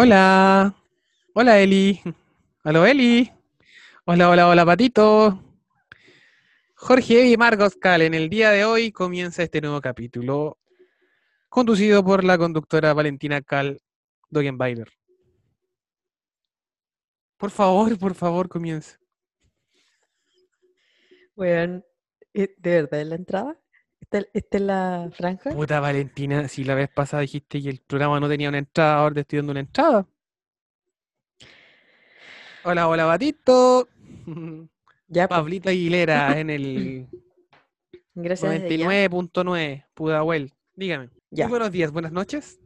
Hola. 0.00 0.76
Hola, 1.34 1.58
Eli. 1.58 2.00
Hola, 2.62 2.88
Eli. 2.88 3.32
Hola, 4.04 4.30
hola, 4.30 4.48
hola, 4.48 4.64
Patito. 4.64 5.42
Jorge 6.76 7.26
y 7.26 7.36
Marcos 7.36 7.74
Cal, 7.74 8.02
en 8.02 8.14
el 8.14 8.28
día 8.28 8.52
de 8.52 8.64
hoy 8.64 8.92
comienza 8.92 9.42
este 9.42 9.60
nuevo 9.60 9.80
capítulo, 9.80 10.56
conducido 11.48 12.04
por 12.04 12.22
la 12.22 12.38
conductora 12.38 12.94
Valentina 12.94 13.42
Cal 13.42 13.82
Dogenbailer. 14.30 14.88
Por 17.36 17.50
favor, 17.50 17.98
por 17.98 18.14
favor, 18.14 18.48
comience. 18.48 18.98
Weón, 21.34 21.84
¿eh, 22.34 22.54
¿de 22.56 22.70
verdad 22.70 23.00
es 23.00 23.06
la 23.08 23.16
entrada? 23.16 23.60
¿Esta, 24.00 24.22
esta 24.32 24.56
es 24.56 24.62
la 24.62 25.10
franja? 25.12 25.50
Puta 25.50 25.80
Valentina, 25.80 26.48
si 26.48 26.64
la 26.64 26.74
vez 26.74 26.88
pasada 26.88 27.22
dijiste 27.22 27.60
que 27.62 27.68
el 27.68 27.80
programa 27.80 28.20
no 28.20 28.28
tenía 28.28 28.48
una 28.48 28.58
entrada, 28.58 28.98
ahora 28.98 29.14
te 29.16 29.20
estoy 29.20 29.38
dando 29.38 29.50
una 29.52 29.60
entrada. 29.60 30.06
Hola, 32.64 32.88
hola, 32.88 33.04
Batito. 33.04 33.88
Ya, 35.10 35.26
pues, 35.26 35.38
Pablito 35.40 35.70
Aguilera 35.70 36.38
en 36.38 36.50
el 36.50 37.06
gracias. 38.14 38.52
desde 38.52 38.76
ya. 38.76 38.86
99.9, 38.86 39.86
Pudahuel. 39.94 40.52
Dígame. 40.74 41.08
Ya. 41.30 41.46
Muy 41.46 41.52
buenos 41.52 41.72
días, 41.72 41.90
buenas 41.92 42.12
noches. 42.12 42.60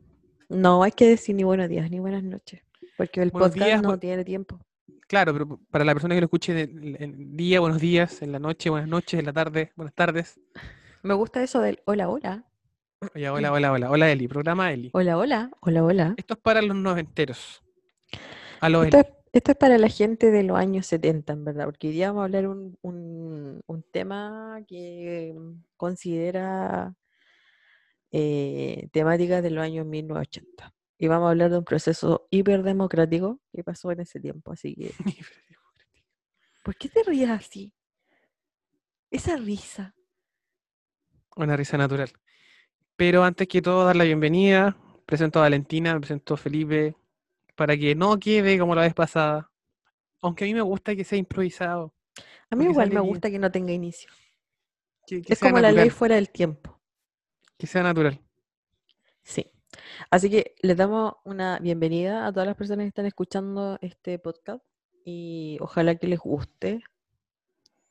No 0.48 0.82
hay 0.82 0.90
que 0.90 1.06
decir 1.06 1.36
ni 1.36 1.44
buenos 1.44 1.68
días 1.68 1.88
ni 1.88 2.00
buenas 2.00 2.24
noches, 2.24 2.60
porque 2.96 3.22
el 3.22 3.30
Buenos 3.30 3.50
podcast 3.50 3.66
días, 3.66 3.82
no 3.82 3.96
tiene 3.96 4.24
tiempo. 4.24 4.58
Claro, 5.06 5.32
pero 5.32 5.60
para 5.70 5.84
la 5.84 5.92
persona 5.92 6.16
que 6.16 6.20
lo 6.20 6.24
escuche 6.24 6.62
en 6.62 6.96
el 6.98 7.36
día, 7.36 7.60
buenos 7.60 7.80
días, 7.80 8.22
en 8.22 8.32
la 8.32 8.40
noche, 8.40 8.70
buenas 8.70 8.88
noches, 8.88 9.20
en 9.20 9.26
la 9.26 9.32
tarde, 9.32 9.70
buenas 9.76 9.94
tardes. 9.94 10.40
Me 11.02 11.14
gusta 11.14 11.42
eso 11.42 11.60
del 11.60 11.80
hola, 11.84 12.08
hola, 12.08 12.44
Oye, 13.14 13.28
hola, 13.28 13.52
hola, 13.52 13.72
hola. 13.72 13.90
Hola, 13.90 14.12
Eli, 14.12 14.28
programa 14.28 14.72
Eli. 14.72 14.90
hola, 14.92 15.18
hola, 15.18 15.50
hola, 15.60 15.84
hola. 15.84 16.14
Esto 16.16 16.34
es 16.34 16.40
para 16.40 16.62
los 16.62 16.76
noventeros. 16.76 17.62
A 18.60 18.68
los 18.68 18.84
Esto 18.84 18.98
Eli. 18.98 19.06
es, 19.08 19.14
esto 19.32 19.50
es 19.52 19.56
para 19.58 19.78
la 19.78 19.88
gente 19.88 20.30
de 20.30 20.42
los 20.44 20.56
años 20.56 20.86
70, 20.86 21.32
en 21.32 21.44
verdad, 21.44 21.64
porque 21.64 21.88
hoy 21.88 21.94
día 21.94 22.08
vamos 22.08 22.22
a 22.22 22.24
hablar 22.26 22.46
un, 22.46 22.78
un, 22.82 23.60
un 23.66 23.82
tema 23.90 24.60
que 24.68 25.34
mm, 25.36 25.64
considera 25.76 26.94
eh, 28.12 28.88
temática 28.92 29.42
de 29.42 29.50
los 29.50 29.64
años 29.64 29.84
1980. 29.86 30.72
Y 30.98 31.08
vamos 31.08 31.26
a 31.26 31.30
hablar 31.30 31.50
de 31.50 31.58
un 31.58 31.64
proceso 31.64 32.28
hiperdemocrático 32.30 33.40
que 33.52 33.64
pasó 33.64 33.90
en 33.90 34.00
ese 34.00 34.20
tiempo. 34.20 34.52
Así 34.52 34.76
que, 34.76 34.92
¿por 36.62 36.76
qué 36.76 36.88
te 36.88 37.02
ríes 37.02 37.30
así? 37.30 37.74
Esa 39.10 39.36
risa. 39.36 39.96
Una 41.36 41.56
risa 41.56 41.76
natural. 41.78 42.10
Pero 42.96 43.24
antes 43.24 43.48
que 43.48 43.62
todo, 43.62 43.84
dar 43.84 43.96
la 43.96 44.04
bienvenida. 44.04 44.76
Presento 45.06 45.38
a 45.38 45.42
Valentina, 45.42 45.98
presento 45.98 46.34
a 46.34 46.36
Felipe, 46.36 46.96
para 47.56 47.76
que 47.76 47.94
no 47.94 48.18
quede 48.18 48.58
como 48.58 48.74
la 48.74 48.82
vez 48.82 48.94
pasada. 48.94 49.50
Aunque 50.20 50.44
a 50.44 50.46
mí 50.46 50.54
me 50.54 50.60
gusta 50.62 50.94
que 50.94 51.04
sea 51.04 51.18
improvisado, 51.18 51.94
A 52.50 52.56
mí 52.56 52.64
igual 52.64 52.90
me 52.92 53.00
gusta 53.00 53.30
que 53.30 53.38
no 53.38 53.50
tenga 53.50 53.72
inicio. 53.72 54.10
que, 55.06 55.22
que 55.22 55.32
Es 55.32 55.40
como 55.40 55.58
la 55.58 55.72
ley 55.72 55.90
fuera 55.90 56.14
del 56.16 56.30
tiempo. 56.30 56.80
que 57.58 57.66
sea 57.66 57.82
natural. 57.82 58.20
Sí. 59.22 59.50
Así 60.10 60.28
que 60.30 60.54
les 60.62 60.76
damos 60.76 61.14
una 61.24 61.58
bienvenida 61.58 62.26
a 62.26 62.32
todas 62.32 62.46
las 62.46 62.56
personas 62.56 62.84
que 62.84 62.88
están 62.88 63.06
escuchando 63.06 63.78
este 63.80 64.18
podcast 64.18 64.62
y 65.04 65.56
ojalá 65.60 65.96
que 65.96 66.06
les 66.08 66.18
guste. 66.20 66.82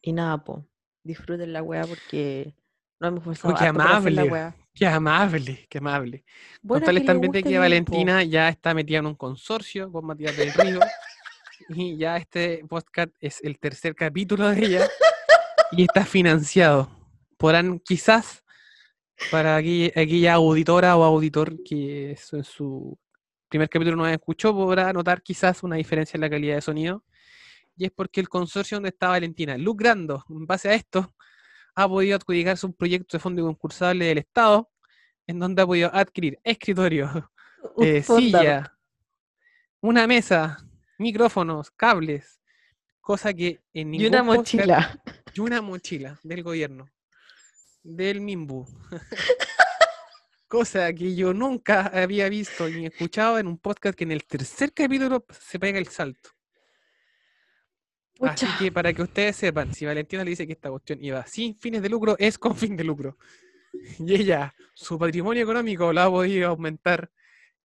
Y 0.02 0.14
nada, 0.14 0.44
po, 0.44 0.66
disfruten 1.04 1.54
la 1.54 1.64
weá 1.64 1.86
porque 1.86 2.56
nos 3.02 3.12
hemos 3.12 3.24
forzado 3.24 3.54
Oh, 3.54 3.58
qué 3.58 3.64
la 3.64 3.70
amable. 3.70 4.24
weá. 4.24 4.56
Qué 4.74 4.88
amable, 4.88 5.68
qué 5.70 5.78
amable. 5.80 6.24
Bueno, 6.62 6.82
Contarles 6.82 7.02
que 7.04 7.08
también 7.08 7.32
de 7.32 7.44
que. 7.44 7.58
Valentina 7.60 8.24
ya 8.24 8.48
está 8.50 8.74
metida 8.74 9.00
en 9.00 9.08
un 9.08 9.16
consorcio 9.16 9.92
con 9.92 10.06
Matías 10.06 10.36
del 10.38 10.54
Río. 10.54 10.80
y 11.70 11.98
ya 11.98 12.18
este 12.18 12.64
podcast 12.70 13.12
es 13.20 13.42
el 13.44 13.60
tercer 13.60 13.96
capítulo 13.96 14.50
de 14.50 14.66
ella. 14.66 14.88
y 15.72 15.84
está 15.84 16.06
financiado. 16.06 16.90
Podrán 17.38 17.80
quizás, 17.80 18.44
para 19.30 19.56
aquella, 19.58 19.88
aquella 19.90 20.34
auditora 20.36 20.96
o 20.96 21.04
auditor 21.04 21.62
que 21.64 22.12
eso 22.12 22.38
en 22.38 22.44
su 22.44 22.98
primer 23.50 23.68
capítulo 23.68 23.98
no 23.98 24.08
escuchó, 24.08 24.54
podrá 24.54 24.94
notar 24.94 25.22
quizás 25.22 25.64
una 25.64 25.76
diferencia 25.76 26.18
en 26.18 26.22
la 26.22 26.30
calidad 26.30 26.56
de 26.56 26.62
sonido. 26.62 27.04
Y 27.76 27.86
es 27.86 27.92
porque 27.92 28.22
el 28.22 28.30
consorcio 28.30 28.78
donde 28.78 28.90
está 28.90 29.10
Valentina 29.10 29.58
lucrando 29.58 30.24
en 30.30 30.46
base 30.46 30.70
a 30.70 30.74
esto, 30.76 31.14
ha 31.76 31.88
podido 31.88 32.16
adjudicarse 32.18 32.66
un 32.66 32.74
proyecto 32.74 33.18
de 33.18 33.22
fondo 33.22 33.44
concursable 33.44 34.06
del 34.06 34.20
Estado, 34.20 34.70
en 35.28 35.40
donde 35.40 35.62
ha 35.62 35.66
podido 35.66 35.94
adquirir 35.94 36.40
escritorio, 36.44 37.32
eh, 37.82 38.04
silla, 38.04 38.78
una 39.82 40.08
mesa, 40.08 40.58
micrófonos, 40.98 41.72
cables, 41.72 42.40
cosa 43.00 43.34
que 43.34 43.62
en 43.74 43.94
y 43.94 43.98
ningún 44.00 44.08
una 44.16 44.24
podcast- 44.24 44.38
mochila. 44.38 45.02
y 45.34 45.40
una 45.40 45.62
mochila 45.62 46.20
del 46.24 46.44
gobierno, 46.44 46.90
del 47.84 48.22
Mimbu. 48.22 48.66
cosa 50.48 50.92
que 50.94 51.16
yo 51.16 51.34
nunca 51.34 51.88
había 51.94 52.28
visto 52.30 52.68
ni 52.68 52.86
escuchado 52.86 53.40
en 53.40 53.48
un 53.48 53.58
podcast 53.58 53.98
que 53.98 54.04
en 54.04 54.12
el 54.12 54.26
tercer 54.26 54.74
capítulo 54.74 55.26
se 55.30 55.58
pega 55.60 55.80
el 55.80 55.88
salto. 55.88 56.32
Así 58.22 58.46
que 58.60 58.72
para 58.72 58.94
que 58.94 59.02
ustedes 59.02 59.36
sepan, 59.36 59.74
si 59.74 59.86
Valentina 59.86 60.24
le 60.24 60.32
dice 60.32 60.46
que 60.46 60.54
esta 60.54 60.70
cuestión 60.70 61.04
iba 61.04 61.26
sin 61.26 61.56
fines 61.58 61.82
de 61.82 61.90
lucro, 61.90 62.16
es 62.20 62.38
con 62.38 62.56
fin 62.56 62.76
de 62.76 62.84
lucro. 62.84 63.18
Y 64.00 64.16
ella, 64.16 64.54
su 64.74 65.00
patrimonio 65.00 65.44
económico 65.44 65.94
lo 65.94 66.02
ha 66.02 66.10
podido 66.10 66.50
aumentar 66.50 67.10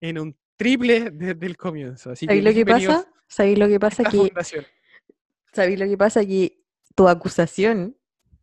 en 0.01 0.21
un 0.21 0.37
triple 0.57 1.11
desde 1.11 1.47
el 1.47 1.57
comienzo. 1.57 2.13
Así 2.13 2.27
que 2.27 2.31
¿Sabéis 2.31 2.45
lo 2.45 2.55
que 2.55 2.65
pasa? 2.65 3.13
¿Sabéis 3.27 3.59
lo 3.59 3.69
que 3.69 3.81
pasa? 3.81 4.05
Que. 4.05 4.33
¿sabéis 5.53 5.79
lo 5.81 5.87
que 5.87 5.99
pasa? 5.99 6.25
Que 6.25 6.63
tu 6.95 7.09
acusación, 7.09 7.97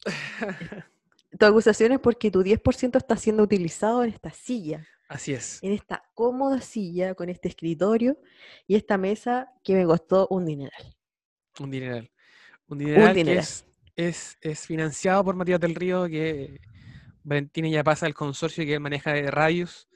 tu 1.40 1.46
acusación 1.46 1.94
es 1.94 2.00
porque 2.00 2.31
tu 2.31 2.44
10% 2.44 2.97
está 2.97 3.16
siendo 3.16 3.44
utilizado 3.44 4.03
en 4.03 4.09
esta 4.12 4.31
silla. 4.31 4.85
Así 5.09 5.34
es. 5.34 5.59
en 5.62 5.73
esta 5.73 6.03
cómoda 6.16 6.59
silla 6.59 7.13
con 7.13 7.29
este 7.29 7.47
escritorio 7.47 8.18
y 8.66 8.75
esta 8.75 8.97
mesa 8.97 9.52
que 9.63 9.75
me 9.75 9.85
costó 9.85 10.28
un 10.31 10.46
dineral. 10.46 10.96
Un 11.59 11.72
dineral. 11.72 12.12
Un 12.68 12.78
dineral 12.80 13.09
que 13.14 13.19
dineral. 13.19 13.40
es, 13.44 13.66
es, 13.96 14.38
es 14.41 14.66
financiado 14.66 15.24
por 15.24 15.36
Matías 15.36 15.59
del 15.59 15.75
Río, 15.75 16.08
que 16.08 16.59
Valentina 17.24 17.68
ya 17.69 17.84
pasa 17.84 18.06
al 18.06 18.14
consorcio 18.14 18.66
que 18.66 18.74
él 18.74 18.80
maneja 18.80 19.14
de 19.14 19.30
radios 19.30 19.88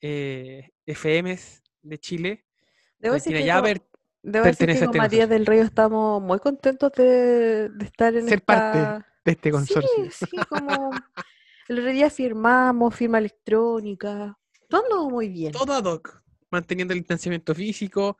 eh, 0.00 0.70
FMs 0.86 1.62
de 1.82 1.98
Chile. 1.98 2.44
Debo 2.98 3.14
decir 3.14 3.32
Valentina 3.32 3.38
que 3.40 3.46
ya 3.46 3.54
con, 3.56 3.64
per- 3.64 3.82
debo 4.22 4.44
decir 4.46 4.58
pertenece 4.58 4.78
que 4.78 4.84
a 4.84 4.86
con 4.86 4.96
este 4.96 4.98
Matías 4.98 5.28
del 5.28 5.46
Río 5.46 5.62
estamos 5.62 6.22
muy 6.22 6.38
contentos 6.38 6.92
de, 6.92 7.68
de 7.68 7.84
estar 7.84 8.14
en 8.14 8.24
ser 8.24 8.38
esta... 8.38 8.44
parte 8.44 9.06
de 9.24 9.32
este 9.32 9.50
consorcio. 9.50 9.90
Sí, 10.10 10.26
sí, 10.30 10.36
como 10.48 10.90
el 11.68 11.78
otro 11.78 11.90
día 11.92 12.08
firmamos, 12.10 12.94
firma 12.94 13.18
electrónica, 13.18 14.38
todo 14.68 15.10
muy 15.10 15.28
bien. 15.28 15.52
Todo 15.52 15.74
ad 15.74 15.84
hoc, 15.84 16.22
manteniendo 16.50 16.94
el 16.94 17.00
distanciamiento 17.00 17.54
físico, 17.54 18.16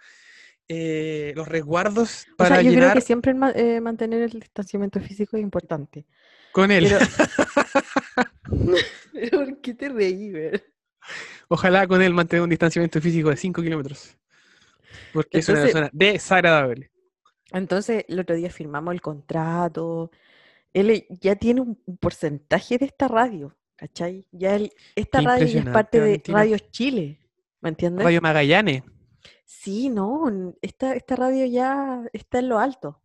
eh, 0.69 1.33
los 1.35 1.49
resguardos 1.49 2.27
O 2.33 2.37
para 2.37 2.57
sea, 2.57 2.63
yo 2.63 2.71
creo 2.71 2.81
llenar 2.81 2.95
que 2.95 3.01
siempre 3.01 3.35
eh, 3.55 3.81
mantener 3.81 4.23
el 4.23 4.31
distanciamiento 4.41 5.01
físico 5.01 5.37
es 5.37 5.43
importante. 5.43 6.07
con 6.53 6.71
él. 6.71 6.89
Pero... 6.89 6.99
Pero 9.13 9.39
¿por 9.45 9.61
qué 9.61 9.75
te 9.75 9.89
reí, 9.89 10.31
ver? 10.31 10.65
Ojalá 11.49 11.87
con 11.87 12.03
él 12.03 12.13
mantener 12.13 12.43
un 12.43 12.51
distanciamiento 12.51 13.01
físico 13.01 13.31
de 13.31 13.37
5 13.37 13.63
kilómetros. 13.63 14.17
Porque 15.13 15.39
es 15.39 15.49
una 15.49 15.63
persona 15.63 15.91
desagradable. 15.93 16.91
Entonces, 17.53 18.05
el 18.09 18.21
otro 18.21 18.37
día 18.37 18.51
firmamos 18.51 18.93
el 18.93 19.01
contrato. 19.01 20.11
Él 20.75 21.07
ya 21.21 21.37
tiene 21.37 21.63
un 21.63 21.77
porcentaje 21.99 22.77
de 22.77 22.85
esta 22.87 23.09
radio, 23.09 23.57
¿cachai? 23.77 24.27
Ya 24.33 24.55
él- 24.57 24.73
esta 24.95 25.21
Qué 25.21 25.27
radio 25.27 25.47
ya 25.47 25.61
es 25.61 25.69
parte 25.71 26.01
de. 26.01 26.23
Radio 26.27 26.59
Chile, 26.59 27.19
¿me 27.63 27.71
entiendes? 27.71 28.05
Radio 28.05 28.21
Magallanes. 28.21 28.83
Sí, 29.49 29.89
no, 29.89 30.55
esta, 30.63 30.95
esta 30.95 31.17
radio 31.17 31.47
ya 31.47 32.03
está 32.13 32.39
en 32.39 32.49
lo 32.51 32.59
alto. 32.59 33.03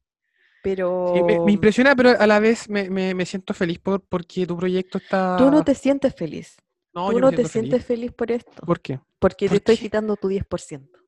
Pero 0.61 1.11
Sí, 1.13 1.23
me, 1.23 1.39
me 1.43 1.51
impresiona, 1.53 1.95
pero 1.95 2.09
a 2.19 2.27
la 2.27 2.39
vez 2.39 2.69
me, 2.69 2.89
me- 2.89 3.13
me 3.13 3.25
siento 3.25 3.53
feliz 3.53 3.79
por, 3.79 4.01
porque 4.01 4.45
tu 4.47 4.57
proyecto 4.57 4.97
está. 4.99 5.37
tú 5.37 5.51
no 5.51 5.63
te 5.63 5.75
sientes 5.75 6.13
feliz. 6.15 6.57
No, 6.93 7.11
tú 7.11 7.19
no 7.19 7.31
te 7.31 7.45
sientes 7.45 7.83
feliz. 7.85 8.11
por 8.11 8.31
esto. 8.31 8.61
¿Por 8.65 8.79
qué? 8.81 8.99
Porque 9.19 9.45
te 9.45 9.49
¿por 9.49 9.57
estoy 9.57 9.77
quitando 9.77 10.15
tu 10.17 10.27
10%. 10.27 10.99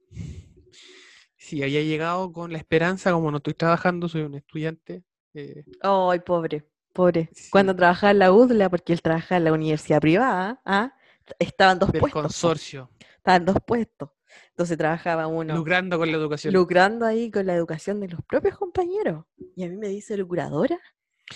Sí, 1.38 1.62
había 1.64 1.82
llegado 1.82 2.32
con 2.32 2.52
la 2.52 2.58
esperanza, 2.58 3.12
como 3.12 3.30
no 3.32 3.38
estoy 3.38 3.54
trabajando, 3.54 4.08
soy 4.10 4.22
un 4.24 4.36
estudiante. 4.36 5.04
eh, 5.34 5.64
Ay, 5.82 6.20
pobre, 6.20 6.66
pobre. 6.94 7.30
Cuando 7.50 7.76
trabajaba 7.76 8.12
en 8.12 8.20
la 8.20 8.32
UDLA, 8.32 8.70
porque 8.70 8.94
él 8.94 9.02
trabajaba 9.02 9.38
en 9.38 9.44
la 9.46 9.54
universidad 9.54 10.00
privada, 10.02 10.62
¿ah? 10.66 10.94
Estaban 11.40 11.80
dos 11.80 11.92
del 11.92 12.02
puestos. 12.02 12.22
consorcio, 12.24 12.90
Estaban 13.18 13.46
dos 13.46 13.58
puestos. 13.66 14.10
Entonces 14.56 14.78
trabajaba 14.78 15.28
uno 15.28 15.54
lucrando 15.58 15.98
con 15.98 16.10
la 16.10 16.16
educación. 16.18 16.54
lucrando 16.54 17.06
ahí 17.06 17.30
con 17.30 17.46
la 17.46 17.54
educación 17.56 18.00
de 18.00 18.08
los 18.08 18.22
propios 18.24 18.58
compañeros. 18.58 19.26
Y 19.54 19.66
a 19.66 19.68
mí 19.68 19.76
me 19.76 19.90
dice 19.90 20.16
lucradora 20.16 20.80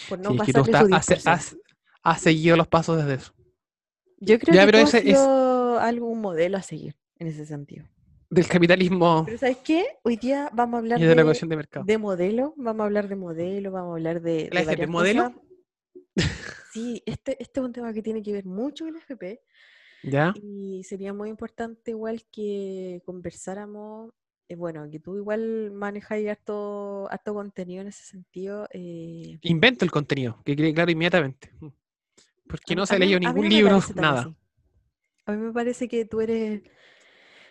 por 0.07 0.19
no 0.19 0.29
Sí, 0.29 0.37
es 0.37 0.41
que 0.43 0.53
tú 0.53 0.59
pasarle 0.71 0.87
su 0.89 0.95
has, 0.95 1.07
10%. 1.25 1.29
has- 1.29 1.57
has 2.01 2.21
seguido 2.21 2.55
los 2.55 2.67
pasos 2.69 2.95
desde 2.95 3.15
eso. 3.15 3.33
Yo 4.19 4.39
creo 4.39 4.55
Ya, 4.55 4.61
que 4.61 4.71
pero 4.71 4.77
has 4.85 4.93
ese 4.93 5.11
es- 5.11 5.17
algún 5.19 6.21
modelo 6.21 6.57
a 6.57 6.61
seguir 6.61 6.95
en 7.17 7.27
ese 7.27 7.45
sentido. 7.45 7.85
del 8.29 8.47
capitalismo 8.47 9.23
Pero 9.25 9.37
¿sabes 9.37 9.57
qué? 9.65 9.85
Hoy 10.03 10.15
día 10.15 10.49
vamos 10.53 10.75
a 10.75 10.77
hablar 10.77 10.99
y 10.99 11.01
de 11.03 11.15
la 11.15 11.23
de, 11.23 11.33
de 11.33 11.55
mercado. 11.57 11.85
de 11.85 11.97
modelo, 11.97 12.53
vamos 12.55 12.81
a 12.83 12.85
hablar 12.85 13.09
de 13.09 13.15
modelo, 13.17 13.71
vamos 13.71 13.89
a 13.89 13.93
hablar 13.95 14.21
de, 14.21 14.49
¿La 14.53 14.61
de 14.61 14.65
FP 14.73 14.87
modelo? 14.87 15.23
cosas. 16.15 16.29
Sí, 16.71 17.03
este, 17.05 17.41
este 17.43 17.59
es 17.59 17.65
un 17.65 17.73
tema 17.73 17.91
que 17.91 18.01
tiene 18.01 18.21
que 18.23 18.31
ver 18.31 18.45
mucho 18.45 18.85
con 18.85 18.93
la 18.93 18.99
FP 18.99 19.41
¿Ya? 20.03 20.33
y 20.41 20.83
sería 20.83 21.13
muy 21.13 21.29
importante 21.29 21.91
igual 21.91 22.23
que 22.31 23.01
conversáramos, 23.05 24.13
eh, 24.47 24.55
bueno, 24.55 24.89
que 24.89 24.99
tú 24.99 25.17
igual 25.17 25.71
manejas 25.71 26.19
harto, 26.27 27.11
harto 27.11 27.33
contenido 27.33 27.81
en 27.81 27.89
ese 27.89 28.03
sentido. 28.03 28.67
eh, 28.71 29.37
Invento 29.41 29.85
el 29.85 29.91
contenido, 29.91 30.41
que 30.43 30.55
quede 30.55 30.73
claro 30.73 30.91
inmediatamente. 30.91 31.51
Porque 32.47 32.73
a 32.73 32.75
no 32.77 32.85
se 32.85 32.95
ha 32.95 32.99
leído 32.99 33.19
ningún 33.19 33.47
libro, 33.47 33.79
nada. 33.95 34.21
así. 34.21 34.35
A 35.25 35.31
mí 35.33 35.37
me 35.37 35.53
parece 35.53 35.87
que 35.87 36.05
tú 36.05 36.21
eres 36.21 36.63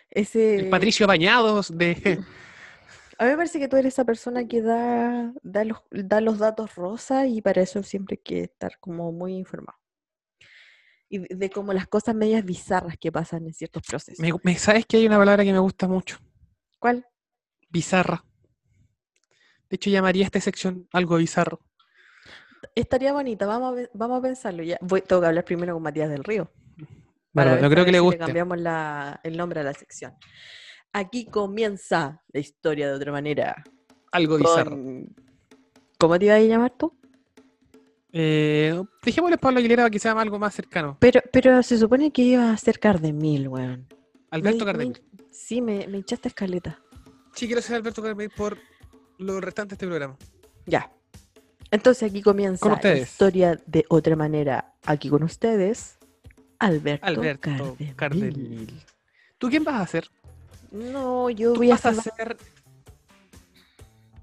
ese... 0.09 0.55
El 0.55 0.69
Patricio 0.69 1.07
Bañados 1.07 1.75
de... 1.75 2.19
A 3.17 3.25
mí 3.25 3.31
me 3.31 3.37
parece 3.37 3.59
que 3.59 3.67
tú 3.67 3.75
eres 3.75 3.93
esa 3.93 4.05
persona 4.05 4.47
que 4.47 4.61
da, 4.61 5.33
da, 5.43 5.65
los, 5.65 5.79
da 5.91 6.21
los 6.21 6.39
datos 6.39 6.75
rosa 6.75 7.27
y 7.27 7.41
para 7.41 7.61
eso 7.61 7.83
siempre 7.83 8.15
hay 8.15 8.23
que 8.23 8.41
estar 8.43 8.79
como 8.79 9.11
muy 9.11 9.35
informado. 9.35 9.78
Y 11.09 11.33
de, 11.33 11.49
como 11.49 11.73
las 11.73 11.87
cosas 11.87 12.13
medias 12.15 12.45
bizarras 12.45 12.95
que 12.99 13.11
pasan 13.11 13.45
en 13.47 13.53
ciertos 13.53 13.81
procesos. 13.87 14.19
Me- 14.19 14.31
me- 14.43 14.57
¿Sabes 14.57 14.85
que 14.85 14.97
hay 14.97 15.07
una 15.07 15.17
palabra 15.17 15.43
que 15.43 15.51
me 15.51 15.59
gusta 15.59 15.87
mucho? 15.87 16.17
¿Cuál? 16.77 17.05
Bizarra. 17.69 18.23
De 19.69 19.75
hecho, 19.75 19.89
llamaría 19.89 20.25
esta 20.25 20.39
sección 20.39 20.87
algo 20.93 21.17
bizarro. 21.17 21.59
Estaría 22.75 23.13
bonita, 23.13 23.45
vamos 23.47 23.71
a, 23.71 23.75
ve- 23.75 23.89
vamos 23.93 24.19
a 24.19 24.21
pensarlo 24.21 24.63
ya. 24.63 24.77
Voy, 24.81 25.01
tengo 25.01 25.21
que 25.21 25.27
hablar 25.27 25.45
primero 25.45 25.73
con 25.73 25.83
Matías 25.83 26.09
del 26.09 26.23
Río. 26.23 26.51
Bueno, 27.31 27.59
yo 27.59 27.69
creo 27.69 27.85
que 27.85 27.91
le 27.91 27.99
si 27.99 28.03
guste. 28.03 28.19
cambiamos 28.19 28.59
la- 28.59 29.19
el 29.23 29.37
nombre 29.37 29.59
a 29.61 29.63
la 29.63 29.73
sección. 29.73 30.13
Aquí 30.93 31.25
comienza 31.25 32.23
la 32.33 32.39
historia 32.39 32.87
de 32.87 32.93
otra 32.93 33.11
manera. 33.11 33.63
Algo 34.11 34.37
bizarro. 34.37 34.77
¿Cómo 35.99 36.17
te 36.19 36.25
ibas 36.25 36.37
a 36.37 36.41
llamar 36.41 36.71
tú? 36.77 36.98
Eh, 38.11 38.81
dejémosle 39.03 39.35
a 39.35 39.37
Pablo 39.37 39.59
Aguilera 39.59 39.83
para 39.83 39.89
que 39.91 39.99
sea 39.99 40.13
algo 40.13 40.39
más 40.39 40.53
cercano. 40.55 40.97
Pero, 40.99 41.21
pero 41.31 41.61
se 41.63 41.77
supone 41.77 42.11
que 42.11 42.23
iba 42.23 42.51
a 42.51 42.57
ser 42.57 42.79
Cardemil, 42.79 43.47
weón. 43.47 43.87
Me- 43.89 43.95
Alberto 44.31 44.59
me- 44.59 44.71
Cardemil. 44.71 45.01
Sí, 45.31 45.61
me, 45.61 45.87
me 45.87 45.97
hinchaste 45.99 46.27
escaleta. 46.29 46.79
Sí, 47.33 47.45
quiero 47.47 47.61
ser 47.61 47.75
Alberto 47.77 48.01
Cardemil 48.01 48.29
por 48.31 48.57
lo 49.19 49.39
restante 49.39 49.71
de 49.71 49.75
este 49.75 49.85
programa. 49.87 50.17
Ya. 50.65 50.91
Entonces 51.71 52.09
aquí 52.09 52.21
comienza 52.23 52.79
la 52.81 52.97
historia 52.97 53.59
de 53.67 53.85
otra 53.89 54.15
manera. 54.15 54.73
Aquí 54.85 55.09
con 55.09 55.21
ustedes, 55.23 55.99
Alberto, 56.57 57.05
Alberto 57.05 57.41
Cardemil. 57.41 57.95
Cardemil. 57.95 58.81
¿Tú 59.37 59.49
quién 59.49 59.63
vas 59.63 59.75
a 59.75 59.81
hacer? 59.81 60.09
No, 60.71 61.29
yo 61.29 61.53
Tú 61.53 61.59
voy 61.59 61.69
a 61.69 61.75
vas 61.75 61.85
a 61.85 61.89
hacer... 61.89 62.13
ser 62.15 62.37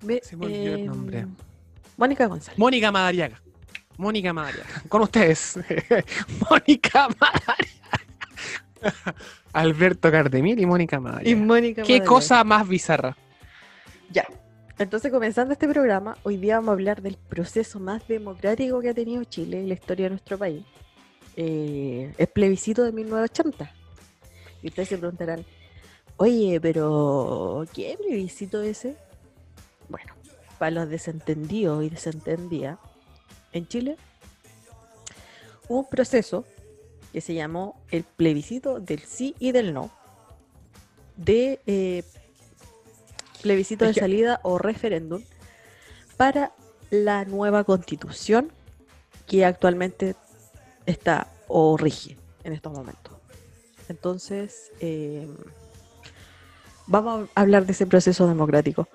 ve- 0.03 0.21
Se 0.25 0.37
me 0.37 0.47
olvidó 0.47 0.75
el 0.75 0.87
nombre. 0.87 1.19
em, 1.21 1.35
Mónica 1.97 2.27
González. 2.27 2.59
Mónica 2.59 2.91
Madariaga. 2.93 3.41
Mónica 3.97 4.33
Madariaga. 4.33 4.83
Con 4.89 5.03
ustedes. 5.03 5.59
Mónica 6.51 7.09
Madariaga. 7.21 7.57
Alberto 9.53 10.11
Cardemil 10.11 10.61
y 10.61 10.67
Mónica 10.67 11.01
Y. 11.25 11.35
Mónica 11.35 11.83
¿Qué 11.83 12.03
cosa 12.03 12.45
más 12.45 12.69
bizarra? 12.69 13.17
Ya. 14.11 14.27
Entonces, 14.79 15.11
comenzando 15.11 15.55
este 15.55 15.67
programa, 15.67 16.19
hoy 16.23 16.37
día 16.37 16.57
vamos 16.57 16.69
a 16.69 16.73
hablar 16.73 17.01
del 17.01 17.17
proceso 17.17 17.81
más 17.81 18.07
democrático 18.07 18.81
que 18.81 18.91
ha 18.91 18.95
tenido 18.95 19.25
Chile 19.25 19.61
en 19.61 19.69
la 19.69 19.75
historia 19.75 20.05
de 20.05 20.11
nuestro 20.11 20.37
país. 20.37 20.63
Eh, 21.37 22.13
el 22.19 22.27
plebiscito 22.27 22.85
de 22.85 22.93
1980. 22.93 23.73
Y 24.63 24.69
ustedes 24.69 24.89
se 24.89 24.99
preguntarán, 24.99 25.45
oye, 26.19 26.61
pero 26.61 27.65
¿qué 27.75 27.97
plebiscito 27.99 28.61
ese? 28.61 28.97
Bueno, 29.89 30.13
para 30.59 30.71
los 30.73 30.91
desentendidos 30.91 31.85
y 31.85 31.89
desentendidas, 31.89 32.79
en 33.57 33.69
Chile 33.69 33.97
hubo 35.69 35.81
un 35.81 35.89
proceso 35.89 36.45
que 37.13 37.21
se 37.21 37.35
llamó 37.35 37.81
el 37.91 38.05
plebiscito 38.05 38.81
del 38.81 39.01
sí 39.01 39.35
y 39.39 39.53
del 39.53 39.73
no 39.73 39.91
de 41.17 41.61
eh, 41.67 42.03
plebiscito 43.43 43.85
de 43.85 43.95
salida 43.95 44.41
o 44.43 44.59
referéndum 44.59 45.23
para 46.17 46.53
la 46.91 47.25
nueva 47.25 47.65
constitución 47.65 48.53
que 49.27 49.45
actualmente 49.45 50.15
está 50.85 51.29
o 51.49 51.77
rige 51.77 52.17
en 52.45 52.53
estos 52.53 52.73
momentos. 52.73 53.15
Entonces, 53.89 54.73
eh, 54.81 55.29
vamos 56.87 57.29
a 57.35 57.41
hablar 57.41 57.67
de 57.67 57.73
ese 57.73 57.87
proceso 57.87 58.27
democrático. 58.27 58.89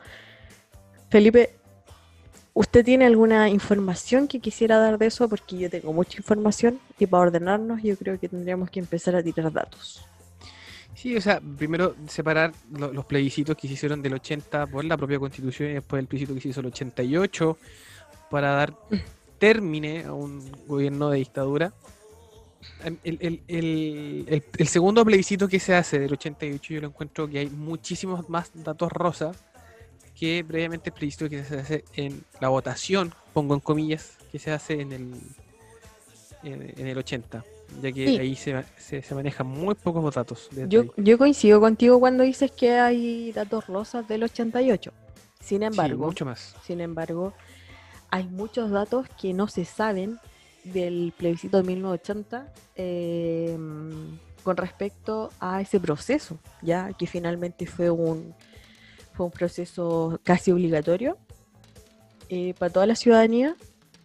Felipe, 1.09 1.55
¿usted 2.53 2.83
tiene 2.85 3.05
alguna 3.05 3.49
información 3.49 4.27
que 4.27 4.39
quisiera 4.39 4.77
dar 4.77 4.97
de 4.97 5.07
eso? 5.07 5.27
Porque 5.29 5.57
yo 5.57 5.69
tengo 5.69 5.93
mucha 5.93 6.17
información 6.17 6.79
y 6.99 7.05
para 7.05 7.23
ordenarnos 7.23 7.81
yo 7.83 7.95
creo 7.97 8.19
que 8.19 8.27
tendríamos 8.29 8.69
que 8.69 8.79
empezar 8.79 9.15
a 9.15 9.23
tirar 9.23 9.51
datos. 9.51 10.05
Sí, 10.93 11.15
o 11.15 11.21
sea, 11.21 11.41
primero 11.57 11.95
separar 12.07 12.53
lo- 12.71 12.91
los 12.93 13.05
plebiscitos 13.05 13.55
que 13.55 13.67
se 13.67 13.73
hicieron 13.75 14.01
del 14.01 14.13
80 14.13 14.67
por 14.67 14.83
la 14.85 14.97
propia 14.97 15.17
constitución 15.19 15.69
y 15.71 15.73
después 15.75 15.99
el 16.01 16.07
plebiscito 16.07 16.35
que 16.35 16.41
se 16.41 16.49
hizo 16.49 16.59
el 16.59 16.67
88 16.67 17.57
para 18.29 18.51
dar 18.51 18.73
términe 19.39 20.03
a 20.05 20.13
un 20.13 20.51
gobierno 20.67 21.09
de 21.09 21.17
dictadura. 21.19 21.73
Em, 22.83 22.97
el- 23.03 24.43
el 24.57 24.67
segundo 24.67 25.03
plebiscito 25.03 25.47
que 25.47 25.59
se 25.59 25.73
hace 25.73 25.97
del 25.97 26.13
88 26.13 26.73
yo 26.75 26.81
lo 26.81 26.87
encuentro 26.87 27.27
que 27.27 27.39
hay 27.39 27.49
muchísimos 27.49 28.29
más 28.29 28.51
datos 28.53 28.91
rosa 28.91 29.31
que 30.21 30.45
previamente 30.47 30.91
el 30.91 30.93
plebiscito 30.93 31.27
que 31.27 31.43
se 31.43 31.59
hace 31.59 31.83
en 31.95 32.23
la 32.39 32.49
votación, 32.49 33.11
pongo 33.33 33.55
en 33.55 33.59
comillas, 33.59 34.19
que 34.31 34.37
se 34.37 34.51
hace 34.51 34.79
en 34.79 34.91
el, 34.91 35.13
en, 36.43 36.73
en 36.79 36.87
el 36.87 36.95
80, 36.99 37.43
ya 37.81 37.91
que 37.91 38.05
Sí. 38.07 38.17
ahí 38.19 38.35
se, 38.35 38.63
se, 38.77 39.01
se 39.01 39.15
manejan 39.15 39.47
muy 39.47 39.73
pocos 39.73 40.13
datos. 40.13 40.47
Yo, 40.69 40.81
ahí. 40.81 40.91
yo 40.97 41.17
coincido 41.17 41.59
contigo 41.59 41.99
cuando 41.99 42.23
dices 42.23 42.51
que 42.51 42.73
hay 42.77 43.31
datos 43.31 43.65
rosas 43.65 44.07
del 44.07 44.21
88. 44.21 44.91
Sin 45.39 45.61
Sí, 45.61 45.65
embargo, 45.65 46.05
mucho 46.05 46.23
más. 46.23 46.55
sin 46.67 46.81
embargo, 46.81 47.33
hay 48.11 48.27
muchos 48.27 48.69
datos 48.69 49.07
que 49.19 49.33
no 49.33 49.47
se 49.47 49.65
saben 49.65 50.19
del 50.63 51.13
plebiscito 51.17 51.57
de 51.57 51.63
1980 51.63 52.53
eh, 52.75 53.57
con 54.43 54.55
respecto 54.55 55.31
a 55.39 55.61
ese 55.61 55.79
proceso, 55.79 56.37
ya 56.61 56.93
que 56.93 57.07
finalmente 57.07 57.65
fue 57.65 57.89
un, 57.89 58.35
fue 59.21 59.25
un 59.27 59.31
proceso 59.31 60.19
casi 60.23 60.51
obligatorio 60.51 61.15
eh, 62.29 62.55
para 62.57 62.71
toda 62.73 62.87
la 62.87 62.95
ciudadanía 62.95 63.55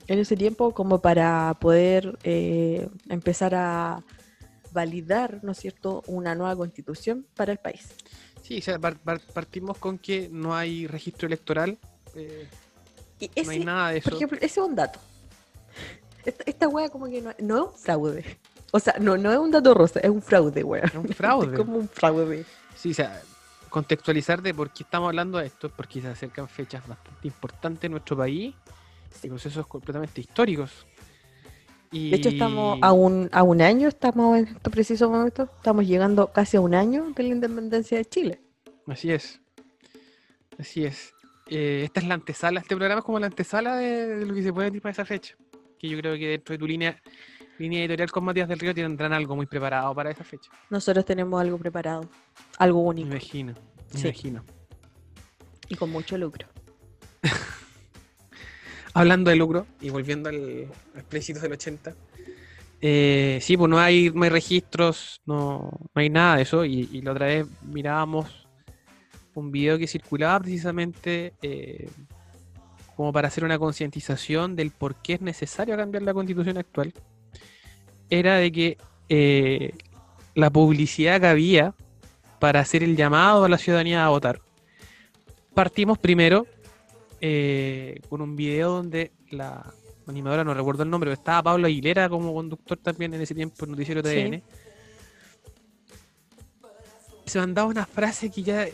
en 0.08 0.18
ese 0.18 0.37
tiempo 0.37 0.73
como 0.75 1.00
para 1.00 1.56
poder 1.58 2.18
eh, 2.23 2.87
empezar 3.08 3.54
a 3.54 4.02
validar, 4.73 5.40
¿no 5.42 5.52
es 5.52 5.58
cierto?, 5.58 6.02
una 6.06 6.35
nueva 6.35 6.54
constitución 6.54 7.25
para 7.35 7.50
el 7.52 7.56
país. 7.58 7.88
Sí, 8.42 8.58
o 8.58 8.62
sea, 8.62 8.78
par- 8.78 8.99
par- 8.99 9.23
partimos 9.32 9.78
con 9.78 9.96
que 9.99 10.28
no 10.30 10.54
hay 10.54 10.87
registro 10.87 11.26
electoral, 11.26 11.78
eh, 12.14 12.46
Y 13.18 13.28
no 13.28 13.32
ese, 13.37 13.50
hay 13.52 13.64
nada 13.64 13.90
de 13.92 13.99
eso. 13.99 14.11
por 14.11 14.16
ejemplo, 14.18 14.37
ese 14.42 14.61
es 14.61 14.66
un 14.66 14.75
dato. 14.75 15.00
Esta, 16.26 16.44
esta 16.46 16.68
wea 16.68 16.90
como 16.90 17.06
que 17.06 17.23
no, 17.23 17.30
no 17.38 17.56
es 17.56 17.62
un 17.73 17.78
fraude. 17.78 18.25
O 18.70 18.78
sea, 18.80 18.96
no, 19.00 19.16
no 19.16 19.32
es 19.32 19.38
un 19.38 19.50
dato 19.50 19.73
rosa, 19.73 19.99
es 20.00 20.11
un 20.11 20.20
fraude, 20.20 20.62
wea. 20.62 20.85
Es 20.85 20.94
un 20.94 21.08
fraude. 21.08 21.46
Es 21.52 21.58
como 21.58 21.78
un 21.78 21.88
fraude. 21.88 22.44
Sí, 22.76 22.90
o 22.90 22.94
sea, 22.94 23.23
contextualizar 23.68 24.42
de 24.42 24.54
por 24.54 24.70
qué 24.73 24.82
estamos 24.82 25.08
hablando 25.08 25.38
de 25.38 25.46
esto, 25.46 25.66
es 25.66 25.73
porque 25.73 26.00
se 26.00 26.08
acercan 26.08 26.49
fechas 26.49 26.87
bastante 26.87 27.28
importantes 27.28 27.85
en 27.85 27.92
nuestro 27.92 28.16
país 28.16 28.54
y 29.23 29.28
procesos 29.28 29.66
completamente 29.66 30.20
históricos. 30.20 30.87
Y... 31.90 32.11
De 32.11 32.16
hecho, 32.16 32.28
estamos 32.28 32.78
a 32.82 32.92
un, 32.92 33.28
a 33.32 33.42
un 33.42 33.62
año, 33.62 33.88
estamos 33.88 34.38
en 34.38 34.49
este 34.49 34.70
preciso 34.70 35.08
momento, 35.11 35.44
estamos 35.44 35.87
llegando 35.87 36.32
casi 36.32 36.56
a 36.56 36.61
un 36.61 36.75
año 36.75 37.12
de 37.14 37.23
la 37.23 37.28
independencia 37.28 37.99
de 37.99 38.04
Chile. 38.04 38.40
Así 38.87 39.12
es. 39.12 39.40
Así 40.58 40.85
es. 40.85 41.12
Eh, 41.49 41.82
esta 41.85 42.00
es 42.00 42.06
la 42.06 42.14
antesala, 42.14 42.61
este 42.61 42.75
programa 42.75 42.99
es 43.00 43.04
como 43.04 43.20
la 43.20 43.26
antesala 43.26 43.76
de, 43.76 44.06
de 44.18 44.26
lo 44.26 44.35
que 44.35 44.42
se 44.42 44.52
puede 44.52 44.68
decir 44.68 44.82
para 44.82 44.92
esa 44.92 45.04
fecha. 45.04 45.37
Que 45.78 45.88
yo 45.88 45.99
creo 45.99 46.14
que 46.16 46.28
dentro 46.28 46.54
de 46.54 46.58
tu 46.58 46.66
línea, 46.66 47.00
línea 47.58 47.80
editorial 47.80 48.10
con 48.10 48.25
Matías 48.25 48.48
del 48.48 48.58
Río 48.58 48.75
tendrán 48.75 49.12
algo 49.12 49.34
muy 49.36 49.46
preparado 49.46 49.94
para 49.94 50.10
esa 50.10 50.25
fecha. 50.25 50.50
Nosotros 50.70 51.04
tenemos 51.04 51.40
algo 51.40 51.58
preparado, 51.58 52.08
algo 52.58 52.82
Me 52.82 52.88
único 52.90 53.08
imagino, 53.08 53.54
me 53.92 53.98
Sí. 54.00 54.06
imagino. 54.08 54.44
y 55.68 55.75
con 55.76 55.90
mucho 55.90 56.16
lucro. 56.18 56.46
Hablando 58.94 59.30
de 59.30 59.36
lucro 59.36 59.66
y 59.80 59.90
volviendo 59.90 60.28
al, 60.28 60.68
al 60.94 61.04
plebiscito 61.04 61.40
del 61.40 61.52
80. 61.52 61.94
eh, 62.80 63.38
sí, 63.42 63.56
pues 63.56 63.68
no 63.70 63.78
hay, 63.78 64.10
no 64.10 64.22
hay 64.25 64.30
registros, 64.30 65.20
no, 65.26 65.70
no 65.94 66.00
hay 66.00 66.08
nada 66.08 66.36
de 66.36 66.42
eso. 66.42 66.64
Y, 66.64 66.88
y 66.92 67.02
la 67.02 67.12
otra 67.12 67.26
vez 67.26 67.46
mirábamos 67.62 68.48
un 69.34 69.50
video 69.52 69.76
que 69.76 69.86
circulaba 69.86 70.40
precisamente 70.40 71.34
eh, 71.42 71.90
como 72.96 73.12
para 73.12 73.28
hacer 73.28 73.44
una 73.44 73.58
concientización 73.58 74.56
del 74.56 74.70
por 74.70 74.94
qué 75.02 75.14
es 75.14 75.20
necesario 75.20 75.76
cambiar 75.76 76.02
la 76.02 76.14
constitución 76.14 76.56
actual. 76.56 76.94
Era 78.10 78.36
de 78.36 78.52
que 78.52 78.78
eh, 79.08 79.72
la 80.34 80.50
publicidad 80.50 81.20
que 81.20 81.26
había 81.26 81.75
para 82.38 82.60
hacer 82.60 82.82
el 82.82 82.96
llamado 82.96 83.44
a 83.44 83.48
la 83.48 83.58
ciudadanía 83.58 84.04
a 84.04 84.08
votar. 84.10 84.40
Partimos 85.54 85.98
primero 85.98 86.46
eh, 87.20 88.00
con 88.08 88.20
un 88.20 88.36
video 88.36 88.70
donde 88.70 89.12
la 89.30 89.72
animadora, 90.06 90.44
no 90.44 90.54
recuerdo 90.54 90.82
el 90.82 90.90
nombre, 90.90 91.08
pero 91.08 91.18
estaba 91.18 91.42
Pablo 91.42 91.66
Aguilera 91.66 92.08
como 92.08 92.34
conductor 92.34 92.76
también 92.78 93.14
en 93.14 93.22
ese 93.22 93.34
tiempo 93.34 93.64
en 93.64 93.70
Noticiero 93.72 94.02
Sí. 94.02 94.08
TVN. 94.08 94.42
Se 97.25 97.38
mandaba 97.40 97.68
una 97.68 97.86
frase 97.86 98.30
que 98.30 98.42
ya, 98.42 98.66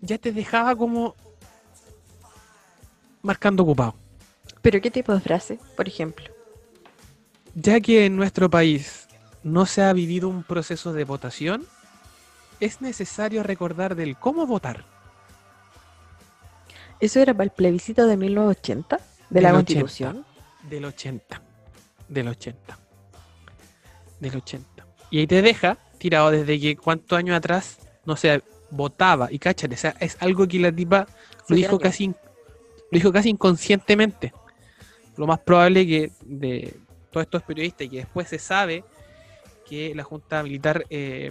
ya 0.00 0.16
te 0.16 0.32
dejaba 0.32 0.74
como 0.74 1.14
marcando 3.22 3.62
ocupado. 3.62 3.94
¿Pero 4.62 4.80
qué 4.80 4.90
tipo 4.90 5.12
de 5.12 5.20
frase, 5.20 5.58
por 5.76 5.86
ejemplo? 5.86 6.39
Ya 7.54 7.80
que 7.80 8.06
en 8.06 8.16
nuestro 8.16 8.48
país 8.48 9.08
no 9.42 9.66
se 9.66 9.82
ha 9.82 9.92
vivido 9.92 10.28
un 10.28 10.44
proceso 10.44 10.92
de 10.92 11.04
votación, 11.04 11.66
es 12.60 12.80
necesario 12.80 13.42
recordar 13.42 13.96
del 13.96 14.16
cómo 14.16 14.46
votar. 14.46 14.84
¿Eso 17.00 17.18
era 17.20 17.32
para 17.32 17.44
el 17.44 17.50
plebiscito 17.50 18.06
de 18.06 18.16
1980? 18.16 18.96
¿De 18.96 19.04
Del 19.30 19.42
la 19.42 19.50
80. 19.50 19.80
Constitución? 19.80 20.26
Del 20.68 20.84
80. 20.84 21.42
Del 22.08 22.28
80. 22.28 22.78
Del 24.20 24.36
80. 24.36 24.86
Y 25.10 25.18
ahí 25.18 25.26
te 25.26 25.40
deja 25.40 25.78
tirado 25.98 26.30
desde 26.30 26.60
que 26.60 26.76
cuántos 26.76 27.18
años 27.18 27.36
atrás, 27.36 27.78
no 28.04 28.16
sé, 28.16 28.42
votaba. 28.70 29.32
Y 29.32 29.38
cáchate, 29.38 29.74
o 29.74 29.78
sea, 29.78 29.94
es 30.00 30.16
algo 30.20 30.46
que 30.46 30.58
la 30.58 30.70
tipa 30.70 31.06
lo 31.48 31.56
dijo 31.56 31.70
años. 31.70 31.82
casi 31.82 32.06
lo 32.08 32.96
dijo 32.96 33.12
casi 33.12 33.30
inconscientemente. 33.30 34.32
Lo 35.16 35.26
más 35.26 35.38
probable 35.40 35.86
que 35.86 36.12
de 36.22 36.74
todos 37.10 37.24
estos 37.24 37.42
periodistas 37.42 37.86
y 37.86 37.90
que 37.90 37.96
después 37.98 38.28
se 38.28 38.38
sabe 38.38 38.84
que 39.68 39.94
la 39.94 40.02
Junta 40.04 40.42
Militar 40.42 40.84
eh, 40.90 41.30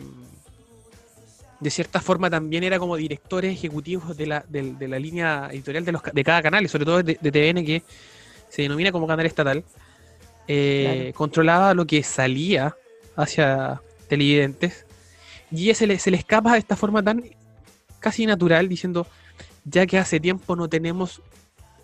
de 1.59 1.69
cierta 1.69 1.99
forma 1.99 2.29
también 2.29 2.63
era 2.63 2.79
como 2.79 2.95
directores 2.95 3.51
ejecutivos 3.53 4.15
de 4.15 4.27
la, 4.27 4.45
de 4.47 4.87
la 4.87 4.97
línea 4.97 5.49
editorial 5.51 5.83
de, 5.83 5.91
los, 5.91 6.01
de 6.03 6.23
cada 6.23 6.41
canal, 6.41 6.63
y 6.63 6.69
sobre 6.69 6.85
todo 6.85 7.03
de, 7.03 7.17
de 7.19 7.31
TVN 7.31 7.65
que 7.65 7.83
se 8.47 8.61
denomina 8.61 8.91
como 8.91 9.07
canal 9.07 9.25
estatal, 9.25 9.63
eh, 10.47 10.83
Claro. 11.01 11.13
controlaba 11.15 11.73
lo 11.73 11.85
que 11.85 12.01
salía 12.01 12.75
hacia 13.15 13.81
televidentes 14.07 14.85
y 15.51 15.73
se 15.75 15.85
le, 15.85 15.99
se 15.99 16.09
le 16.09 16.17
escapa 16.17 16.53
de 16.53 16.59
esta 16.59 16.75
forma 16.75 17.03
tan 17.03 17.23
casi 17.99 18.25
natural 18.25 18.67
diciendo 18.67 19.05
ya 19.65 19.85
que 19.85 19.97
hace 19.99 20.19
tiempo 20.19 20.55
no 20.55 20.67
tenemos 20.67 21.21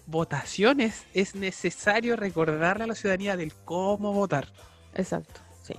votaciones, 0.08 1.06
es 1.14 1.36
necesario 1.36 2.16
recordarle 2.16 2.84
a 2.84 2.88
la 2.88 2.96
ciudadanía 2.96 3.38
del 3.38 3.54
cómo 3.54 4.14
votar. 4.14 4.48
Exacto, 4.94 5.42
sí. 5.64 5.74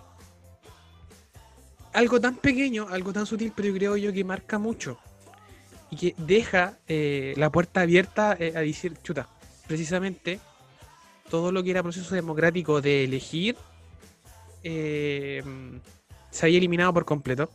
Algo 1.93 2.21
tan 2.21 2.37
pequeño, 2.37 2.89
algo 2.91 3.13
tan 3.13 3.27
sutil, 3.27 3.53
pero 3.55 3.69
yo 3.69 3.75
creo 3.75 3.97
yo 3.97 4.13
que 4.13 4.25
marca 4.25 4.59
mucho 4.59 4.99
y 5.91 5.97
que 5.97 6.15
deja 6.19 6.79
eh, 6.89 7.35
la 7.37 7.51
puerta 7.51 7.83
abierta 7.83 8.37
eh, 8.39 8.53
a 8.57 8.61
decir, 8.61 8.97
chuta, 9.03 9.29
precisamente 9.67 10.41
todo 11.31 11.53
lo 11.53 11.63
que 11.63 11.71
era 11.71 11.83
proceso 11.83 12.15
democrático 12.15 12.81
de 12.81 13.05
elegir 13.05 13.57
eh, 14.63 15.43
se 16.31 16.47
había 16.47 16.59
eliminado 16.59 16.93
por 16.93 17.05
completo. 17.05 17.51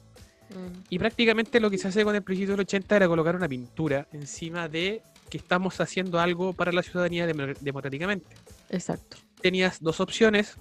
Mm, 0.49 0.83
Y 0.89 0.99
prácticamente 0.99 1.59
lo 1.59 1.69
que 1.69 1.77
se 1.77 1.87
hace 1.87 2.03
con 2.03 2.15
el 2.15 2.23
plebiscito 2.23 2.51
del 2.51 2.61
80 2.61 2.95
era 2.95 3.07
colocar 3.07 3.35
una 3.35 3.47
pintura 3.47 4.07
encima 4.11 4.67
de 4.67 5.01
que 5.31 5.37
estamos 5.39 5.79
haciendo 5.81 6.19
algo 6.19 6.53
para 6.53 6.71
la 6.71 6.83
ciudadanía 6.83 7.25
demo- 7.25 7.55
democráticamente. 7.59 8.27
Exacto. 8.69 9.17
Tenías 9.41 9.81
dos 9.81 9.99
opciones, 9.99 10.55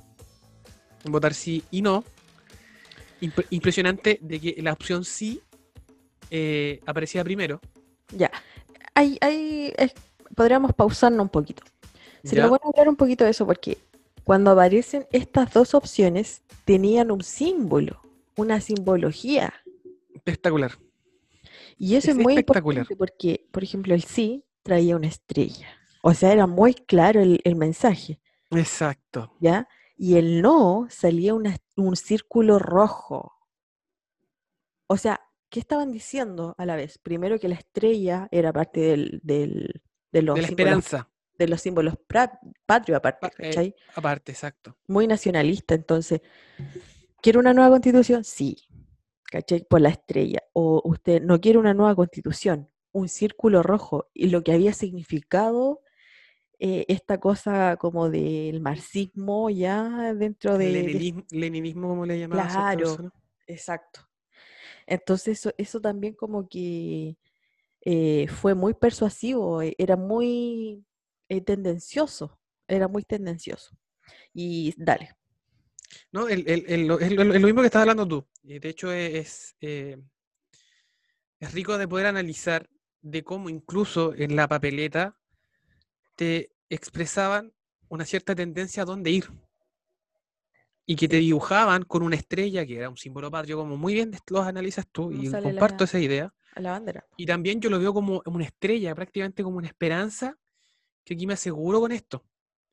votar 1.04 1.34
sí 1.34 1.62
y 1.70 1.82
no. 1.82 2.04
Impre- 3.20 3.46
impresionante 3.50 4.18
de 4.22 4.40
que 4.40 4.56
la 4.62 4.72
opción 4.72 5.04
sí 5.04 5.42
eh, 6.30 6.80
aparecía 6.86 7.22
primero. 7.24 7.60
Ya. 8.16 8.30
Hay, 8.94 9.18
es- 9.76 9.92
podríamos 10.34 10.72
pausarnos 10.72 11.20
un 11.22 11.28
poquito. 11.28 11.62
Sería 12.22 12.46
bueno 12.46 12.62
hablar 12.72 12.88
un 12.88 12.96
poquito 12.96 13.24
de 13.24 13.30
eso 13.30 13.46
porque 13.46 13.78
cuando 14.24 14.50
aparecen 14.52 15.06
estas 15.10 15.52
dos 15.52 15.74
opciones 15.74 16.42
tenían 16.64 17.10
un 17.10 17.24
símbolo, 17.24 18.00
una 18.36 18.60
simbología. 18.60 19.52
Espectacular. 20.14 20.72
Y 21.78 21.96
eso 21.96 22.10
Es 22.10 22.16
es, 22.18 22.22
muy 22.22 22.34
espectacular. 22.34 22.82
importante 22.82 22.96
porque, 22.96 23.46
por 23.50 23.64
ejemplo, 23.64 23.94
el 23.94 24.04
sí 24.04 24.44
traía 24.62 24.96
una 24.96 25.06
estrella. 25.08 25.68
O 26.02 26.14
sea, 26.14 26.32
era 26.32 26.46
muy 26.46 26.74
claro 26.74 27.20
el, 27.20 27.40
el 27.44 27.56
mensaje, 27.56 28.20
Exacto. 28.50 29.36
¿ya? 29.40 29.68
Y 29.96 30.16
el 30.16 30.40
no 30.42 30.86
salía 30.90 31.34
una- 31.34 31.56
un 31.76 31.94
círculo 31.96 32.58
rojo. 32.58 33.32
O 34.86 34.96
sea, 34.96 35.20
¿qué 35.50 35.60
estaban 35.60 35.92
diciendo 35.92 36.54
a 36.58 36.66
la 36.66 36.76
vez? 36.76 36.98
Primero 36.98 37.38
que 37.38 37.48
la 37.48 37.54
estrella 37.56 38.28
era 38.30 38.52
parte 38.52 38.80
del, 38.80 39.20
del- 39.22 39.82
de 40.12 40.22
los 40.22 40.36
De 40.36 40.42
la 40.42 40.48
símbolos, 40.48 40.78
esperanza. 40.78 41.10
de 41.38 41.48
los 41.48 41.60
símbolos 41.60 41.94
patrios 42.66 42.96
aparte, 42.96 43.20
Pa- 43.20 43.28
eh, 43.38 43.48
¿cachai? 43.50 43.74
aparte, 43.94 44.32
exacto. 44.32 44.76
muy 44.88 45.06
nacionalista. 45.06 45.74
Entonces, 45.74 46.20
¿quiere 47.20 47.38
una 47.38 47.52
nueva 47.52 47.70
constitución? 47.70 48.24
Sí, 48.24 48.56
¿cachai? 49.24 49.64
Por 49.68 49.80
la 49.82 49.90
estrella. 49.90 50.42
O 50.54 50.80
usted 50.84 51.20
no 51.22 51.40
quiere 51.40 51.58
una 51.58 51.74
nueva 51.74 51.94
constitución, 51.94 52.69
un 52.92 53.08
círculo 53.08 53.62
rojo. 53.62 54.08
Y 54.14 54.28
lo 54.28 54.42
que 54.42 54.52
había 54.52 54.72
significado 54.72 55.82
eh, 56.62 56.84
esta 56.88 57.18
cosa 57.18 57.78
como 57.78 58.10
del 58.10 58.60
marxismo 58.60 59.48
ya 59.48 60.12
dentro 60.14 60.58
de... 60.58 60.66
de- 60.66 60.82
Leninismo, 60.84 61.24
leninismo, 61.30 61.88
como 61.88 62.04
le 62.04 62.18
llamaba 62.18 62.42
cierta 62.50 62.76
Claro. 62.76 63.12
Exacto. 63.46 64.06
Entonces, 64.86 65.38
eso, 65.38 65.52
eso 65.56 65.80
también 65.80 66.14
como 66.14 66.46
que 66.48 67.16
eh, 67.80 68.26
fue 68.28 68.54
muy 68.54 68.74
persuasivo, 68.74 69.62
eh, 69.62 69.74
era 69.78 69.96
muy 69.96 70.84
eh, 71.30 71.40
tendencioso, 71.40 72.38
era 72.68 72.88
muy 72.88 73.04
tendencioso. 73.04 73.74
Y 74.34 74.74
dale. 74.76 75.16
No, 76.12 76.28
el- 76.28 76.46
el- 76.46 76.64
el- 76.68 76.90
es, 77.00 77.12
lo, 77.12 77.24
mismo 77.24 77.62
que 77.62 77.66
estás 77.66 77.80
hablando 77.82 78.06
tú. 78.06 78.26
De 78.42 78.68
hecho 78.68 78.92
es, 78.92 79.56
es, 79.60 79.96
es 81.40 81.52
rico 81.54 81.78
de 81.78 81.88
poder 81.88 82.06
analizar 82.06 82.68
de 83.02 83.22
cómo 83.24 83.48
incluso 83.48 84.14
en 84.14 84.36
la 84.36 84.46
papeleta 84.48 85.16
te 86.16 86.52
expresaban 86.68 87.52
una 87.88 88.04
cierta 88.04 88.34
tendencia 88.34 88.82
a 88.82 88.86
dónde 88.86 89.10
ir. 89.10 89.30
Y 90.86 90.96
que 90.96 91.08
te 91.08 91.16
dibujaban 91.16 91.84
con 91.84 92.02
una 92.02 92.16
estrella, 92.16 92.66
que 92.66 92.76
era 92.78 92.88
un 92.88 92.96
símbolo 92.96 93.30
patrio, 93.30 93.56
como 93.58 93.76
muy 93.76 93.94
bien 93.94 94.10
los 94.28 94.46
analizas 94.46 94.86
tú, 94.90 95.04
¿Cómo 95.04 95.22
y 95.22 95.30
comparto 95.30 95.78
la- 95.78 95.84
esa 95.84 95.98
idea. 96.00 96.34
A 96.54 96.60
la 96.60 96.72
bandera. 96.72 97.06
Y 97.16 97.26
también 97.26 97.60
yo 97.60 97.70
lo 97.70 97.78
veo 97.78 97.94
como 97.94 98.22
una 98.26 98.44
estrella, 98.44 98.92
prácticamente 98.94 99.42
como 99.44 99.58
una 99.58 99.68
esperanza, 99.68 100.36
que 101.04 101.14
aquí 101.14 101.26
me 101.26 101.34
aseguro 101.34 101.80
con 101.80 101.92
esto. 101.92 102.24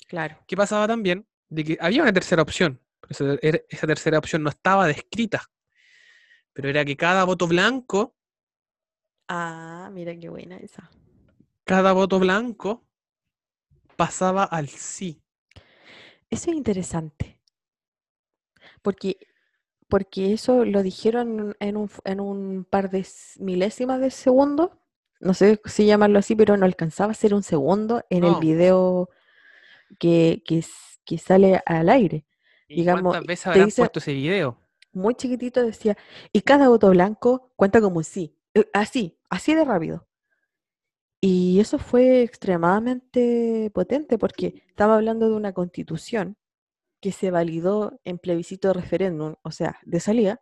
Claro. 0.07 0.39
¿Qué 0.47 0.57
pasaba 0.57 0.87
también? 0.87 1.27
De 1.47 1.63
que 1.63 1.77
había 1.79 2.01
una 2.01 2.13
tercera 2.13 2.41
opción. 2.41 2.81
pero 2.99 3.35
esa, 3.35 3.39
era- 3.47 3.59
esa 3.69 3.87
tercera 3.87 4.17
opción 4.17 4.41
no 4.43 4.49
estaba 4.49 4.87
descrita. 4.87 5.43
Pero 6.53 6.69
era 6.69 6.83
que 6.83 6.97
cada 6.97 7.23
voto 7.23 7.47
blanco, 7.47 8.15
Ah, 9.29 9.89
mira 9.93 10.17
qué 10.19 10.29
buena 10.29 10.57
esa. 10.57 10.89
cada 11.65 11.93
voto 11.93 12.17
blanco 12.19 12.87
pasaba 13.97 14.43
al 14.45 14.69
sí. 14.69 15.21
Eso 16.29 16.51
es 16.51 16.57
interesante. 16.57 17.39
Porque, 18.81 19.17
porque 19.89 20.33
eso 20.33 20.65
lo 20.65 20.83
dijeron 20.83 21.55
en 21.59 21.77
un, 21.77 21.89
en 22.05 22.19
un 22.19 22.65
par 22.69 22.89
de 22.91 23.05
milésimas 23.39 23.99
de 24.01 24.11
segundo. 24.11 24.79
No 25.19 25.33
sé 25.33 25.61
si 25.65 25.85
llamarlo 25.85 26.19
así, 26.19 26.35
pero 26.35 26.57
no 26.57 26.65
alcanzaba 26.65 27.11
a 27.11 27.15
ser 27.15 27.33
un 27.33 27.43
segundo 27.43 28.03
en 28.09 28.23
el 28.23 28.35
video 28.35 29.09
que, 29.99 30.43
que, 30.45 30.65
que 31.05 31.17
sale 31.17 31.61
al 31.65 31.89
aire. 31.89 32.25
¿Y 32.69 32.75
Digamos, 32.77 33.13
cuántas 33.13 33.25
veces 33.27 33.47
habrán 33.47 33.67
dice- 33.67 33.81
puesto 33.81 33.99
ese 33.99 34.13
video? 34.13 34.57
Muy 34.93 35.15
chiquitito 35.15 35.63
decía, 35.63 35.97
y 36.33 36.41
cada 36.41 36.69
voto 36.69 36.89
blanco 36.89 37.51
cuenta 37.55 37.81
como 37.81 37.97
un 37.97 38.03
sí. 38.03 38.35
Eh, 38.53 38.69
Así, 38.73 39.16
así 39.29 39.53
de 39.55 39.65
rápido. 39.65 40.07
Y 41.19 41.59
eso 41.59 41.79
fue 41.79 42.21
extremadamente 42.21 43.71
potente 43.73 44.17
porque 44.17 44.63
estaba 44.67 44.95
hablando 44.95 45.27
de 45.29 45.35
una 45.35 45.53
constitución 45.53 46.37
que 47.01 47.11
se 47.11 47.31
validó 47.31 47.99
en 48.03 48.19
plebiscito 48.19 48.67
de 48.69 48.75
referéndum, 48.75 49.35
o 49.43 49.51
sea, 49.51 49.79
de 49.83 49.99
salida, 49.99 50.41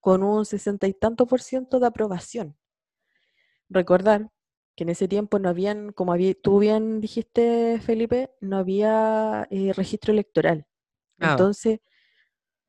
con 0.00 0.22
un 0.22 0.44
sesenta 0.44 0.86
y 0.86 0.94
tanto 0.94 1.26
por 1.26 1.40
ciento 1.42 1.80
de 1.80 1.86
aprobación. 1.86 2.56
Recordar 3.68 4.30
que 4.76 4.84
en 4.84 4.90
ese 4.90 5.08
tiempo 5.08 5.38
no 5.38 5.48
habían, 5.48 5.92
como 5.92 6.12
había, 6.12 6.34
tú 6.34 6.58
bien 6.58 7.00
dijiste, 7.00 7.80
Felipe, 7.80 8.30
no 8.40 8.56
había 8.58 9.46
eh, 9.50 9.72
registro 9.72 10.12
electoral. 10.12 10.66
Nada. 11.16 11.32
Entonces, 11.34 11.80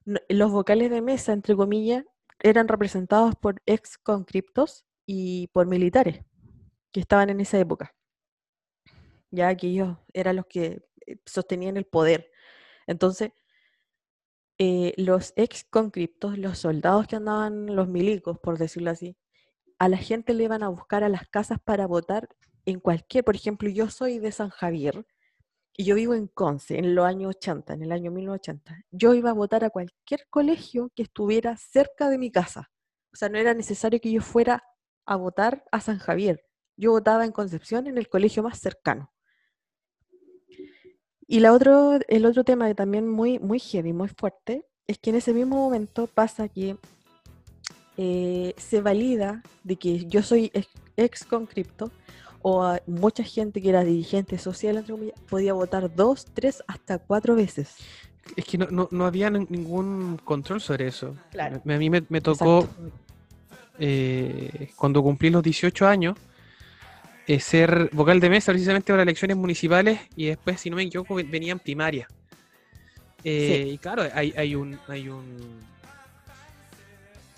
no- 0.06 0.20
los 0.30 0.52
vocales 0.52 0.92
de 0.92 1.02
mesa, 1.02 1.34
entre 1.34 1.56
comillas, 1.56 2.06
eran 2.40 2.68
representados 2.68 3.36
por 3.36 3.62
ex 3.66 3.98
conscriptos 3.98 4.86
y 5.06 5.48
por 5.48 5.68
militares 5.68 6.24
que 6.92 7.00
estaban 7.02 7.30
en 7.30 7.42
esa 7.42 7.60
época. 7.60 7.96
Ya 9.32 9.56
que 9.56 9.68
ellos 9.68 9.98
eran 10.14 10.38
los 10.38 10.46
que 10.48 10.82
eh, 11.06 11.18
sostenían 11.26 11.78
el 11.78 11.86
poder. 11.86 12.32
Entonces, 12.88 13.32
eh, 14.58 14.94
los 14.98 15.34
ex 15.36 15.66
concriptos, 15.66 16.38
los 16.38 16.60
soldados 16.60 17.08
que 17.08 17.18
andaban, 17.18 17.76
los 17.76 17.90
milicos, 17.90 18.40
por 18.40 18.58
decirlo 18.58 18.92
así, 18.92 19.18
a 19.80 19.90
la 19.90 19.98
gente 19.98 20.34
le 20.34 20.46
iban 20.46 20.64
a 20.64 20.70
buscar 20.70 21.04
a 21.04 21.10
las 21.10 21.28
casas 21.28 21.60
para 21.64 21.88
votar 21.88 22.30
en 22.66 22.80
cualquier, 22.80 23.24
por 23.24 23.36
ejemplo, 23.36 23.70
yo 23.70 23.90
soy 23.90 24.20
de 24.20 24.32
San 24.32 24.50
Javier 24.50 25.06
y 25.78 25.84
yo 25.84 25.96
vivo 25.96 26.14
en 26.14 26.28
Conce 26.28 26.80
en 26.80 26.96
los 26.96 27.06
años 27.06 27.36
80, 27.36 27.74
en 27.74 27.84
el 27.84 27.92
año 27.92 28.12
1980. 28.12 28.86
Yo 28.92 29.14
iba 29.14 29.32
a 29.32 29.34
votar 29.34 29.66
a 29.66 29.70
cualquier 29.70 30.26
colegio 30.30 30.90
que 30.96 31.04
estuviera 31.04 31.58
cerca 31.58 32.10
de 32.10 32.18
mi 32.18 32.32
casa. 32.32 32.72
O 33.14 33.18
sea, 33.18 33.30
no 33.30 33.38
era 33.38 33.54
necesario 33.54 34.00
que 34.00 34.12
yo 34.12 34.22
fuera 34.22 34.64
a 35.06 35.16
votar 35.16 35.64
a 35.72 35.80
San 35.80 36.00
Javier. 36.00 36.46
Yo 36.78 36.92
votaba 36.92 37.26
en 37.26 37.32
Concepción 37.32 37.88
en 37.88 37.98
el 37.98 38.10
colegio 38.10 38.44
más 38.44 38.60
cercano. 38.60 39.12
Y 41.28 41.40
la 41.40 41.54
otro, 41.54 42.00
el 42.08 42.26
otro 42.26 42.44
tema 42.44 42.68
que 42.68 42.76
también 42.76 43.08
muy, 43.10 43.40
muy 43.40 43.60
heavy, 43.60 43.94
muy 43.94 44.10
fuerte, 44.10 44.66
es 44.88 45.00
que 45.00 45.10
en 45.10 45.16
ese 45.16 45.34
mismo 45.34 45.56
momento 45.56 46.08
pasa 46.08 46.48
que 46.48 46.78
eh, 47.98 48.54
se 48.58 48.82
valida 48.82 49.42
de 49.64 49.78
que 49.78 50.06
yo 50.06 50.22
soy 50.22 50.52
ex, 50.98 51.24
concripto 51.24 51.92
o 52.42 52.78
mucha 52.86 53.24
gente 53.24 53.62
que 53.62 53.70
era 53.70 53.84
dirigente 53.84 54.38
social 54.38 54.86
podía 55.30 55.54
votar 55.54 55.96
dos, 55.96 56.26
tres, 56.26 56.64
hasta 56.68 57.00
cuatro 57.00 57.36
veces. 57.36 57.76
Es 58.36 58.46
que 58.46 58.58
no, 58.58 58.88
no, 58.92 59.06
había 59.06 59.32
ningún 59.32 60.20
control 60.24 60.62
sobre 60.62 60.88
eso. 60.88 61.16
A 61.40 61.78
mí 61.78 61.90
me, 61.90 62.22
tocó, 62.22 62.68
eh, 63.80 64.70
cuando 64.76 65.02
cumplí 65.04 65.30
los 65.30 65.44
18 65.44 65.88
años, 65.88 66.18
eh, 67.28 67.40
ser 67.40 67.90
vocal 67.92 68.20
de 68.20 68.30
mesa 68.30 68.52
precisamente 68.52 68.94
para 68.94 69.04
elecciones 69.04 69.36
municipales 69.36 70.00
y 70.16 70.26
después, 70.28 70.62
si 70.62 70.70
no 70.70 70.76
me 70.76 70.84
equivoco, 70.84 71.16
venían 71.16 71.60
primarias. 71.60 72.08
Eh, 73.24 73.72
y 73.74 73.78
claro, 73.80 74.04
hay, 74.14 74.32
hay, 74.38 74.54
un, 74.54 74.78
hay 74.88 75.10
un, 75.10 75.60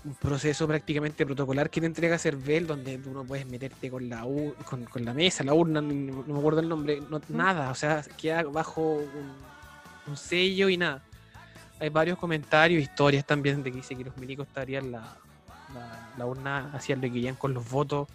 un, 0.04 0.16
proceso 0.16 0.68
prácticamente 0.68 1.26
protocolar 1.26 1.70
que 1.70 1.80
te 1.80 1.88
entrega 1.88 2.18
Cervel, 2.18 2.68
donde 2.68 2.98
tú 2.98 3.12
no 3.12 3.24
puedes 3.24 3.46
meterte 3.48 3.90
con 3.90 4.10
la, 4.10 4.26
con, 4.66 4.84
con, 4.84 5.06
la 5.06 5.14
mesa, 5.14 5.46
la 5.46 5.54
urna, 5.54 5.80
no, 5.80 6.24
me 6.28 6.38
acuerdo 6.38 6.60
el 6.60 6.68
nombre, 6.68 7.02
nada, 7.30 7.72
o 7.72 7.76
sea, 7.76 8.04
queda 8.18 8.44
bajo 8.44 9.02
un, 10.06 10.18
sello 10.18 10.68
y 10.68 10.76
nada. 10.76 11.02
Hay 11.80 11.88
varios 11.88 12.18
comentarios, 12.18 12.82
historias 12.82 13.26
también 13.26 13.64
de 13.64 13.72
que 13.72 13.78
dice 13.78 13.96
que 13.96 14.04
los 14.04 14.18
milicos 14.18 14.48
estarían 14.48 14.92
la, 14.92 15.18
la, 15.78 16.10
la 16.18 16.26
urna, 16.26 16.72
lo 16.74 17.02
que 17.02 17.12
querían 17.12 17.36
con 17.36 17.54
los 17.54 17.70
votos 17.70 18.08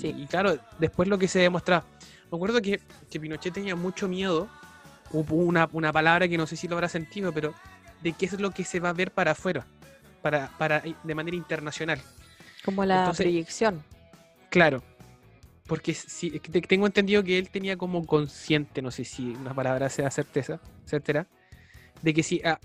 Sí. 0.00 0.14
Y 0.16 0.26
claro, 0.26 0.58
después 0.78 1.08
lo 1.08 1.18
que 1.18 1.28
se 1.28 1.40
demuestra. 1.40 1.84
Me 2.30 2.36
acuerdo 2.36 2.60
que, 2.60 2.80
Pinochet 3.10 3.54
tenía 3.54 3.76
mucho 3.76 4.08
miedo. 4.08 4.48
Hubo 5.12 5.36
una, 5.36 5.68
palabra 5.92 6.28
que 6.28 6.36
no 6.36 6.46
sé 6.46 6.56
si 6.56 6.68
lo 6.68 6.74
habrá 6.74 6.88
sentido, 6.88 7.32
pero 7.32 7.54
de 8.02 8.12
qué 8.12 8.26
es 8.26 8.38
lo 8.40 8.50
que 8.50 8.64
se 8.64 8.80
va 8.80 8.90
a 8.90 8.92
ver 8.92 9.12
para 9.12 9.32
afuera, 9.32 9.64
para, 10.20 10.48
para 10.58 10.82
de 11.02 11.14
manera 11.14 11.36
internacional. 11.36 12.00
Como 12.64 12.84
la 12.84 13.12
proyección. 13.12 13.82
Claro. 14.50 14.82
Porque 15.66 15.94
si, 15.94 16.30
tengo 16.40 16.86
entendido 16.86 17.22
que 17.24 17.38
él 17.38 17.50
tenía 17.50 17.76
como 17.76 18.04
consciente, 18.06 18.82
no 18.82 18.90
sé 18.90 19.04
si 19.04 19.30
una 19.30 19.54
palabra 19.54 19.88
sea 19.88 20.10
certeza, 20.10 20.60
etcétera, 20.84 21.26
de 22.02 22.14
que 22.14 22.22
si 22.22 22.40
ah, 22.44 22.60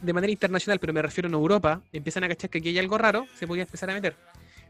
de 0.00 0.12
manera 0.12 0.30
internacional, 0.30 0.78
pero 0.78 0.92
me 0.92 1.02
refiero 1.02 1.28
en 1.28 1.34
Europa, 1.34 1.80
empiezan 1.92 2.24
a 2.24 2.28
cachar 2.28 2.50
que 2.50 2.58
aquí 2.58 2.68
hay 2.68 2.78
algo 2.78 2.98
raro, 2.98 3.26
se 3.38 3.46
podía 3.46 3.62
empezar 3.62 3.90
a 3.90 3.94
meter. 3.94 4.16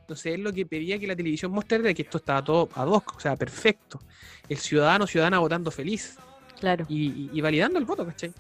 Entonces 0.00 0.35
él 0.35 0.42
lo 0.42 0.52
que 0.52 0.64
pedía 0.64 0.99
que 0.99 1.06
la 1.06 1.16
televisión 1.16 1.50
mostrara 1.50 1.92
que 1.92 2.02
esto 2.02 2.18
estaba 2.18 2.42
todo 2.45 2.68
a 2.75 2.85
dos, 2.85 3.02
o 3.16 3.21
sea, 3.21 3.35
perfecto. 3.35 4.00
El 4.49 4.59
ciudadano 4.59 5.06
ciudadana 5.06 5.40
votando 5.40 5.71
feliz. 5.71 6.16
Claro. 6.61 6.87
Y, 6.88 7.40
validando 7.40 7.78
el 7.78 7.85
voto, 7.85 8.06
¿cachai? 8.06 8.33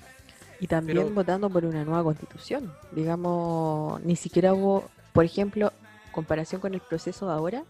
Y 0.60 0.68
también 0.68 1.14
votando 1.14 1.50
por 1.50 1.64
una 1.64 1.84
nueva 1.84 2.04
constitución. 2.04 2.72
Digamos, 2.92 4.00
ni 4.02 4.16
siquiera 4.16 4.54
hubo, 4.54 4.88
por 5.12 5.24
ejemplo, 5.24 5.72
comparación 6.12 6.60
con 6.60 6.72
el 6.72 6.80
proceso 6.80 7.26
de 7.26 7.32
ahora, 7.32 7.64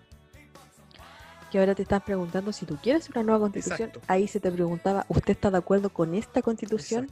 que 1.51 1.59
ahora 1.59 1.75
te 1.75 1.83
estás 1.83 2.03
preguntando 2.03 2.53
si 2.53 2.67
tú 2.67 2.77
quieres 2.77 3.09
una 3.09 3.23
nueva 3.23 3.41
constitución. 3.41 3.93
Ahí 4.09 4.29
se 4.29 4.41
te 4.41 4.53
preguntaba, 4.53 5.07
¿usted 5.09 5.31
está 5.31 5.51
de 5.51 5.59
acuerdo 5.59 5.89
con 5.89 6.15
esta 6.15 6.43
constitución? 6.43 7.11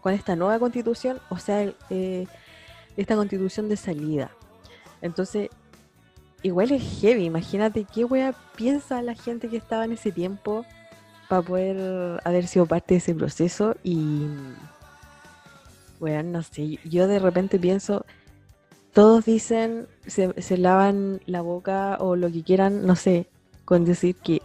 Con 0.00 0.14
esta 0.14 0.36
nueva 0.36 0.58
constitución, 0.58 1.20
o 1.28 1.38
sea, 1.38 1.72
eh, 1.90 2.26
esta 2.96 3.16
constitución 3.16 3.68
de 3.68 3.76
salida. 3.76 4.30
Entonces, 5.02 5.50
igual 6.42 6.70
es 6.72 7.00
heavy. 7.00 7.24
Imagínate 7.24 7.84
qué 7.84 8.04
wea 8.04 8.34
piensa 8.56 9.02
la 9.02 9.14
gente 9.14 9.48
que 9.48 9.56
estaba 9.56 9.84
en 9.84 9.92
ese 9.92 10.12
tiempo 10.12 10.64
para 11.28 11.42
poder 11.42 12.20
haber 12.24 12.46
sido 12.46 12.66
parte 12.66 12.94
de 12.94 12.98
ese 12.98 13.14
proceso. 13.14 13.76
Y, 13.82 14.26
weón, 16.00 16.32
no 16.32 16.42
sé. 16.42 16.78
Yo 16.84 17.06
de 17.06 17.18
repente 17.18 17.58
pienso, 17.58 18.04
todos 18.92 19.24
dicen, 19.24 19.86
se, 20.06 20.40
se 20.40 20.58
lavan 20.58 21.20
la 21.26 21.42
boca 21.42 21.98
o 22.00 22.16
lo 22.16 22.30
que 22.30 22.42
quieran, 22.42 22.86
no 22.86 22.96
sé, 22.96 23.28
con 23.64 23.84
decir 23.84 24.16
que 24.16 24.42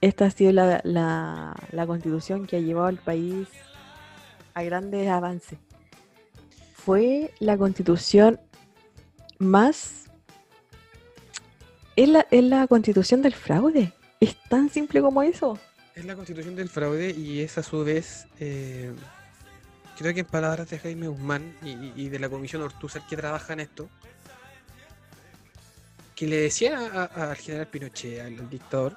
esta 0.00 0.26
ha 0.26 0.30
sido 0.30 0.52
la, 0.52 0.80
la, 0.84 1.54
la 1.72 1.86
constitución 1.86 2.46
que 2.46 2.56
ha 2.56 2.60
llevado 2.60 2.88
al 2.88 2.98
país 2.98 3.48
a 4.56 4.62
grandes 4.62 5.06
avances. 5.08 5.58
Fue 6.74 7.30
la 7.40 7.58
constitución 7.58 8.40
más 9.38 10.06
es 11.94 12.08
la, 12.42 12.66
constitución 12.66 13.22
del 13.22 13.34
fraude. 13.34 13.92
Es 14.20 14.36
tan 14.48 14.70
simple 14.70 15.00
como 15.02 15.22
eso. 15.22 15.58
Es 15.94 16.04
la 16.04 16.14
constitución 16.14 16.56
del 16.56 16.68
fraude 16.68 17.10
y 17.10 17.40
es 17.40 17.58
a 17.58 17.62
su 17.62 17.84
vez, 17.84 18.26
eh, 18.38 18.92
creo 19.98 20.12
que 20.14 20.20
en 20.20 20.26
palabras 20.26 20.68
de 20.70 20.78
Jaime 20.78 21.08
Guzmán 21.08 21.54
y, 21.62 22.08
de 22.08 22.18
la 22.18 22.28
comisión 22.28 22.62
Ortuzar 22.62 23.06
que 23.06 23.16
trabaja 23.16 23.54
en 23.54 23.60
esto, 23.60 23.88
que 26.14 26.26
le 26.26 26.36
decía 26.36 27.04
al 27.04 27.36
general 27.36 27.68
Pinochet, 27.68 28.20
al, 28.20 28.50
dictador, 28.50 28.96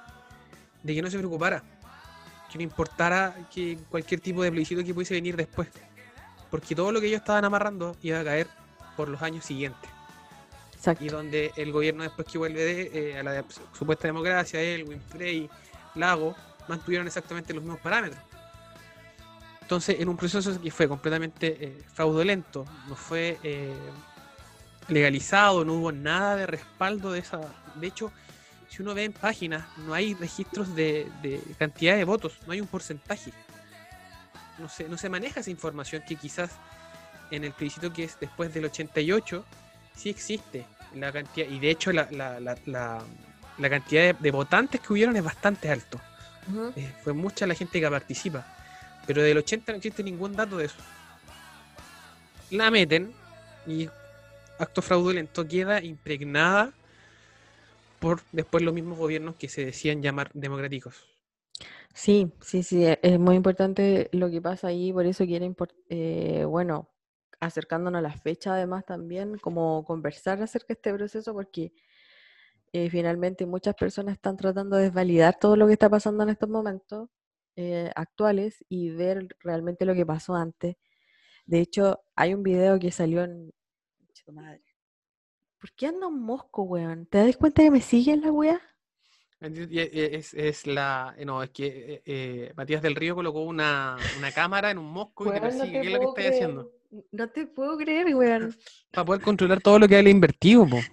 de 0.82 0.94
que 0.94 1.02
no 1.02 1.10
se 1.10 1.18
preocupara, 1.18 1.62
que 2.50 2.58
no 2.58 2.64
importara 2.64 3.48
que 3.52 3.78
cualquier 3.88 4.20
tipo 4.20 4.42
de 4.42 4.50
plebiscito 4.50 4.84
que 4.84 4.92
pudiese 4.92 5.14
venir 5.14 5.36
después, 5.36 5.68
porque 6.50 6.74
todo 6.74 6.92
lo 6.92 7.00
que 7.00 7.06
ellos 7.06 7.20
estaban 7.20 7.44
amarrando 7.44 7.96
iba 8.02 8.20
a 8.20 8.24
caer 8.24 8.48
por 8.96 9.08
los 9.08 9.22
años 9.22 9.44
siguientes. 9.44 9.90
Y 10.98 11.08
donde 11.08 11.52
el 11.56 11.72
gobierno 11.72 12.02
después 12.02 12.26
que 12.26 12.38
vuelve 12.38 12.64
de, 12.64 13.10
eh, 13.10 13.18
a 13.18 13.22
la 13.22 13.44
supuesta 13.72 14.08
democracia, 14.08 14.60
él, 14.60 14.84
Winfrey, 14.84 15.48
Lago, 15.94 16.34
mantuvieron 16.68 17.06
exactamente 17.06 17.52
los 17.52 17.62
mismos 17.62 17.80
parámetros. 17.80 18.20
Entonces, 19.60 20.00
en 20.00 20.08
un 20.08 20.16
proceso 20.16 20.60
que 20.60 20.70
fue 20.70 20.88
completamente 20.88 21.56
eh, 21.60 21.82
fraudulento, 21.92 22.64
no 22.88 22.96
fue 22.96 23.38
eh, 23.42 23.72
legalizado, 24.88 25.64
no 25.64 25.74
hubo 25.74 25.92
nada 25.92 26.36
de 26.36 26.46
respaldo 26.46 27.12
de 27.12 27.20
esa. 27.20 27.40
De 27.74 27.86
hecho, 27.86 28.10
si 28.70 28.82
uno 28.82 28.94
ve 28.94 29.04
en 29.04 29.12
páginas, 29.12 29.66
no 29.78 29.92
hay 29.92 30.14
registros 30.14 30.74
de, 30.76 31.10
de 31.22 31.42
cantidad 31.58 31.96
de 31.96 32.04
votos, 32.04 32.38
no 32.46 32.52
hay 32.52 32.60
un 32.60 32.68
porcentaje. 32.68 33.32
No 34.58 34.68
se, 34.68 34.88
no 34.88 34.96
se 34.96 35.08
maneja 35.08 35.40
esa 35.40 35.50
información 35.50 36.02
que 36.06 36.14
quizás 36.14 36.52
en 37.32 37.44
el 37.44 37.52
plebiscito 37.52 37.92
que 37.92 38.04
es 38.04 38.18
después 38.20 38.54
del 38.54 38.66
88 38.66 39.44
sí 39.94 40.08
existe 40.08 40.66
la 40.94 41.12
cantidad, 41.12 41.48
y 41.48 41.58
de 41.58 41.70
hecho 41.70 41.92
la, 41.92 42.08
la, 42.10 42.38
la, 42.40 43.02
la 43.58 43.70
cantidad 43.70 44.14
de, 44.14 44.30
votantes 44.30 44.80
que 44.80 44.92
hubieron 44.92 45.16
es 45.16 45.24
bastante 45.24 45.68
alto. 45.68 46.00
Eh, 46.76 46.92
fue 47.02 47.12
mucha 47.12 47.46
la 47.46 47.54
gente 47.54 47.80
que 47.80 47.90
participa, 47.90 48.46
pero 49.06 49.22
del 49.22 49.38
80 49.38 49.72
no 49.72 49.76
existe 49.78 50.02
ningún 50.02 50.34
dato 50.34 50.56
de 50.56 50.66
eso. 50.66 50.78
La 52.50 52.70
meten 52.70 53.12
y 53.66 53.88
acto 54.58 54.80
fraudulento 54.82 55.46
queda 55.46 55.82
impregnada 55.82 56.72
por 58.00 58.22
después 58.32 58.64
los 58.64 58.74
mismos 58.74 58.98
gobiernos 58.98 59.36
que 59.36 59.48
se 59.48 59.64
decían 59.64 60.02
llamar 60.02 60.30
democráticos. 60.34 61.06
Sí, 61.94 62.32
sí, 62.40 62.62
sí, 62.62 62.84
e, 62.84 62.98
es 63.02 63.18
muy 63.18 63.36
importante 63.36 64.08
lo 64.12 64.30
que 64.30 64.40
pasa 64.40 64.68
ahí, 64.68 64.92
por 64.92 65.06
eso 65.06 65.24
quieren, 65.26 65.56
eh, 65.88 66.44
bueno, 66.44 66.90
acercándonos 67.40 67.98
a 68.00 68.02
la 68.02 68.12
fecha 68.12 68.54
además 68.54 68.84
también, 68.84 69.38
como 69.38 69.84
conversar 69.84 70.42
acerca 70.42 70.68
de 70.68 70.74
este 70.74 70.94
proceso, 70.94 71.32
porque 71.34 71.72
eh, 72.72 72.90
finalmente 72.90 73.46
muchas 73.46 73.74
personas 73.74 74.14
están 74.14 74.36
tratando 74.36 74.76
de 74.76 74.84
desvalidar 74.84 75.38
todo 75.38 75.56
lo 75.56 75.66
que 75.66 75.74
está 75.74 75.88
pasando 75.90 76.22
en 76.22 76.30
estos 76.30 76.48
momentos 76.48 77.08
eh, 77.56 77.90
actuales 77.96 78.64
y 78.68 78.90
ver 78.90 79.28
realmente 79.40 79.84
lo 79.84 79.94
que 79.94 80.06
pasó 80.06 80.34
antes. 80.34 80.76
De 81.46 81.60
hecho, 81.60 82.00
hay 82.16 82.34
un 82.34 82.42
video 82.42 82.78
que 82.78 82.92
salió 82.92 83.24
en... 83.24 83.52
Madre. 84.32 84.69
¿Por 85.60 85.72
qué 85.72 85.86
ando 85.88 86.08
en 86.08 86.18
mosco, 86.18 86.62
weón? 86.62 87.06
¿Te 87.06 87.18
das 87.18 87.36
cuenta 87.36 87.62
que 87.62 87.70
me 87.70 87.82
siguen 87.82 88.22
la 88.22 88.32
weá? 88.32 88.60
Es, 89.40 90.34
es, 90.34 90.66
la. 90.66 91.14
No, 91.24 91.42
es 91.42 91.50
que 91.50 92.02
eh, 92.04 92.52
Matías 92.56 92.82
del 92.82 92.94
Río 92.94 93.14
colocó 93.14 93.42
una, 93.42 93.96
una 94.18 94.32
cámara 94.32 94.70
en 94.70 94.78
un 94.78 94.90
mosco 94.90 95.28
y 95.28 95.34
te 95.34 95.40
persigue. 95.40 95.80
¿Qué 95.80 95.86
es 95.86 95.92
lo 95.92 96.00
que 96.00 96.06
estás 96.06 96.34
haciendo? 96.34 96.72
No 97.12 97.28
te 97.28 97.46
puedo 97.46 97.76
creer, 97.76 98.14
weón. 98.14 98.56
Para 98.90 99.04
poder 99.04 99.22
controlar 99.22 99.60
todo 99.60 99.78
lo 99.78 99.86
que 99.86 99.96
hay 99.96 100.08
invertido, 100.08 100.66
po. 100.66 100.78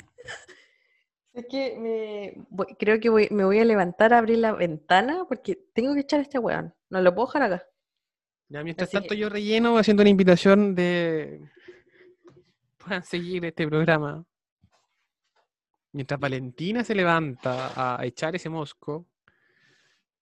Es 1.33 1.45
que 1.45 1.77
me, 1.77 2.65
creo 2.79 2.99
que 2.99 3.11
me 3.29 3.45
voy 3.45 3.59
a 3.59 3.65
levantar 3.65 4.11
a 4.11 4.17
abrir 4.17 4.39
la 4.39 4.53
ventana 4.53 5.23
porque 5.29 5.55
tengo 5.71 5.93
que 5.93 5.99
echar 5.99 6.19
a 6.19 6.23
este 6.23 6.39
weón. 6.39 6.73
No 6.89 6.99
lo 6.99 7.13
puedo 7.13 7.27
dejar 7.27 7.43
acá. 7.43 7.63
Ya, 8.49 8.63
mientras 8.63 8.89
Así 8.89 8.97
tanto 8.97 9.09
que- 9.09 9.17
yo 9.17 9.29
relleno 9.29 9.77
haciendo 9.77 10.01
una 10.01 10.09
invitación 10.09 10.73
de 10.73 11.47
puedan 12.77 13.03
seguir 13.03 13.45
este 13.45 13.67
programa. 13.67 14.25
Mientras 15.97 16.19
Valentina 16.19 16.83
se 16.83 16.93
levanta 16.93 17.71
a 17.75 18.05
echar 18.05 18.35
ese 18.35 18.49
mosco, 18.49 19.07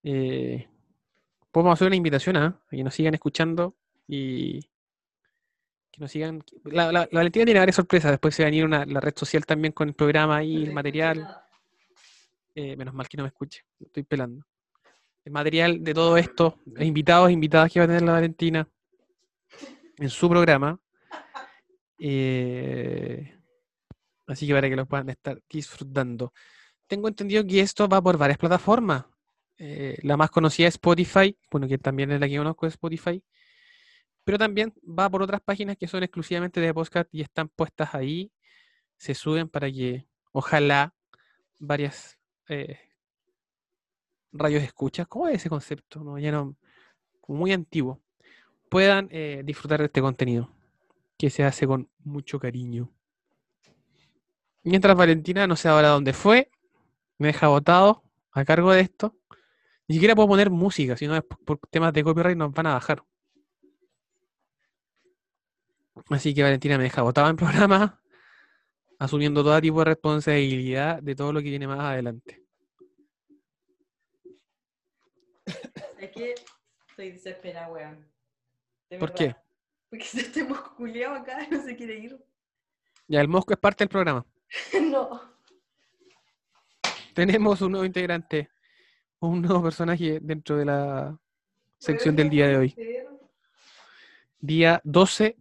eh, 0.01 0.69
podemos 1.51 1.73
hacer 1.73 1.87
una 1.87 1.97
invitación 1.97 2.37
a 2.37 2.61
que 2.69 2.81
nos 2.81 2.95
sigan 2.95 3.13
escuchando 3.13 3.75
y 4.07 4.61
que 5.91 5.99
nos 5.99 6.09
sigan. 6.09 6.41
La, 6.63 7.09
Valentina 7.11 7.43
tiene 7.43 7.59
varias 7.59 7.75
sorpresas. 7.75 8.11
Después 8.11 8.33
se 8.33 8.43
va 8.43 8.57
a 8.57 8.65
una, 8.65 8.85
la 8.85 9.01
red 9.01 9.11
social 9.17 9.45
también 9.45 9.73
con 9.73 9.89
el 9.89 9.95
programa 9.95 10.41
y 10.45 10.63
el 10.63 10.71
material. 10.71 11.41
Eh, 12.55 12.77
menos 12.77 12.93
mal 12.93 13.09
que 13.09 13.17
no 13.17 13.23
me 13.23 13.27
escuche, 13.27 13.65
estoy 13.77 14.03
pelando. 14.03 14.45
El 15.25 15.33
material 15.33 15.83
de 15.83 15.93
todo 15.93 16.15
esto, 16.15 16.57
e 16.77 16.85
invitados, 16.85 17.31
invitadas 17.31 17.69
que 17.69 17.79
va 17.81 17.83
a 17.83 17.87
tener 17.87 18.03
la 18.03 18.13
Valentina 18.13 18.65
en 19.97 20.09
su 20.09 20.29
programa. 20.29 20.79
Eh, 21.99 23.34
así 24.27 24.47
que 24.47 24.53
para 24.53 24.69
que 24.69 24.75
lo 24.75 24.85
puedan 24.85 25.09
estar 25.09 25.41
disfrutando. 25.49 26.33
Tengo 26.87 27.07
entendido 27.07 27.45
que 27.45 27.61
esto 27.61 27.87
va 27.87 28.01
por 28.01 28.17
varias 28.17 28.37
plataformas. 28.37 29.05
Eh, 29.57 29.97
la 30.03 30.17
más 30.17 30.29
conocida 30.29 30.67
es 30.67 30.75
Spotify, 30.75 31.37
bueno, 31.51 31.67
que 31.67 31.77
también 31.77 32.11
es 32.11 32.19
la 32.19 32.27
que 32.27 32.37
conozco, 32.37 32.67
es 32.67 32.73
Spotify. 32.73 33.23
Pero 34.23 34.37
también 34.37 34.73
va 34.87 35.09
por 35.09 35.21
otras 35.21 35.41
páginas 35.41 35.77
que 35.77 35.87
son 35.87 36.03
exclusivamente 36.03 36.59
de 36.59 36.73
podcast 36.73 37.07
y 37.13 37.21
están 37.21 37.49
puestas 37.49 37.93
ahí. 37.95 38.31
Se 38.97 39.13
suben 39.15 39.49
para 39.49 39.71
que, 39.71 40.07
ojalá, 40.31 40.93
varias 41.59 42.17
eh, 42.49 42.79
radios 44.31 44.63
escuchas. 44.63 45.07
¿Cómo 45.07 45.27
es 45.27 45.35
ese 45.35 45.49
concepto? 45.49 46.03
No, 46.03 46.17
ya 46.19 46.31
no, 46.31 46.55
muy 47.27 47.53
antiguo. 47.53 48.01
Puedan 48.69 49.07
eh, 49.11 49.41
disfrutar 49.45 49.79
de 49.79 49.85
este 49.85 50.01
contenido 50.01 50.49
que 51.17 51.29
se 51.29 51.43
hace 51.43 51.67
con 51.67 51.89
mucho 52.03 52.39
cariño. 52.39 52.91
Mientras 54.65 54.97
Valentina 54.97 55.45
no 55.45 55.55
sé 55.55 55.69
ahora 55.69 55.89
dónde 55.89 56.11
fue, 56.11 56.49
me 57.19 57.27
deja 57.27 57.47
botado 57.47 58.03
a 58.31 58.43
cargo 58.43 58.71
de 58.71 58.81
esto. 58.81 59.15
Ni 59.87 59.95
siquiera 59.95 60.15
puedo 60.15 60.27
poner 60.27 60.49
música, 60.49 60.97
si 60.97 61.05
no 61.05 61.15
es 61.15 61.21
por 61.23 61.59
temas 61.69 61.93
de 61.93 62.03
copyright 62.03 62.35
nos 62.35 62.51
van 62.51 62.65
a 62.65 62.73
bajar. 62.73 63.03
Así 66.09 66.33
que 66.33 66.41
Valentina 66.41 66.79
me 66.79 66.85
deja 66.85 67.03
botado 67.03 67.29
en 67.29 67.35
programa, 67.37 68.01
asumiendo 68.97 69.43
todo 69.43 69.61
tipo 69.61 69.79
de 69.79 69.85
responsabilidad 69.85 70.99
de 70.99 71.15
todo 71.15 71.31
lo 71.31 71.41
que 71.41 71.49
viene 71.49 71.67
más 71.67 71.81
adelante. 71.81 72.43
Es 75.99 76.11
que 76.11 76.33
estoy 76.89 77.11
desesperada, 77.11 77.71
weón. 77.71 78.03
De 78.89 78.97
¿Por 78.97 79.11
verdad. 79.11 79.35
qué? 79.35 79.35
Porque 79.91 80.05
se 80.05 80.21
estoy 80.21 80.41
musculeado 80.41 81.17
acá 81.17 81.47
no 81.51 81.61
se 81.61 81.75
quiere 81.75 81.99
ir. 81.99 82.19
Ya, 83.07 83.21
el 83.21 83.27
mosco 83.27 83.53
es 83.53 83.59
parte 83.59 83.83
del 83.83 83.89
programa. 83.89 84.25
no. 84.81 85.21
Tenemos 87.13 87.61
un 87.61 87.71
nuevo 87.71 87.85
integrante, 87.85 88.49
un 89.19 89.41
nuevo 89.41 89.63
personaje 89.63 90.19
dentro 90.21 90.57
de 90.57 90.65
la 90.65 91.17
sección 91.77 92.15
del 92.15 92.29
día 92.29 92.47
de 92.47 92.57
hoy. 92.57 92.75
Día 94.39 94.81
12, 94.83 95.37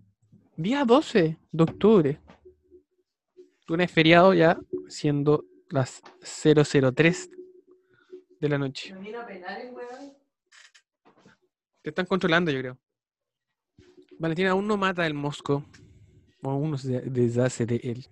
día 0.57 0.85
12 0.85 1.39
de 1.51 1.63
octubre. 1.63 2.21
Lunes 3.67 3.91
feriado 3.91 4.35
ya, 4.35 4.59
siendo 4.89 5.45
las 5.71 6.03
003 6.23 7.31
de 8.41 8.49
la 8.49 8.59
noche. 8.59 8.95
Te 11.83 11.91
están 11.91 12.07
controlando, 12.07 12.51
yo 12.51 12.61
creo. 12.61 12.79
Valentina 14.19 14.51
aún 14.51 14.67
no 14.67 14.77
mata 14.77 15.07
el 15.07 15.15
mosco. 15.15 15.65
O 16.43 16.51
aún 16.51 16.71
no 16.71 16.79
se 16.79 17.01
deshace 17.01 17.67
de 17.67 17.77
él. 17.77 18.07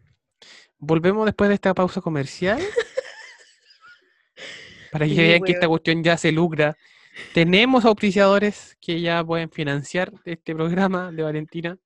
Volvemos 0.84 1.26
después 1.26 1.46
de 1.46 1.54
esta 1.54 1.74
pausa 1.74 2.00
comercial. 2.00 2.60
para 4.90 5.06
que 5.06 5.12
Sí, 5.12 5.16
vean 5.16 5.42
que 5.44 5.52
esta 5.52 5.68
cuestión 5.68 6.02
ya 6.02 6.16
se 6.16 6.32
lucra. 6.32 6.76
Tenemos 7.32 7.84
auspiciadores 7.84 8.76
que 8.80 9.00
ya 9.00 9.22
pueden 9.22 9.48
financiar 9.48 10.12
este 10.24 10.56
programa 10.56 11.12
de 11.12 11.22
Valentina. 11.22 11.78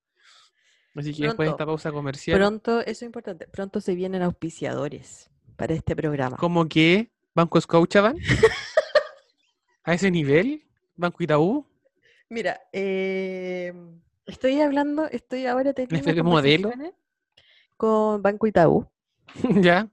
Así 0.95 1.13
que 1.13 1.25
después 1.25 1.47
de 1.47 1.51
esta 1.51 1.67
pausa 1.67 1.93
comercial. 1.93 2.39
Pronto, 2.39 2.81
eso 2.81 2.91
es 2.91 3.03
importante, 3.03 3.47
pronto 3.49 3.83
se 3.83 3.95
vienen 3.95 4.23
auspiciadores 4.23 5.29
para 5.57 5.75
este 5.75 5.95
programa. 5.95 6.39
Como 6.39 6.67
que 6.67 7.11
Banco 7.35 7.61
Scotiabank. 7.61 8.17
a 9.85 9.93
ese 9.93 10.11
nivel. 10.11 10.65
Banco 10.97 11.23
Itaú. 11.23 11.67
Mira, 12.31 12.63
eh, 12.73 13.75
estoy 14.25 14.59
hablando, 14.63 15.05
estoy 15.05 15.45
ahora 15.45 15.75
teniendo 15.75 15.99
FP 15.99 16.23
Modelo. 16.23 16.73
Con 17.77 18.23
Banco 18.23 18.47
Itaú. 18.47 18.87
ya. 19.61 19.89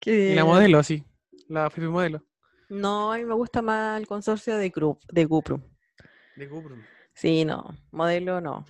Que 0.00 0.32
Y 0.32 0.34
la 0.34 0.44
modelo, 0.44 0.82
sí. 0.82 1.04
La 1.48 1.66
FP 1.66 1.88
modelo. 1.88 2.22
No, 2.68 3.12
a 3.12 3.18
mí 3.18 3.24
me 3.24 3.34
gusta 3.34 3.62
más 3.62 3.98
el 4.00 4.06
consorcio 4.06 4.56
de, 4.56 4.72
Gru- 4.72 4.98
de 5.12 5.26
Cuprum. 5.26 5.60
De 6.36 6.48
Cuprum. 6.48 6.80
Sí, 7.14 7.44
no, 7.44 7.74
modelo 7.92 8.40
no. 8.40 8.64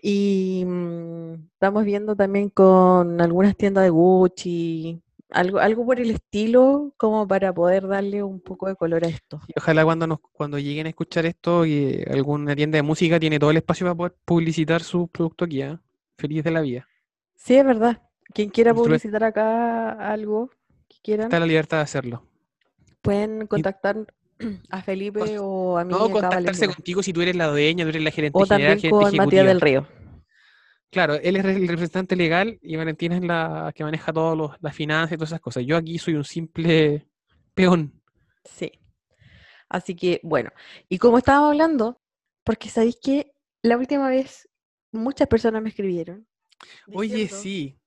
Y 0.00 0.64
mm, 0.66 1.32
estamos 1.52 1.84
viendo 1.84 2.14
también 2.16 2.50
con 2.50 3.20
algunas 3.20 3.56
tiendas 3.56 3.84
de 3.84 3.90
Gucci, 3.90 5.00
algo, 5.30 5.58
algo 5.58 5.84
por 5.86 6.00
el 6.00 6.10
estilo, 6.10 6.92
como 6.96 7.26
para 7.26 7.52
poder 7.52 7.86
darle 7.88 8.22
un 8.22 8.40
poco 8.40 8.68
de 8.68 8.76
color 8.76 9.04
a 9.04 9.08
esto. 9.08 9.40
Y 9.48 9.52
ojalá 9.56 9.84
cuando 9.84 10.06
nos, 10.06 10.18
cuando 10.32 10.58
lleguen 10.58 10.86
a 10.86 10.90
escuchar 10.90 11.26
esto, 11.26 11.64
y 11.66 12.02
alguna 12.10 12.54
tienda 12.54 12.76
de 12.76 12.82
música 12.82 13.18
tiene 13.20 13.38
todo 13.38 13.50
el 13.50 13.56
espacio 13.58 13.86
para 13.86 13.94
poder 13.96 14.14
publicitar 14.24 14.82
su 14.82 15.08
producto 15.08 15.44
aquí, 15.44 15.62
¿ah? 15.62 15.80
Feliz 16.18 16.44
de 16.44 16.50
la 16.50 16.60
vida. 16.60 16.86
Sí, 17.34 17.56
es 17.56 17.64
verdad. 17.64 18.02
Quien 18.32 18.50
quiera 18.50 18.74
publicitar 18.74 19.22
acá 19.24 19.90
algo 19.92 20.50
que 20.88 20.96
quieran, 21.02 21.26
Está 21.26 21.38
la 21.40 21.46
libertad 21.46 21.78
de 21.78 21.82
hacerlo. 21.82 22.26
pueden 23.02 23.46
contactar 23.46 24.06
a 24.70 24.82
Felipe 24.82 25.20
Cons- 25.20 25.38
o 25.40 25.78
a 25.78 25.84
mí. 25.84 25.92
No 25.92 26.10
contactarse 26.10 26.66
contigo 26.66 27.02
si 27.02 27.12
tú 27.12 27.22
eres 27.22 27.36
la 27.36 27.46
dueña, 27.48 27.84
tú 27.84 27.90
eres 27.90 28.02
la 28.02 28.10
gerente 28.10 28.38
O 28.38 28.44
general, 28.46 28.72
también 28.74 28.78
gerente 28.80 29.16
con 29.16 29.16
Matías 29.26 29.46
del. 29.46 29.60
Río. 29.60 29.86
Claro, 30.90 31.14
él 31.14 31.36
es 31.36 31.44
el 31.44 31.66
representante 31.68 32.14
legal 32.16 32.58
y 32.62 32.76
Valentina 32.76 33.16
es 33.16 33.22
la 33.24 33.72
que 33.74 33.82
maneja 33.82 34.12
todas 34.12 34.56
las 34.60 34.74
finanzas 34.74 35.12
y 35.12 35.16
todas 35.16 35.30
esas 35.30 35.40
cosas. 35.40 35.64
Yo 35.66 35.76
aquí 35.76 35.98
soy 35.98 36.14
un 36.14 36.24
simple 36.24 37.08
peón. 37.52 38.00
Sí. 38.44 38.70
Así 39.68 39.96
que, 39.96 40.20
bueno, 40.22 40.50
y 40.88 40.98
como 40.98 41.18
estábamos 41.18 41.50
hablando, 41.50 42.00
porque 42.44 42.68
sabéis 42.68 42.96
que 43.02 43.32
la 43.62 43.76
última 43.76 44.08
vez 44.08 44.48
muchas 44.92 45.26
personas 45.26 45.62
me 45.62 45.70
escribieron 45.70 46.28
Oye, 46.92 47.28
sí. 47.28 47.78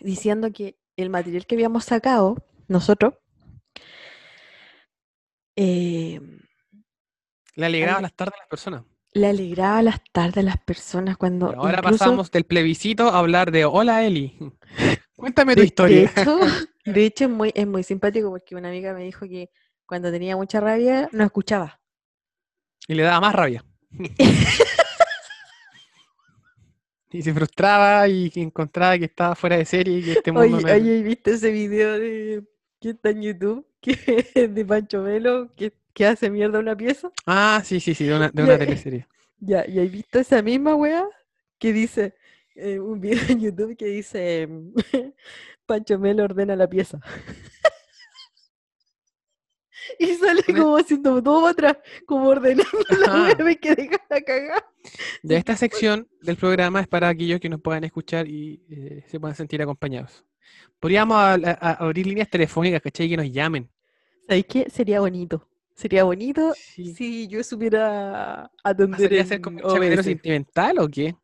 diciendo 0.00 0.50
que 0.52 0.76
el 0.96 1.10
material 1.10 1.46
que 1.46 1.54
habíamos 1.54 1.84
sacado 1.84 2.36
nosotros 2.68 3.14
eh, 5.56 6.20
Le 7.54 7.66
alegraba 7.66 8.00
las 8.00 8.14
tardes 8.14 8.34
a 8.34 8.38
las 8.38 8.48
personas. 8.48 8.82
le 9.14 9.26
alegraba 9.28 9.82
las 9.82 10.00
tardes 10.12 10.38
a 10.38 10.42
las 10.42 10.58
personas 10.58 11.16
cuando 11.16 11.50
Y 11.50 11.54
ahora 11.54 11.78
incluso, 11.78 11.98
pasamos 11.98 12.30
del 12.30 12.44
plebiscito 12.44 13.08
a 13.08 13.18
hablar 13.18 13.50
de 13.52 13.64
Hola 13.64 14.04
Eli. 14.04 14.36
Cuéntame 15.16 15.54
tu 15.54 15.60
de, 15.60 15.62
de 15.62 15.66
historia. 15.66 16.12
hecho, 16.16 16.38
de 16.84 17.04
hecho 17.06 17.24
es 17.24 17.30
muy, 17.30 17.52
es 17.54 17.66
muy 17.66 17.82
simpático 17.82 18.30
porque 18.30 18.54
una 18.56 18.68
amiga 18.68 18.92
me 18.94 19.04
dijo 19.04 19.26
que 19.26 19.50
cuando 19.86 20.10
tenía 20.10 20.36
mucha 20.36 20.60
rabia 20.60 21.08
no 21.12 21.24
escuchaba. 21.24 21.80
Y 22.88 22.94
le 22.94 23.02
daba 23.02 23.20
más 23.20 23.34
rabia. 23.34 23.64
y 27.12 27.22
se 27.22 27.34
frustraba 27.34 28.08
y 28.08 28.30
que 28.30 28.40
encontraba 28.40 28.98
que 28.98 29.04
estaba 29.04 29.34
fuera 29.34 29.56
de 29.56 29.64
serie 29.64 29.98
y 29.98 30.02
que 30.02 30.12
este 30.12 30.32
mundo 30.32 30.56
Oye, 30.56 30.66
no 30.66 30.72
oye, 30.72 31.02
¿viste 31.02 31.32
ese 31.32 31.50
video 31.50 31.98
de 31.98 32.44
que 32.80 32.90
está 32.90 33.10
en 33.10 33.22
YouTube? 33.22 33.66
Que 33.82 34.48
de 34.48 34.64
Pancho 34.64 35.02
Melo, 35.02 35.50
que, 35.56 35.72
que 35.92 36.06
hace 36.06 36.30
mierda 36.30 36.60
una 36.60 36.76
pieza. 36.76 37.10
Ah, 37.26 37.60
sí, 37.64 37.80
sí, 37.80 37.94
sí, 37.94 38.04
de 38.04 38.14
una, 38.14 38.30
de 38.30 38.44
una 38.44 38.54
eh, 38.54 38.58
teleserie. 38.58 39.08
Ya, 39.40 39.64
y 39.66 39.80
hay 39.80 39.88
visto 39.88 40.20
esa 40.20 40.40
misma 40.40 40.76
wea 40.76 41.04
que 41.58 41.72
dice, 41.72 42.14
eh, 42.54 42.78
un 42.78 43.00
video 43.00 43.20
en 43.28 43.40
YouTube 43.40 43.76
que 43.76 43.86
dice, 43.86 44.48
Pancho 45.66 45.98
Melo 45.98 46.22
ordena 46.22 46.54
la 46.54 46.68
pieza. 46.68 47.00
Y 50.02 50.14
sale 50.16 50.42
e- 50.46 50.54
como 50.54 50.76
haciendo 50.76 51.22
todo 51.22 51.40
para 51.42 51.50
atrás, 51.52 51.76
como 52.06 52.28
ordenando 52.28 52.64
la 53.00 53.36
me 53.44 53.56
quedé 53.56 53.88
con 53.88 53.98
la 54.10 54.20
cagada. 54.20 54.64
Ya 55.22 55.38
esta 55.38 55.56
sección 55.56 56.08
del 56.22 56.36
programa 56.36 56.80
es 56.80 56.88
para 56.88 57.08
aquellos 57.08 57.40
que 57.40 57.48
nos 57.48 57.60
puedan 57.60 57.84
escuchar 57.84 58.26
y 58.26 58.62
eh, 58.70 59.04
se 59.06 59.20
puedan 59.20 59.36
sentir 59.36 59.62
acompañados. 59.62 60.24
Podríamos 60.80 61.16
a- 61.16 61.34
a- 61.34 61.58
a 61.60 61.72
abrir 61.74 62.06
líneas 62.06 62.28
telefónicas, 62.28 62.82
¿cachai? 62.82 63.08
Que 63.08 63.16
nos 63.16 63.30
llamen. 63.30 63.70
¿Sabes 64.28 64.44
qué? 64.48 64.68
Sería 64.70 65.00
bonito. 65.00 65.46
Sería 65.74 66.04
bonito 66.04 66.52
Sí. 66.54 66.94
si 66.94 67.28
yo 67.28 67.42
supiera 67.42 68.50
atender 68.62 69.00
¿Sería 69.00 69.24
ser 69.24 69.40
como 69.40 69.58
OBS. 69.60 70.02
sentimental 70.02 70.78
o 70.80 70.88
qué? 70.88 71.14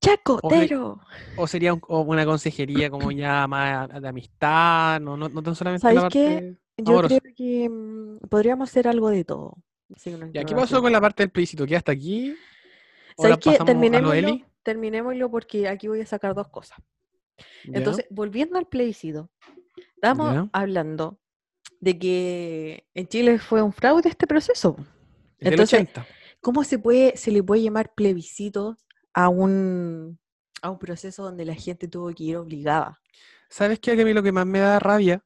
¡Chacotero! 0.00 1.00
¿O 1.36 1.46
sería 1.46 1.74
un- 1.74 1.82
o 1.86 2.00
una 2.00 2.24
consejería 2.24 2.90
como 2.90 3.12
ya 3.12 3.46
más 3.46 3.88
de 4.02 4.08
amistad? 4.08 5.00
No, 5.00 5.16
no, 5.16 5.28
no 5.28 5.42
tan 5.42 5.54
solamente 5.54 5.86
la 5.92 6.00
¿Sabes 6.00 6.12
qué? 6.12 6.56
Yo 6.76 7.02
creo 7.02 7.20
que 7.36 7.68
mm, 7.68 8.28
podríamos 8.28 8.70
hacer 8.70 8.88
algo 8.88 9.10
de 9.10 9.24
todo. 9.24 9.56
¿Y 10.32 10.38
aquí 10.38 10.54
pasó 10.54 10.80
con 10.80 10.92
la 10.92 11.00
parte 11.00 11.22
del 11.22 11.30
plebiscito? 11.30 11.66
¿Qué 11.66 11.76
hasta 11.76 11.92
aquí? 11.92 12.34
¿Sabes 13.16 13.38
qué? 13.38 13.58
Terminémoslo, 13.64 14.40
terminémoslo 14.62 15.30
porque 15.30 15.68
aquí 15.68 15.88
voy 15.88 16.00
a 16.00 16.06
sacar 16.06 16.34
dos 16.34 16.48
cosas. 16.48 16.78
Entonces, 17.64 18.06
volviendo 18.10 18.58
al 18.58 18.66
plebiscito, 18.66 19.30
estamos 19.94 20.48
hablando 20.52 21.18
de 21.80 21.98
que 21.98 22.86
en 22.94 23.08
Chile 23.08 23.38
fue 23.38 23.60
un 23.60 23.72
fraude 23.72 24.08
este 24.08 24.26
proceso. 24.26 24.76
es 25.38 25.44
del 25.44 25.52
entonces, 25.54 25.80
80. 25.80 26.06
¿Cómo 26.40 26.64
se 26.64 26.78
puede, 26.78 27.16
se 27.16 27.30
le 27.30 27.42
puede 27.42 27.62
llamar 27.62 27.92
plebiscito 27.94 28.78
a 29.12 29.28
un, 29.28 30.18
a 30.62 30.70
un 30.70 30.78
proceso 30.78 31.24
donde 31.24 31.44
la 31.44 31.54
gente 31.54 31.88
tuvo 31.88 32.12
que 32.14 32.24
ir 32.24 32.36
obligada? 32.36 33.00
¿Sabes 33.48 33.78
qué? 33.80 33.96
Que 33.96 34.02
a 34.02 34.04
mí 34.04 34.12
lo 34.12 34.22
que 34.22 34.32
más 34.32 34.46
me 34.46 34.60
da 34.60 34.78
rabia, 34.78 35.22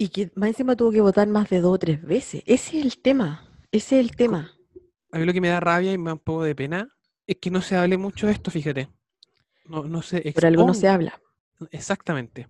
Y 0.00 0.08
que 0.08 0.30
más 0.34 0.48
encima 0.48 0.76
tuvo 0.76 0.90
que 0.92 1.02
votar 1.02 1.28
más 1.28 1.50
de 1.50 1.60
dos 1.60 1.74
o 1.74 1.78
tres 1.78 2.02
veces. 2.02 2.42
Ese 2.46 2.78
es 2.78 2.84
el 2.86 3.02
tema. 3.02 3.46
Ese 3.70 4.00
es 4.00 4.06
el 4.06 4.16
tema. 4.16 4.50
a 5.12 5.18
mí 5.18 5.26
lo 5.26 5.32
que 5.34 5.42
me 5.42 5.48
da 5.48 5.60
rabia 5.60 5.92
y 5.92 5.98
me 5.98 6.06
da 6.06 6.14
un 6.14 6.20
poco 6.20 6.42
de 6.42 6.54
pena, 6.54 6.88
es 7.26 7.36
que 7.36 7.50
no 7.50 7.60
se 7.60 7.76
hable 7.76 7.98
mucho 7.98 8.26
de 8.26 8.32
esto, 8.32 8.50
fíjate. 8.50 8.88
No, 9.66 9.84
no 9.84 10.00
se 10.00 10.32
Por 10.32 10.46
algo 10.46 10.64
no 10.64 10.72
se 10.72 10.88
habla. 10.88 11.20
Exactamente. 11.70 12.48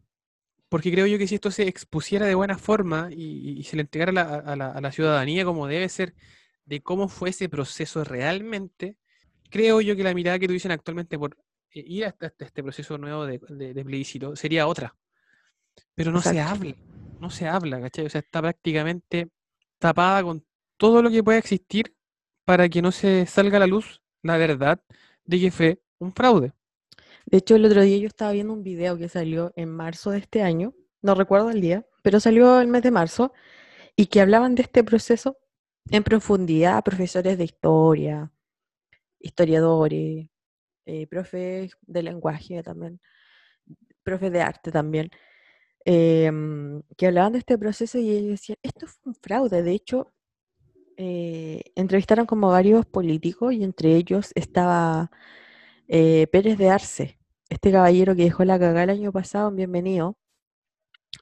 Porque 0.69 0.93
creo 0.93 1.09
yo 1.09 1.19
que 1.19 1.27
si 1.27 1.35
esto 1.35 1.51
se 1.51 1.67
expusiera 1.67 2.25
de 2.25 2.37
buena 2.37 2.57
forma 2.57 3.09
y, 3.11 3.59
y 3.59 3.65
se 3.65 3.75
le 3.75 3.83
entregara 3.83 4.11
a 4.11 4.15
la, 4.15 4.23
a 4.53 4.57
la- 4.57 4.71
a 4.71 4.81
la 4.81 4.93
ciudadanía 4.93 5.45
como 5.45 5.67
debe 5.67 5.89
ser, 5.89 6.15
de 6.67 6.81
cómo 6.83 7.09
fue 7.09 7.31
ese 7.31 7.49
proceso 7.49 8.05
realmente, 8.05 8.97
creo 9.51 9.81
yo 9.81 9.97
que 9.97 10.05
la 10.05 10.15
mirada 10.15 10.39
que 10.39 10.47
tuviesen 10.47 10.71
actualmente 10.71 11.19
por 11.19 11.37
eh, 11.73 11.83
ir 11.85 12.05
hasta 12.05 12.33
este, 12.39 12.63
proceso 12.63 12.97
nuevo 12.97 13.27
de, 13.27 13.41
de- 13.49 13.75
de 13.75 13.85
plebiscito 13.85 14.37
sería 14.37 14.69
otra. 14.69 14.95
Pero 15.97 16.13
no 16.13 16.23
se 16.23 16.41
habla, 16.41 16.77
no 17.21 17.31
se 17.31 17.47
habla, 17.47 17.81
¿cachai? 17.81 18.07
O 18.07 18.11
sea, 18.11 18.21
está 18.21 18.41
prácticamente 18.41 19.31
tapada 19.79 20.23
con 20.23 20.45
todo 20.77 21.03
lo 21.03 21.11
que 21.11 21.23
pueda 21.23 21.39
existir 21.39 21.95
para 22.45 22.69
que 22.69 22.83
no 22.83 22.93
se 22.93 23.27
salga 23.27 23.59
a 23.59 23.61
la 23.61 23.67
luz 23.67 24.03
la 24.23 24.37
verdad 24.37 24.81
de 25.25 25.41
que 25.41 25.51
fue 25.51 25.83
un 25.99 26.13
fraude. 26.13 26.53
De 27.27 27.39
hecho, 27.39 27.57
el 27.57 27.65
otro 27.65 27.83
día 27.83 27.99
yo 27.99 28.09
estaba 28.09 28.33
viendo 28.33 28.53
un 28.53 28.63
video 28.63 28.99
que 28.99 29.09
salió 29.09 29.53
en 29.57 29.71
marzo 29.71 30.11
de 30.11 30.19
este 30.19 30.43
año, 30.43 30.75
no 31.03 31.15
recuerdo 31.15 31.51
el 31.51 31.61
día, 31.61 31.87
pero 32.03 32.19
salió 32.19 32.61
el 32.61 32.69
mes 32.69 32.83
de 32.83 32.91
marzo, 32.91 33.33
y 33.97 34.07
que 34.07 34.21
hablaban 34.21 34.55
de 34.55 34.63
este 34.63 34.83
proceso 34.83 35.37
en 35.91 36.03
profundidad, 36.03 36.83
profesores 36.83 37.39
de 37.39 37.45
historia, 37.45 38.33
historiadores, 39.21 40.29
eh, 40.87 41.07
profes 41.07 41.77
de 41.83 42.03
lenguaje 42.03 42.63
también, 42.63 43.01
profes 44.03 44.33
de 44.33 44.43
arte 44.43 44.73
también, 44.73 45.11
em, 45.85 46.83
que 46.97 47.07
hablaban 47.07 47.33
de 47.33 47.39
este 47.41 47.59
proceso 47.59 47.99
y 47.99 48.11
ellos 48.11 48.31
decían, 48.33 48.59
esto 48.63 48.87
fue 48.87 49.11
un 49.13 49.15
fraude. 49.17 49.63
De 49.63 49.73
hecho, 49.73 50.13
eh, 50.97 51.63
entrevistaron 51.77 52.27
como 52.27 52.49
varios 52.51 52.87
políticos 52.87 53.55
y 53.55 53.65
entre 53.65 53.97
ellos 53.97 54.33
estaba 54.35 55.11
eh, 55.89 56.27
Pérez 56.33 56.59
de 56.59 56.71
Arce, 56.71 57.19
este 57.49 57.73
caballero 57.73 58.15
que 58.17 58.25
dejó 58.25 58.45
la 58.45 58.59
cagada 58.59 58.85
el 58.85 58.91
año 58.91 59.13
pasado 59.13 59.49
en 59.49 59.57
Bienvenido, 59.57 60.17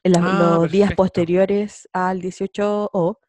en 0.03 0.11
la- 0.13 0.19
Ah, 0.19 0.57
los 0.59 0.71
días 0.71 0.93
posteriores 0.95 1.89
al 1.93 2.21
18O, 2.21 3.19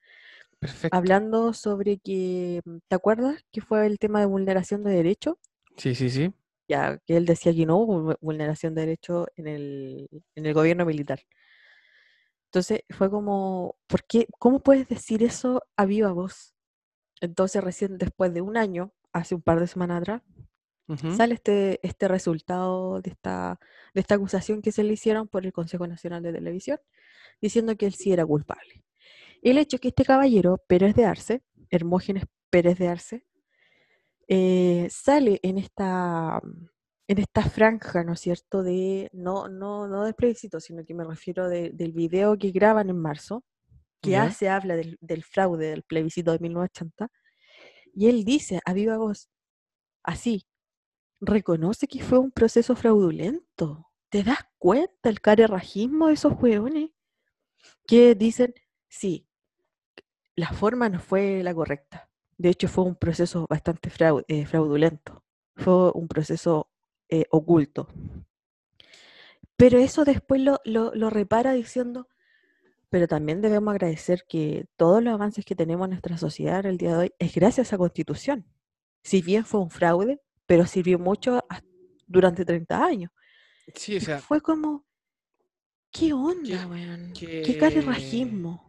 Perfecto. 0.59 0.97
hablando 0.97 1.53
sobre 1.55 1.99
que, 1.99 2.61
¿te 2.89 2.95
acuerdas 2.97 3.43
que 3.53 3.61
fue 3.61 3.87
el 3.87 3.99
tema 3.99 4.21
de 4.21 4.27
vulneración 4.27 4.83
de 4.85 4.93
derechos? 4.93 5.37
Sí, 5.77 5.95
sí, 5.95 6.11
sí. 6.11 6.33
Ya 6.71 6.99
que 7.05 7.17
él 7.17 7.27
decía 7.27 7.53
que 7.53 7.67
no 7.67 7.79
hubo 7.79 8.13
vu- 8.13 8.19
vulneración 8.21 8.77
de 8.77 8.83
derechos 8.83 9.27
en 9.35 9.49
el, 9.49 10.09
en 10.37 10.47
el 10.47 10.55
gobierno 10.55 10.87
militar. 10.87 11.21
Entonces 12.47 12.83
fue 12.91 13.11
como, 13.11 13.77
¿por 13.89 14.05
qué? 14.05 14.27
¿Cómo 14.39 14.61
puedes 14.61 14.87
decir 14.87 15.23
eso 15.25 15.63
a 15.77 15.85
viva 15.85 16.13
voz? 16.13 16.55
Entonces 17.21 17.63
recién 17.63 17.99
después 17.99 18.33
de 18.33 18.41
un 18.41 18.57
año, 18.57 18.93
hace 19.13 19.35
un 19.35 19.43
par 19.43 19.59
de 19.59 19.67
semanas 19.67 20.01
atrás, 20.01 20.23
sale 21.17 21.35
este, 21.35 21.79
este 21.87 22.09
resultado 22.09 23.01
de 23.01 23.11
esta, 23.11 23.59
de 23.95 24.01
esta 24.01 24.15
acusación 24.17 24.61
que 24.63 24.73
se 24.73 24.83
le 24.85 24.93
hicieron 24.93 25.29
por 25.29 25.45
el 25.47 25.53
Consejo 25.53 25.87
Nacional 25.87 26.23
de 26.23 26.33
Televisión, 26.33 26.79
diciendo 27.41 27.77
que 27.77 27.87
él 27.87 27.95
sí 27.95 28.13
era 28.13 28.25
culpable. 28.27 28.85
El 29.43 29.59
hecho 29.59 29.77
es 29.77 29.81
que 29.81 29.89
este 29.89 30.05
caballero, 30.05 30.59
Pérez 30.69 30.95
de 30.95 31.05
Arce, 31.05 31.43
Hermógenes 31.71 32.25
Pérez 32.51 32.79
de 32.79 32.89
Arce, 32.89 33.25
eh, 34.33 34.87
sale 34.91 35.41
en 35.43 35.59
esta, 35.59 36.41
en 37.09 37.19
esta 37.19 37.43
franja, 37.43 38.05
¿no 38.05 38.13
es 38.15 38.21
cierto?, 38.21 38.63
de, 38.63 39.11
no, 39.13 39.49
no, 39.49 39.89
no 39.89 40.05
del 40.05 40.15
plebiscito, 40.15 40.61
sino 40.61 40.85
que 40.85 40.95
me 40.95 41.05
refiero 41.05 41.49
de- 41.49 41.71
del 41.71 41.93
video 41.93 42.39
que 42.39 42.53
graban 42.53 42.91
en 42.91 42.99
marzo, 42.99 43.43
que 44.01 44.13
Ya. 44.13 44.31
habla 44.55 44.77
del, 44.77 44.97
del 45.01 45.25
fraude 45.25 45.71
del 45.71 45.83
plebiscito 45.83 46.33
de 46.33 46.39
1980, 46.39 47.11
y 47.95 48.09
él 48.09 48.25
dice 48.25 48.61
a 48.65 48.73
viva 48.73 48.99
voz, 48.99 49.29
así, 50.05 50.47
reconoce 51.21 51.89
que 51.89 52.03
fue 52.03 52.19
un 52.19 52.31
proceso 52.33 52.77
fraudulento. 52.77 53.89
¿Te 54.11 54.23
das 54.23 54.41
cuenta 54.59 55.09
el 55.11 55.21
carerrajismo 55.21 56.09
de 56.09 56.15
esos 56.15 56.35
hueones? 56.41 56.91
Que 57.87 58.15
dicen, 58.15 58.55
sí, 58.89 59.29
la 60.37 60.53
forma 60.53 60.89
no 60.89 61.01
fue 61.01 61.43
la 61.43 61.55
correcta. 61.55 62.10
De 62.41 62.49
hecho, 62.49 62.69
fue 62.69 62.85
un 62.85 62.97
proceso 62.97 63.45
bastante 63.51 63.91
eh, 64.29 64.47
fraudulento. 64.47 65.23
Fue 65.57 65.91
un 65.93 66.09
proceso 66.09 66.71
eh, 67.11 67.27
oculto. 67.31 67.87
Pero 69.57 69.79
eso 69.79 70.07
después 70.07 70.41
lo, 70.41 70.59
lo- 70.65 70.95
lo 70.95 71.11
repara 71.11 71.53
diciendo, 71.53 72.09
pero 72.89 73.07
también 73.09 73.43
debemos 73.43 73.73
agradecer 73.73 74.25
que 74.27 74.65
todos 74.77 75.03
los 75.03 75.13
avances 75.13 75.45
que 75.45 75.55
tenemos 75.55 75.85
en 75.85 75.91
nuestra 75.91 76.17
sociedad 76.17 76.61
en 76.61 76.67
el 76.67 76.79
día 76.79 76.93
de 76.93 76.97
hoy 76.99 77.13
es 77.19 77.35
gracias 77.35 77.59
a 77.59 77.69
esa 77.69 77.77
constitución. 77.79 78.47
Si 79.03 79.21
bien 79.21 79.45
fue 79.45 79.61
un 79.61 79.69
fraude, 79.69 80.23
pero 80.47 80.65
sirvió 80.65 80.99
mucho 80.99 81.43
durante 82.07 82.47
30 82.47 82.83
años. 82.83 83.13
Sí, 83.75 83.99
o 83.99 84.01
sea, 84.01 84.19
fue 84.19 84.41
como, 84.41 84.87
¿qué 85.93 86.15
onda, 86.15 86.67
weón? 86.69 87.13
¿Qué 87.13 87.59
carerrajismo? 87.59 88.67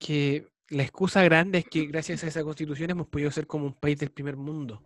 que 0.00 0.48
la 0.70 0.82
excusa 0.82 1.22
grande 1.22 1.58
es 1.58 1.64
que 1.64 1.86
gracias 1.86 2.24
a 2.24 2.26
esa 2.28 2.44
constitución 2.44 2.90
hemos 2.90 3.06
podido 3.08 3.30
ser 3.30 3.46
como 3.46 3.66
un 3.66 3.74
país 3.74 3.98
del 3.98 4.10
primer 4.10 4.36
mundo. 4.36 4.82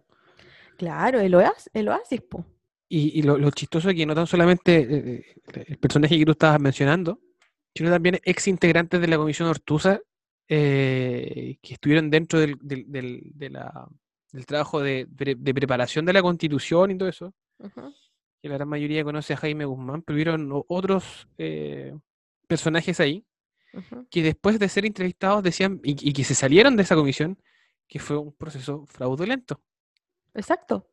Claro, 0.76 1.20
el 1.20 1.34
oasis, 1.34 1.70
el 1.74 1.88
oasis, 1.88 2.20
po. 2.22 2.44
Y, 2.88 3.18
y 3.18 3.22
lo, 3.22 3.38
lo 3.38 3.50
chistoso 3.50 3.90
es 3.90 3.96
que 3.96 4.04
no 4.06 4.14
tan 4.14 4.26
solamente 4.26 4.76
eh, 4.80 5.24
eh, 5.54 5.64
el 5.68 5.78
personaje 5.78 6.18
que 6.18 6.24
tú 6.24 6.32
estabas 6.32 6.60
mencionando, 6.60 7.20
sino 7.74 7.90
también 7.90 8.18
ex 8.22 8.48
integrantes 8.48 9.00
de 9.00 9.06
la 9.08 9.16
Comisión 9.16 9.48
Ortuza 9.48 10.00
eh, 10.48 11.56
que 11.62 11.74
estuvieron 11.74 12.10
dentro 12.10 12.38
del, 12.38 12.56
del, 12.60 12.84
del- 12.90 13.30
de 13.34 13.50
la- 13.50 13.88
del 14.32 14.46
trabajo 14.46 14.80
de, 14.80 15.06
de 15.10 15.54
preparación 15.54 16.06
de 16.06 16.12
la 16.14 16.22
Constitución 16.22 16.90
y 16.90 16.96
todo 16.98 17.08
eso, 17.08 17.34
que 18.42 18.48
la 18.48 18.54
gran 18.54 18.68
mayoría 18.68 19.04
conoce 19.04 19.34
a 19.34 19.36
Jaime 19.36 19.66
Guzmán, 19.66 20.00
pero 20.02 20.14
hubieron 20.14 20.50
otros 20.68 21.28
eh, 21.36 21.94
personajes 22.48 22.98
ahí 23.00 23.24
Que 24.10 24.22
después 24.22 24.58
de 24.58 24.68
ser 24.68 24.84
entrevistados 24.86 25.42
decían, 25.42 25.80
y, 25.84 26.08
y 26.08 26.12
que 26.12 26.24
se 26.24 26.34
salieron 26.34 26.76
de 26.76 26.82
esa 26.82 26.94
comisión, 26.96 27.38
que 27.88 27.98
fue 27.98 28.16
un 28.16 28.32
proceso 28.32 28.86
fraudulento, 28.86 29.60
Exacto. 30.34 30.86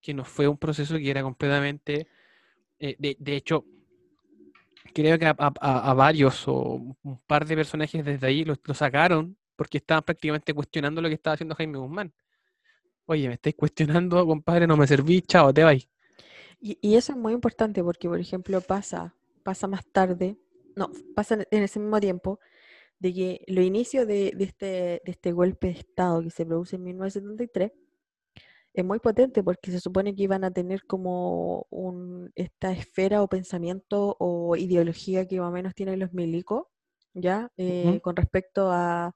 que 0.00 0.14
no 0.14 0.24
fue 0.24 0.48
un 0.48 0.58
proceso 0.58 0.96
que 0.96 1.10
era 1.10 1.22
completamente, 1.22 2.08
eh, 2.78 2.96
de, 2.98 3.16
de 3.18 3.36
hecho, 3.36 3.64
creo 4.94 5.18
que 5.18 5.26
a, 5.26 5.34
a- 5.38 5.52
a- 5.60 5.90
a 5.90 5.94
varios 5.94 6.46
o 6.48 6.80
un 7.02 7.18
par 7.26 7.46
de 7.46 7.56
personajes 7.56 8.04
desde 8.04 8.26
ahí 8.26 8.44
lo, 8.44 8.54
lo 8.64 8.74
sacaron 8.74 9.36
porque 9.56 9.78
estaban 9.78 10.02
prácticamente 10.04 10.52
cuestionando 10.54 11.00
lo 11.00 11.08
que 11.08 11.14
estaba 11.14 11.34
haciendo 11.34 11.54
Jaime 11.54 11.78
Guzmán. 11.78 12.12
Oye, 13.06 13.28
me 13.28 13.34
estáis 13.34 13.56
cuestionando, 13.56 14.26
compadre, 14.26 14.66
no 14.66 14.76
me 14.76 14.86
serví, 14.86 15.22
chao, 15.22 15.52
te 15.52 15.64
vais. 15.64 15.88
Y, 16.60 16.78
y 16.80 16.96
eso 16.96 17.12
es 17.12 17.18
muy 17.18 17.32
importante 17.32 17.82
porque, 17.82 18.08
por 18.08 18.18
ejemplo, 18.20 18.60
pasa, 18.60 19.14
pasa 19.42 19.66
más 19.66 19.84
tarde, 19.86 20.36
no, 20.76 20.90
pasa 21.14 21.34
en- 21.50 21.62
ese 21.62 21.80
mismo 21.80 21.98
tiempo, 22.00 22.38
de 22.98 23.12
que 23.12 23.44
los 23.48 23.64
inicios 23.64 24.06
de, 24.06 24.32
de 24.36 24.44
este, 24.44 24.66
de 24.66 25.12
este 25.12 25.32
golpe 25.32 25.68
de 25.68 25.72
Estado 25.74 26.22
que 26.22 26.30
se 26.30 26.46
produce 26.46 26.76
en 26.76 26.84
1973 26.84 27.72
es 28.76 28.84
muy 28.84 28.98
potente 28.98 29.42
porque 29.42 29.70
se 29.70 29.80
supone 29.80 30.14
que 30.14 30.22
iban 30.24 30.44
a 30.44 30.50
tener 30.50 30.84
como 30.86 31.66
un, 31.70 32.30
esta 32.34 32.72
esfera 32.72 33.22
o 33.22 33.28
pensamiento 33.28 34.16
o 34.20 34.54
ideología 34.54 35.26
que 35.26 35.40
más 35.40 35.48
o 35.48 35.52
menos 35.52 35.74
tienen 35.74 35.98
los 35.98 36.12
milicos, 36.12 36.64
¿ya? 37.14 37.50
Eh, 37.56 38.00
con 38.02 38.16
respecto 38.16 38.70
a, 38.70 39.14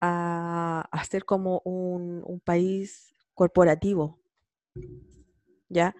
a, 0.00 1.04
ser 1.08 1.24
como 1.24 1.62
un, 1.64 2.22
un 2.26 2.40
país 2.40 3.14
corporativo, 3.34 4.18
¿ya? 5.68 5.94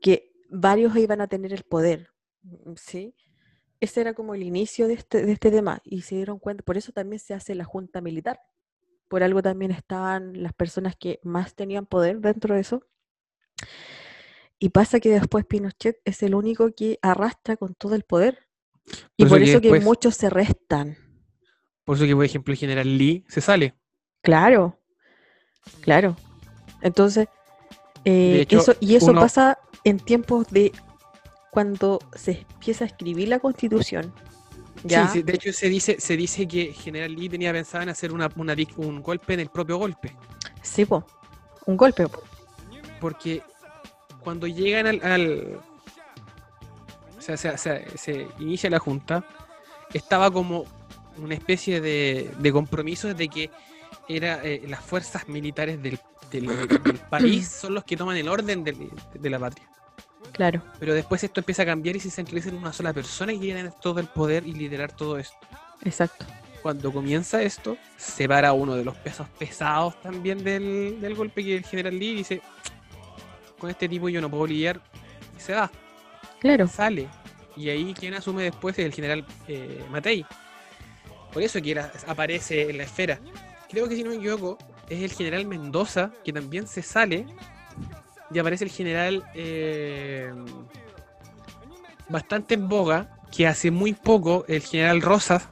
Que 0.00 0.32
varios 0.50 0.96
iban 0.96 1.20
a 1.20 1.28
tener 1.28 1.52
el 1.52 1.62
poder, 1.62 2.08
¿sí? 2.74 3.14
Ese 3.80 4.00
era 4.02 4.12
como 4.14 4.34
el 4.34 4.42
inicio 4.42 4.88
de 4.88 4.94
este, 4.94 5.24
de 5.24 5.32
este 5.32 5.50
tema 5.50 5.80
y 5.84 6.02
se 6.02 6.16
dieron 6.16 6.38
cuenta, 6.38 6.62
por 6.62 6.76
eso 6.76 6.92
también 6.92 7.18
se 7.18 7.32
hace 7.34 7.54
la 7.54 7.64
junta 7.64 8.00
militar. 8.00 8.40
Por 9.08 9.22
algo 9.22 9.42
también 9.42 9.70
estaban 9.70 10.42
las 10.42 10.52
personas 10.52 10.94
que 10.96 11.18
más 11.22 11.54
tenían 11.54 11.86
poder 11.86 12.18
dentro 12.20 12.54
de 12.54 12.60
eso. 12.60 12.86
Y 14.58 14.68
pasa 14.68 15.00
que 15.00 15.10
después 15.10 15.46
Pinochet 15.46 16.00
es 16.04 16.22
el 16.22 16.34
único 16.34 16.72
que 16.74 16.98
arrastra 17.00 17.56
con 17.56 17.74
todo 17.74 17.94
el 17.94 18.04
poder. 18.04 18.38
Y 19.16 19.24
Por 19.24 19.26
eso 19.26 19.28
por 19.28 19.38
que 19.38 19.44
eso 19.50 19.60
que 19.60 19.68
después- 19.68 19.84
muchos 19.84 20.14
se 20.16 20.28
restan. 20.30 20.96
Por 21.84 21.96
eso 21.96 22.04
que, 22.06 22.14
por 22.14 22.24
ejemplo, 22.24 22.52
el 22.52 22.58
general 22.58 22.98
Lee 22.98 23.24
se 23.28 23.40
sale. 23.40 23.74
Claro, 24.22 24.78
claro. 25.80 26.16
Entonces, 26.82 27.26
eh, 28.04 28.40
hecho, 28.42 28.58
eso, 28.58 28.74
y 28.80 28.94
eso 28.96 29.10
uno- 29.10 29.20
pasa 29.22 29.58
en 29.84 29.98
tiempos 29.98 30.46
de 30.50 30.72
cuando 31.50 31.98
se 32.14 32.46
empieza 32.52 32.84
a 32.84 32.86
escribir 32.86 33.28
la 33.28 33.38
constitución. 33.38 34.12
¿ya? 34.84 35.06
Sí, 35.08 35.18
sí, 35.18 35.22
de 35.22 35.34
hecho 35.34 35.52
se 35.52 35.68
dice, 35.68 35.96
se 36.00 36.16
dice 36.16 36.46
que 36.48 36.72
General 36.72 37.14
Lee 37.14 37.28
tenía 37.28 37.52
pensado 37.52 37.82
en 37.82 37.88
hacer 37.90 38.12
una, 38.12 38.30
una 38.36 38.54
un 38.76 39.02
golpe 39.02 39.34
en 39.34 39.40
el 39.40 39.48
propio 39.48 39.76
golpe. 39.76 40.14
Sí, 40.62 40.84
po. 40.84 41.04
un 41.66 41.76
golpe. 41.76 42.06
po. 42.08 42.22
Porque 43.00 43.42
cuando 44.20 44.46
llegan 44.46 44.86
al... 44.86 45.00
al- 45.02 45.60
o 47.18 47.22
sea, 47.22 47.36
se, 47.36 47.56
se- 47.58 47.98
se 47.98 48.28
inicia 48.38 48.70
la 48.70 48.78
junta, 48.78 49.24
estaba 49.92 50.30
como 50.30 50.64
una 51.18 51.34
especie 51.34 51.80
de, 51.80 52.30
de 52.38 52.52
compromiso 52.52 53.12
de 53.12 53.28
que 53.28 53.50
era 54.08 54.42
eh, 54.42 54.62
las 54.66 54.80
fuerzas 54.80 55.28
militares 55.28 55.82
del, 55.82 55.98
del- 56.30 56.46
del 56.46 56.98
país 57.10 57.46
son 57.48 57.74
los 57.74 57.84
que 57.84 57.96
toman 57.96 58.16
el 58.16 58.28
orden 58.28 58.64
del- 58.64 58.90
de 59.12 59.30
la 59.30 59.38
patria. 59.38 59.68
Claro, 60.32 60.62
Pero 60.78 60.94
después 60.94 61.22
esto 61.24 61.40
empieza 61.40 61.62
a 61.62 61.66
cambiar 61.66 61.96
y 61.96 62.00
se 62.00 62.10
centraliza 62.10 62.48
en 62.50 62.56
una 62.56 62.72
sola 62.72 62.92
persona 62.92 63.32
y 63.32 63.38
tiene 63.38 63.70
todo 63.80 64.00
el 64.00 64.06
poder 64.06 64.46
y 64.46 64.52
liderar 64.52 64.92
todo 64.92 65.18
esto. 65.18 65.36
exacto. 65.82 66.24
Cuando 66.62 66.92
comienza 66.92 67.40
esto, 67.42 67.78
se 67.96 68.28
para 68.28 68.52
uno 68.52 68.74
de 68.74 68.84
los 68.84 68.94
pesos 68.96 69.26
pesados 69.38 69.98
también 70.02 70.44
del, 70.44 71.00
del 71.00 71.14
golpe 71.14 71.42
que 71.42 71.56
el 71.56 71.64
general 71.64 71.98
Lee 71.98 72.14
dice, 72.16 72.42
con 73.58 73.70
este 73.70 73.88
tipo 73.88 74.08
yo 74.10 74.20
no 74.20 74.30
puedo 74.30 74.46
lidiar, 74.46 74.78
y 75.36 75.40
se 75.40 75.54
va, 75.54 75.70
Claro, 76.38 76.66
sale. 76.68 77.08
Y 77.56 77.68
ahí 77.70 77.92
quien 77.94 78.14
asume 78.14 78.42
después 78.44 78.78
es 78.78 78.84
el 78.86 78.92
general 78.94 79.26
eh, 79.48 79.82
Matei. 79.90 80.24
Por 81.32 81.42
eso 81.42 81.60
que 81.62 81.70
era- 81.72 81.90
aparece 82.06 82.70
en 82.70 82.78
la 82.78 82.84
esfera. 82.84 83.18
Creo 83.70 83.88
que 83.88 83.96
si 83.96 84.02
no 84.02 84.10
me 84.10 84.16
equivoco, 84.16 84.58
es 84.88 85.02
el 85.02 85.12
general 85.12 85.46
Mendoza, 85.46 86.10
que 86.24 86.32
también 86.32 86.66
se 86.66 86.82
sale, 86.82 87.26
y 88.32 88.38
aparece 88.38 88.64
el 88.64 88.70
general 88.70 89.24
eh, 89.34 90.32
bastante 92.08 92.54
en 92.54 92.68
boga, 92.68 93.08
que 93.34 93.46
hace 93.46 93.70
muy 93.70 93.92
poco 93.92 94.44
el 94.48 94.62
general 94.62 95.02
Rosas 95.02 95.48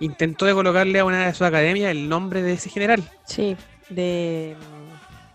intentó 0.00 0.44
de 0.46 0.52
colocarle 0.54 0.98
a 0.98 1.04
una 1.04 1.26
de 1.26 1.32
sus 1.32 1.42
academias 1.46 1.90
el 1.90 2.08
nombre 2.08 2.42
de 2.42 2.54
ese 2.54 2.70
general. 2.70 3.02
sí. 3.24 3.56
De. 3.90 4.56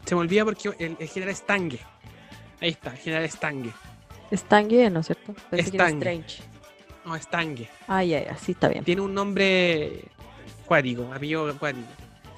Se 0.05 0.15
me 0.15 0.21
olvida 0.21 0.43
porque 0.43 0.69
el, 0.79 0.97
el 0.99 1.07
general 1.07 1.35
Stange. 1.35 1.79
Ahí 2.59 2.69
está, 2.69 2.89
el 2.89 2.97
general 2.97 3.29
Stange. 3.29 3.69
Stange, 4.33 4.89
¿no 4.89 5.01
es 5.01 5.05
cierto? 5.05 5.35
Pensé 5.51 5.69
que 5.69 5.77
era 5.77 5.85
Stange. 5.89 5.97
Strange. 6.25 6.43
No, 7.05 7.15
Stange. 7.15 7.69
Ah, 7.87 8.03
ya, 8.03 8.23
ya, 8.25 8.35
sí, 8.37 8.53
está 8.53 8.69
bien. 8.69 8.83
Tiene 8.83 9.01
un 9.01 9.13
nombre 9.13 10.05
cuático, 10.65 11.13
apellido 11.13 11.47
acuático. 11.47 11.85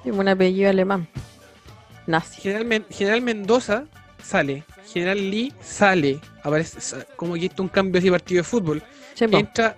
Tiene 0.02 0.18
un 0.18 0.28
apellido 0.28 0.68
alemán. 0.68 1.08
Nazi. 2.06 2.42
General, 2.42 2.66
Men- 2.66 2.86
General 2.90 3.22
Mendoza 3.22 3.84
sale, 4.22 4.64
General 4.86 5.18
Lee 5.18 5.52
sale, 5.60 6.20
aparece 6.42 7.04
como 7.16 7.34
que 7.34 7.46
esto 7.46 7.56
es 7.56 7.60
un 7.60 7.68
cambio 7.68 7.98
así 7.98 8.06
de 8.06 8.12
partido 8.12 8.38
de 8.40 8.44
fútbol. 8.44 8.82
Sí. 9.14 9.26
Entra 9.30 9.76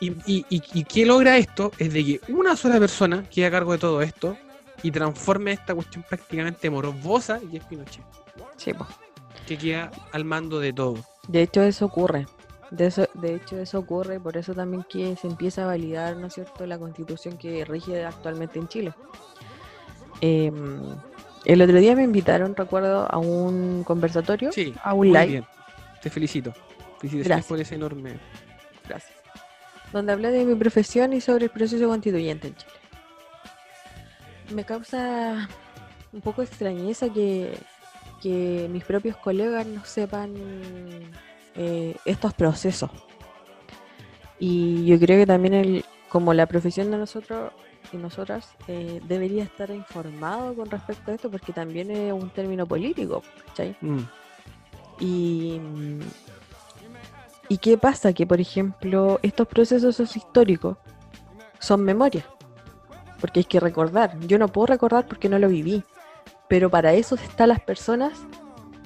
y, 0.00 0.10
y, 0.26 0.46
y, 0.50 0.62
y 0.74 0.84
¿qué 0.84 1.06
logra 1.06 1.36
esto? 1.36 1.70
Es 1.78 1.92
de 1.92 2.04
que 2.04 2.20
una 2.28 2.56
sola 2.56 2.78
persona 2.78 3.24
quede 3.30 3.46
a 3.46 3.50
cargo 3.50 3.72
de 3.72 3.78
todo 3.78 4.02
esto 4.02 4.36
y 4.82 4.90
transforme 4.90 5.52
esta 5.52 5.74
cuestión 5.74 6.04
prácticamente 6.08 6.68
morbosa 6.68 7.40
y 7.50 7.56
es 7.56 7.64
Pinochet, 7.64 8.02
Sí, 8.56 8.74
po. 8.74 8.86
que 9.46 9.56
queda 9.56 9.90
al 10.12 10.24
mando 10.24 10.58
de 10.58 10.72
todo. 10.72 10.96
De 11.28 11.42
hecho, 11.42 11.62
eso 11.62 11.86
ocurre. 11.86 12.26
De, 12.72 12.86
eso, 12.86 13.06
de 13.14 13.36
hecho, 13.36 13.58
eso 13.60 13.78
ocurre, 13.78 14.18
por 14.18 14.36
eso 14.36 14.54
también 14.54 14.84
que 14.88 15.14
se 15.14 15.28
empieza 15.28 15.62
a 15.62 15.66
validar, 15.66 16.16
¿no 16.16 16.26
es 16.26 16.34
cierto?, 16.34 16.66
la 16.66 16.78
constitución 16.78 17.36
que 17.36 17.64
rige 17.64 18.04
actualmente 18.04 18.58
en 18.58 18.66
Chile. 18.66 18.94
Em, 20.20 20.80
el 21.44 21.62
otro 21.62 21.78
día 21.78 21.94
me 21.96 22.04
invitaron, 22.04 22.54
recuerdo, 22.54 23.06
a 23.10 23.18
un 23.18 23.84
conversatorio, 23.84 24.52
Sí, 24.52 24.74
a 24.82 24.92
un 24.94 24.98
muy 24.98 25.08
live, 25.08 25.26
bien. 25.26 25.46
Te 26.02 26.10
felicito. 26.10 26.52
Felicitaciones 26.98 27.26
Gracias. 27.26 27.46
por 27.46 27.60
ese 27.60 27.74
enorme. 27.74 28.14
gracias, 28.88 29.12
donde 29.92 30.12
hablé 30.12 30.30
de 30.30 30.44
mi 30.44 30.54
profesión 30.54 31.12
y 31.12 31.20
sobre 31.20 31.44
el 31.46 31.50
proceso 31.50 31.88
constituyente 31.88 32.48
en 32.48 32.54
Chile. 32.56 32.72
Me 34.54 34.64
causa 34.64 35.48
un 36.12 36.20
poco 36.20 36.42
extrañeza 36.42 37.08
que, 37.12 37.58
que 38.20 38.68
mis 38.70 38.84
propios 38.84 39.16
colegas 39.16 39.66
no 39.66 39.84
sepan 39.84 40.34
eh, 41.56 41.96
estos 42.04 42.34
procesos. 42.34 42.90
Y 44.38 44.84
yo 44.86 44.98
creo 44.98 45.18
que 45.18 45.26
también 45.26 45.54
el, 45.54 45.84
como 46.08 46.34
la 46.34 46.46
profesión 46.46 46.90
de 46.90 46.98
nosotros 46.98 47.52
y 47.92 47.96
nosotras 47.96 48.54
eh, 48.68 49.00
debería 49.06 49.44
estar 49.44 49.70
informado 49.70 50.54
con 50.54 50.70
respecto 50.70 51.10
a 51.10 51.14
esto 51.14 51.30
porque 51.30 51.52
también 51.52 51.90
es 51.90 52.12
un 52.12 52.30
término 52.30 52.66
político, 52.66 53.22
¿cachai? 53.46 53.76
Mm. 53.80 54.00
Y, 55.00 55.60
¿Y 57.48 57.58
qué 57.58 57.76
pasa? 57.76 58.12
Que, 58.12 58.26
por 58.26 58.40
ejemplo, 58.40 59.18
estos 59.22 59.46
procesos 59.46 60.16
históricos 60.16 60.78
son 61.58 61.82
memoria. 61.82 62.24
Porque 63.20 63.40
hay 63.40 63.44
que 63.44 63.60
recordar. 63.60 64.18
Yo 64.20 64.38
no 64.38 64.48
puedo 64.48 64.66
recordar 64.66 65.06
porque 65.06 65.28
no 65.28 65.38
lo 65.38 65.48
viví. 65.48 65.84
Pero 66.48 66.70
para 66.70 66.94
eso 66.94 67.14
están 67.16 67.48
las 67.48 67.60
personas 67.60 68.12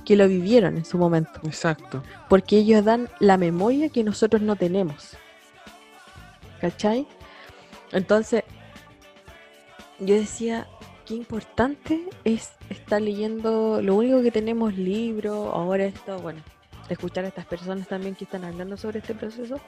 que 0.05 0.17
lo 0.17 0.29
vivieron 0.29 0.77
en 0.77 0.85
su 0.85 0.99
momento. 0.99 1.41
Exacto. 1.45 2.03
Porque 2.29 2.59
ellos 2.59 2.85
dan 2.85 3.09
la 3.19 3.37
memoria 3.37 3.89
que 3.89 4.05
nosotros 4.05 4.43
no 4.43 4.57
tenemos. 4.57 5.17
¿Cachai? 6.61 7.07
Entonces, 7.93 8.45
yo 9.99 10.15
decía, 10.15 10.67
qué 11.07 11.15
importante 11.15 12.05
es 12.25 12.51
estar 12.71 13.01
leyendo, 13.01 13.81
lo 13.83 13.95
único 13.95 14.23
que 14.23 14.31
tenemos 14.31 14.77
libros, 14.77 15.51
ahora 15.55 15.85
esto, 15.85 16.19
bueno, 16.21 16.41
escuchar 16.89 17.25
a 17.25 17.29
estas 17.29 17.47
personas 17.47 17.87
también 17.89 18.15
que 18.15 18.25
están 18.25 18.45
hablando 18.45 18.77
sobre 18.77 18.99
este 19.01 19.15
proceso 19.15 19.61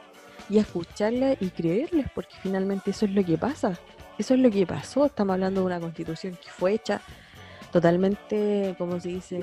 y 0.50 0.58
escucharlas 0.58 1.36
y 1.40 1.50
creerles, 1.50 2.06
porque 2.14 2.34
finalmente 2.42 2.90
eso 2.90 3.06
es 3.06 3.12
lo 3.12 3.24
que 3.24 3.36
pasa, 3.38 3.78
eso 4.18 4.34
es 4.34 4.40
lo 4.40 4.50
que 4.50 4.66
pasó, 4.66 5.06
estamos 5.06 5.34
hablando 5.34 5.60
de 5.60 5.66
una 5.66 5.80
constitución 5.80 6.36
que 6.42 6.50
fue 6.50 6.72
hecha 6.74 7.00
totalmente, 7.72 8.74
como 8.78 8.98
se 9.00 9.08
dice, 9.10 9.40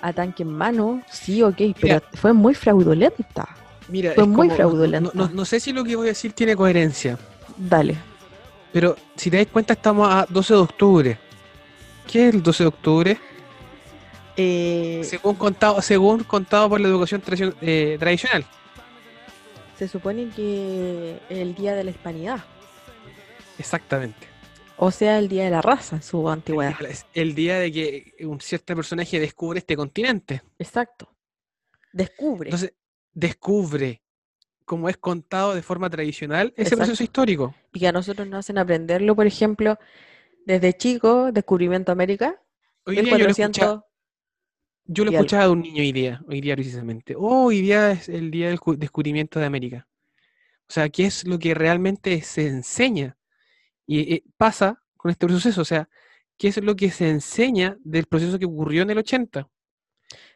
a 0.00 0.12
tanque 0.12 0.42
en 0.42 0.50
mano, 0.50 1.02
sí, 1.10 1.42
ok, 1.42 1.60
pero 1.80 2.02
fue 2.14 2.32
muy 2.32 2.54
fraudulenta. 2.54 3.48
Mira, 3.88 4.12
Fue 4.12 4.26
muy 4.26 4.46
como- 4.48 4.54
fraudulenta. 4.56 5.10
No, 5.14 5.26
no- 5.28 5.34
no 5.34 5.44
sé 5.44 5.58
si 5.58 5.72
lo 5.72 5.82
que 5.84 5.96
voy 5.96 6.06
a 6.06 6.10
decir 6.10 6.32
tiene 6.32 6.54
coherencia, 6.54 7.18
Dale. 7.56 7.96
Pero 8.72 8.96
si 9.16 9.30
te 9.30 9.36
das 9.38 9.46
cuenta 9.48 9.74
estamos 9.74 10.08
a 10.12 10.26
12 10.28 10.54
de 10.54 10.60
octubre. 10.60 11.18
¿Qué 12.10 12.28
es 12.28 12.34
el 12.34 12.42
12 12.42 12.64
de 12.64 12.68
octubre? 12.68 13.18
Eh, 14.36 15.02
Según 15.04 15.34
contado, 15.34 15.80
según 15.82 16.24
contado 16.24 16.68
por 16.68 16.80
la 16.80 16.88
educación 16.88 17.22
eh, 17.60 17.96
tradicional. 18.00 18.44
se 19.78 19.86
supone 19.88 20.30
que 20.34 21.18
el 21.28 21.54
día 21.54 21.74
de 21.74 21.84
la 21.84 21.90
hispanidad, 21.90 22.42
Exactamente. 23.58 24.26
o 24.78 24.90
sea, 24.90 25.18
el 25.18 25.28
día 25.28 25.44
de 25.44 25.50
la 25.50 25.60
raza 25.62 25.96
en 25.96 26.02
su 26.02 26.26
El 26.26 26.32
antigüedad. 26.32 26.82
es 26.82 27.06
el 27.14 27.34
día 27.34 27.58
de 27.58 27.70
que 27.72 28.14
un 28.26 28.40
cierto 28.40 28.74
personaje 28.74 29.20
descubre 29.20 29.58
este 29.58 29.76
continente. 29.76 30.42
Exacto. 30.58 31.14
Descubre. 31.92 32.48
Entonces, 32.48 32.72
descubre, 33.12 34.01
como 34.64 34.88
es 34.88 34.96
contado 34.96 35.54
de 35.54 35.62
forma 35.62 35.88
tradicional, 35.90 36.48
ese 36.56 36.62
Exacto. 36.62 36.76
proceso 36.84 37.02
histórico. 37.02 37.54
y 37.72 37.80
que 37.80 37.88
a 37.88 37.92
nosotros 37.92 38.26
nos 38.28 38.40
hacen 38.40 38.58
aprenderlo, 38.58 39.14
por 39.16 39.26
ejemplo, 39.26 39.78
desde 40.46 40.72
chico, 40.76 41.30
descubrimiento 41.32 41.90
de 41.90 41.94
América, 41.94 42.40
Hoy 42.84 42.96
día 42.96 43.04
yo 43.16 43.24
lo, 43.24 43.30
escuchaba, 43.30 43.74
1400. 43.74 43.84
yo 44.86 45.04
lo 45.04 45.10
escuchaba 45.12 45.44
de 45.44 45.50
un 45.50 45.60
niño 45.62 45.82
hoy 45.82 45.92
día, 45.92 46.20
hoy 46.26 46.40
día 46.40 46.54
precisamente. 46.56 47.14
Oh, 47.16 47.44
hoy 47.46 47.60
día 47.60 47.92
es 47.92 48.08
el 48.08 48.30
día 48.30 48.48
del 48.48 48.58
cu- 48.60 48.76
descubrimiento 48.76 49.38
de 49.38 49.46
América. 49.46 49.86
O 50.68 50.72
sea, 50.72 50.88
¿qué 50.88 51.04
es 51.04 51.26
lo 51.26 51.38
que 51.38 51.54
realmente 51.54 52.20
se 52.22 52.46
enseña? 52.48 53.16
Y 53.86 54.14
eh, 54.14 54.24
pasa 54.36 54.82
con 54.96 55.10
este 55.10 55.26
proceso, 55.26 55.60
o 55.60 55.64
sea, 55.64 55.88
¿qué 56.38 56.48
es 56.48 56.56
lo 56.62 56.74
que 56.74 56.90
se 56.90 57.08
enseña 57.08 57.76
del 57.84 58.06
proceso 58.06 58.38
que 58.38 58.46
ocurrió 58.46 58.82
en 58.82 58.90
el 58.90 58.98
80? 58.98 59.48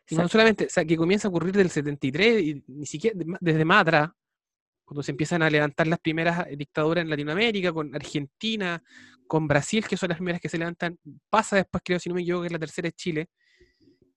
Y 0.09 0.15
no 0.15 0.29
solamente, 0.29 0.67
o 0.67 0.69
sea, 0.71 0.85
que 0.85 0.97
comienza 0.97 1.29
a 1.29 1.31
ocurrir 1.31 1.55
del 1.57 1.71
73, 1.71 2.43
y 2.43 2.65
ni 2.69 2.87
siquiera 2.87 3.19
desde 3.41 3.65
más 3.65 3.83
atrás, 3.83 4.11
cuando 4.85 5.03
se 5.03 5.11
empiezan 5.11 5.43
a 5.43 5.51
levantar 5.51 5.87
las 5.89 5.99
primeras 5.99 6.47
eh, 6.47 6.57
dictaduras 6.57 7.03
en 7.03 7.11
Latinoamérica, 7.11 7.73
con 7.73 7.93
Argentina, 7.95 8.81
con 9.27 9.49
Brasil, 9.49 9.85
que 9.89 9.97
son 9.97 10.11
las 10.11 10.19
primeras 10.19 10.41
que 10.41 10.49
se 10.49 10.59
levantan, 10.59 10.97
pasa 11.29 11.57
después, 11.57 11.83
creo, 11.85 11.99
si 11.99 12.09
no 12.09 12.15
me 12.15 12.23
equivoco, 12.23 12.45
que 12.45 12.51
la 12.51 12.59
tercera 12.61 12.87
es 12.89 12.95
Chile. 12.95 13.29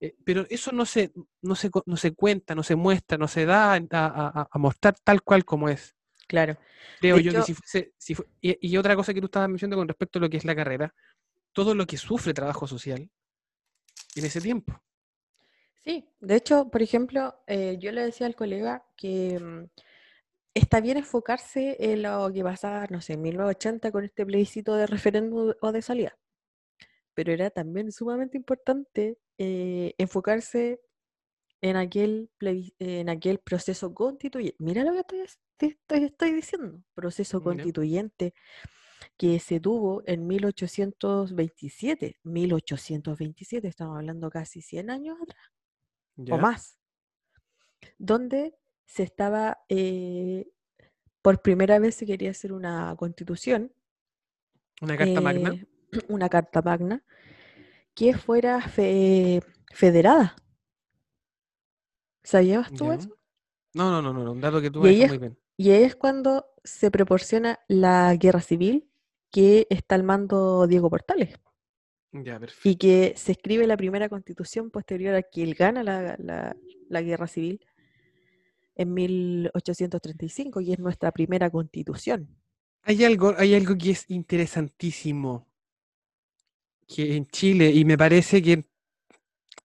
Eh, 0.00 0.14
pero 0.24 0.46
eso 0.48 0.70
no 0.72 0.86
se, 0.86 1.12
no, 1.42 1.54
se, 1.56 1.68
no 1.86 1.96
se 1.96 2.12
cuenta, 2.12 2.54
no 2.54 2.62
se 2.62 2.76
muestra, 2.76 3.18
no 3.18 3.26
se 3.26 3.44
da 3.44 3.72
a, 3.74 3.76
a- 3.76 4.40
a- 4.40 4.48
a 4.50 4.58
mostrar 4.58 4.94
tal 5.02 5.22
cual 5.22 5.44
como 5.44 5.68
es. 5.68 5.94
Claro. 6.28 6.56
Creo 7.00 7.16
De 7.16 7.22
yo 7.24 7.30
hecho- 7.32 7.40
que 7.40 7.46
si 7.46 7.54
fuese, 7.54 7.92
si 7.98 8.14
fue- 8.14 8.26
y, 8.40 8.56
y 8.70 8.76
otra 8.76 8.94
cosa 8.94 9.12
que 9.12 9.20
tú 9.20 9.26
estabas 9.26 9.48
mencionando 9.48 9.76
con 9.76 9.88
respecto 9.88 10.20
a 10.20 10.22
lo 10.22 10.30
que 10.30 10.36
es 10.36 10.44
la 10.44 10.54
carrera, 10.54 10.94
todo 11.52 11.74
lo 11.74 11.84
que 11.86 11.96
sufre 11.96 12.32
trabajo 12.32 12.68
social 12.68 13.10
en 14.14 14.24
ese 14.24 14.40
tiempo. 14.40 14.80
Sí, 15.84 16.08
de 16.20 16.36
hecho, 16.36 16.70
por 16.70 16.82
ejemplo, 16.82 17.34
eh, 17.46 17.76
yo 17.80 17.90
le 17.92 18.02
decía 18.04 18.26
al 18.26 18.36
colega 18.36 18.84
que 18.96 19.38
mm, 19.40 19.64
está 20.54 20.80
bien 20.80 20.98
enfocarse 20.98 21.76
en 21.80 22.02
lo 22.02 22.32
que 22.32 22.42
pasaba, 22.44 22.86
no 22.90 23.00
sé, 23.00 23.14
en 23.14 23.22
1980 23.22 23.92
con 23.92 24.04
este 24.04 24.26
plebiscito 24.26 24.76
de 24.76 24.86
referéndum 24.86 25.54
o 25.60 25.72
de 25.72 25.82
salida. 25.82 26.18
Pero 27.14 27.32
era 27.32 27.50
también 27.50 27.92
sumamente 27.92 28.36
importante 28.36 29.18
eh, 29.38 29.94
enfocarse 29.98 30.80
en 31.62 31.76
aquel, 31.76 32.30
en 32.78 33.08
aquel 33.10 33.38
proceso 33.40 33.94
constituyente. 33.94 34.56
Mira 34.60 34.84
lo 34.84 34.92
que 34.92 35.00
estoy, 35.00 35.20
as- 35.22 35.40
te 35.58 35.66
estoy, 35.68 36.04
estoy 36.04 36.32
diciendo. 36.34 36.82
Proceso 36.94 37.40
Mira. 37.40 37.64
constituyente 37.64 38.34
que 39.18 39.40
se 39.40 39.60
tuvo 39.60 40.02
en 40.06 40.26
1827. 40.26 42.18
1827, 42.24 43.68
estamos 43.68 43.96
hablando 43.98 44.30
casi 44.30 44.62
100 44.62 44.90
años 44.90 45.18
atrás 45.22 45.38
O 46.28 46.38
más, 46.38 46.78
donde 47.98 48.54
se 48.86 49.02
estaba, 49.02 49.58
eh, 49.68 50.48
por 51.22 51.42
primera 51.42 51.78
vez 51.78 51.94
se 51.94 52.06
quería 52.06 52.30
hacer 52.30 52.52
una 52.52 52.94
constitución, 52.96 53.72
Una 54.82 54.96
carta 54.96 55.20
magna. 55.20 55.50
eh, 55.50 55.66
una 56.08 56.28
carta 56.28 56.62
magna, 56.62 57.02
que 57.94 58.14
fuera 58.14 58.60
fe- 58.60 59.42
federada. 59.72 60.36
¿Sabías 62.22 62.72
tú 62.72 62.92
eso? 62.92 63.08
No, 63.74 63.90
no, 63.90 64.02
no, 64.02 64.12
no, 64.12 64.32
un 64.32 64.40
dato 64.40 64.60
que 64.60 64.70
tú 64.70 64.80
muy 64.80 65.18
bien. 65.18 65.36
Y 65.56 65.70
ahí 65.70 65.82
es 65.82 65.94
cuando 65.96 66.46
se 66.64 66.90
proporciona 66.90 67.60
la 67.68 68.14
guerra 68.16 68.40
civil 68.40 68.88
que 69.30 69.66
está 69.70 69.94
al 69.94 70.02
mando 70.04 70.66
Diego 70.66 70.90
Portales 70.90 71.38
Ya, 72.12 72.40
y 72.64 72.76
que 72.76 73.14
se 73.16 73.32
escribe 73.32 73.66
la 73.66 73.76
primera 73.76 74.08
constitución 74.08 74.70
posterior 74.70 75.14
a 75.14 75.22
que 75.22 75.42
él 75.44 75.54
gana 75.54 75.84
la, 75.84 76.16
la- 76.18 76.56
la 76.88 77.02
guerra 77.02 77.28
civil 77.28 77.60
en 78.74 78.92
1835 78.92 80.60
y 80.60 80.72
es 80.72 80.78
nuestra 80.80 81.12
primera 81.12 81.50
constitución. 81.50 82.28
Hay 82.82 83.04
algo, 83.04 83.34
hay 83.36 83.54
algo 83.54 83.76
que 83.76 83.90
es 83.92 84.10
interesantísimo 84.10 85.46
que 86.88 87.14
en 87.16 87.26
Chile, 87.28 87.70
y 87.70 87.84
me 87.84 87.96
parece 87.96 88.42
que 88.42 88.64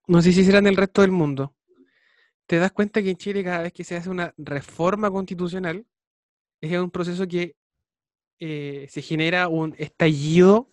no 0.08 0.22
sé 0.22 0.32
si 0.32 0.44
será 0.44 0.60
en 0.60 0.68
el 0.68 0.76
resto 0.78 1.02
del 1.02 1.12
mundo, 1.12 1.56
te 2.46 2.58
das 2.58 2.72
cuenta 2.72 3.02
que 3.02 3.10
en 3.10 3.18
Chile 3.18 3.44
cada 3.44 3.64
vez 3.64 3.74
que 3.74 3.84
se 3.84 3.96
hace 3.96 4.10
una 4.10 4.34
reforma 4.38 5.10
constitucional, 5.10 5.86
es 6.62 6.78
un 6.80 6.92
proceso 6.92 7.28
que 7.28 7.56
eh, 8.40 8.86
se 8.90 9.02
genera 9.02 9.48
un 9.48 9.74
estallido 9.78 10.72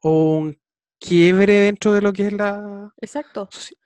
o 0.00 0.36
un 0.38 0.58
quiebre 1.02 1.52
dentro 1.54 1.92
de 1.92 2.00
lo 2.02 2.12
que 2.12 2.26
es 2.26 2.32
la 2.32 2.92
Exacto, 3.00 3.48
soci- 3.48 3.76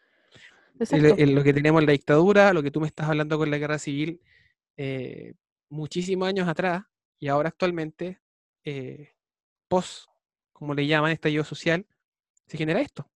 exacto. 0.79 1.15
el- 1.15 1.21
el- 1.31 1.35
lo 1.35 1.43
que 1.45 1.53
tenemos 1.53 1.81
en 1.81 1.87
la 1.87 1.93
dictadura, 1.93 2.53
lo 2.53 2.63
que 2.63 2.71
tú 2.71 2.81
me 2.81 2.87
estás 2.87 3.09
hablando 3.09 3.39
con 3.39 3.51
la 3.51 3.59
guerra 3.59 3.79
civil, 3.79 4.21
eh, 4.77 5.35
muchísimos 5.69 6.29
años 6.29 6.49
atrás 6.49 6.85
y 7.19 7.29
ahora 7.29 7.49
actualmente, 7.49 8.21
eh, 8.65 9.15
post, 9.69 10.09
como 10.53 10.75
le 10.75 10.87
llaman, 10.87 11.13
estallido 11.13 11.45
social, 11.45 11.87
se 12.47 12.57
genera 12.59 12.81
esto. 12.81 13.09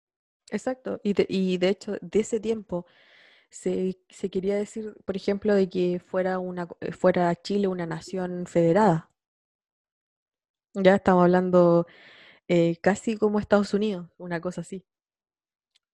Exacto. 0.51 1.01
Y 1.05 1.13
de, 1.15 1.27
y 1.29 1.59
de 1.59 1.69
hecho, 1.69 1.97
de 2.01 2.21
ese 2.21 2.41
tiempo 2.41 2.87
se, 3.51 3.99
se 4.09 4.31
quería 4.31 4.57
decir, 4.57 4.95
por 5.05 5.17
ejemplo, 5.17 5.55
de 5.55 5.69
que 5.71 6.01
fuera 6.01 6.39
una, 6.39 6.69
fuera 6.99 7.35
Chile 7.37 7.69
una 7.69 7.87
nación 7.87 8.47
federada. 8.47 9.11
Ya 10.75 10.95
estamos 10.97 11.23
hablando 11.25 11.87
eh, 12.53 12.79
casi 12.83 13.17
como 13.17 13.39
Estados 13.39 13.75
Unidos, 13.75 14.09
una 14.19 14.41
cosa 14.41 14.63
así. 14.63 14.85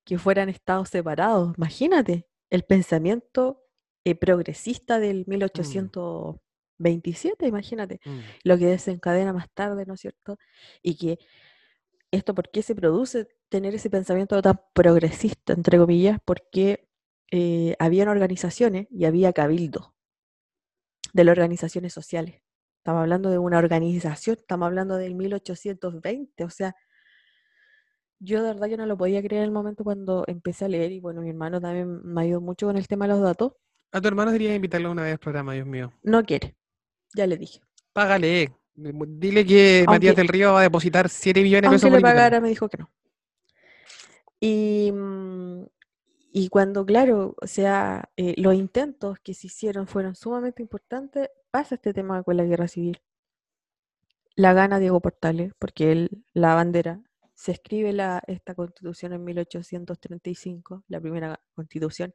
Que 0.07 0.17
fueran 0.17 0.49
estados 0.49 0.89
separados. 0.89 1.53
Imagínate, 1.59 2.27
el 2.49 2.63
pensamiento 2.63 3.63
eh, 4.05 4.15
progresista 4.15 4.99
del 4.99 5.27
1827, 5.27 7.47
imagínate 7.47 8.01
Mm, 8.07 8.21
lo 8.45 8.57
que 8.57 8.65
desencadena 8.67 9.35
más 9.35 9.51
tarde, 9.53 9.85
¿no 9.85 9.93
es 9.95 10.01
cierto? 10.01 10.39
Y 10.83 10.97
que 10.97 11.19
esto, 12.11 12.35
¿por 12.35 12.51
qué 12.51 12.63
se 12.63 12.75
produce 12.75 13.29
tener 13.51 13.75
ese 13.75 13.91
pensamiento 13.91 14.41
tan 14.41 14.59
progresista, 14.73 15.53
entre 15.53 15.77
comillas? 15.77 16.21
Porque 16.25 16.89
eh, 17.31 17.77
habían 17.79 18.09
organizaciones 18.09 18.87
y 18.91 19.05
había 19.05 19.35
cabildo 19.35 19.95
de 21.13 21.25
las 21.25 21.33
organizaciones 21.33 21.93
sociales. 21.93 22.46
Estamos 22.87 23.01
hablando 23.01 23.31
de 23.31 23.39
una 23.39 23.59
organización, 23.59 24.37
estamos 24.39 24.67
hablando 24.67 24.97
del 24.97 25.17
1820, 25.17 26.45
o 26.45 26.51
sea, 26.51 26.77
yo 28.21 28.45
de 28.45 28.53
verdad 28.53 28.69
que 28.69 28.77
no 28.77 28.87
lo 28.87 28.97
podía 28.97 29.21
creer 29.25 29.43
en 29.43 29.47
el 29.47 29.51
momento 29.51 29.83
cuando 29.83 30.23
empecé 30.29 30.67
a 30.67 30.69
leer 30.69 30.93
y 30.93 31.01
bueno, 31.01 31.21
mi 31.21 31.31
hermano 31.31 31.61
también 31.61 32.01
me 32.05 32.23
ayudó 32.23 32.41
mucho 32.41 32.67
con 32.69 32.77
el 32.77 32.87
tema 32.87 33.09
de 33.09 33.15
los 33.15 33.23
datos. 33.23 33.55
A 33.91 34.01
tu 34.01 34.07
hermano 34.07 34.31
deberías 34.31 34.55
invitarlo 34.55 34.93
una 34.93 35.03
vez 35.03 35.15
al 35.15 35.19
programa, 35.19 35.55
Dios 35.55 35.67
mío. 35.67 35.93
No 36.05 36.23
quiere, 36.23 36.55
ya 37.13 37.27
le 37.27 37.37
dije. 37.37 37.61
Págale. 37.93 38.55
Dile 38.77 39.45
que 39.45 39.83
Matías 39.85 40.15
del 40.15 40.29
Río 40.29 40.53
va 40.53 40.61
a 40.61 40.63
depositar 40.63 41.09
7 41.09 41.43
millones 41.43 41.69
de 41.69 41.75
pesos 41.75 41.85
Aunque 41.87 41.97
le 41.97 42.03
pagara, 42.03 42.41
me 42.41 42.51
dijo 42.51 42.69
que 42.69 42.77
no. 42.77 42.89
Y, 44.39 44.93
mm, 44.93 45.65
y 46.31 46.51
cuando, 46.51 46.87
claro, 46.87 47.35
o 47.43 47.47
sea, 47.49 48.11
eh, 48.17 48.35
los 48.37 48.55
intentos 48.55 49.19
que 49.19 49.35
se 49.35 49.49
hicieron 49.49 49.89
fueron 49.89 50.15
sumamente 50.15 50.63
importantes, 50.63 51.31
pasa 51.57 51.77
este 51.77 51.95
tema 51.95 52.23
con 52.23 52.37
la 52.37 52.45
guerra 52.45 52.69
civil. 52.69 53.01
La 54.35 54.53
gana 54.53 54.79
Diego 54.79 55.01
Portales, 55.01 55.55
porque 55.59 55.91
él, 55.91 56.23
la 56.35 56.55
bandera, 56.55 57.01
se 57.35 57.53
escribe 57.53 57.95
la, 57.95 58.23
esta 58.27 58.55
constitución 58.55 59.15
en 59.15 59.25
1835, 59.25 60.85
la 60.89 61.01
primera 61.01 61.41
constitución, 61.55 62.13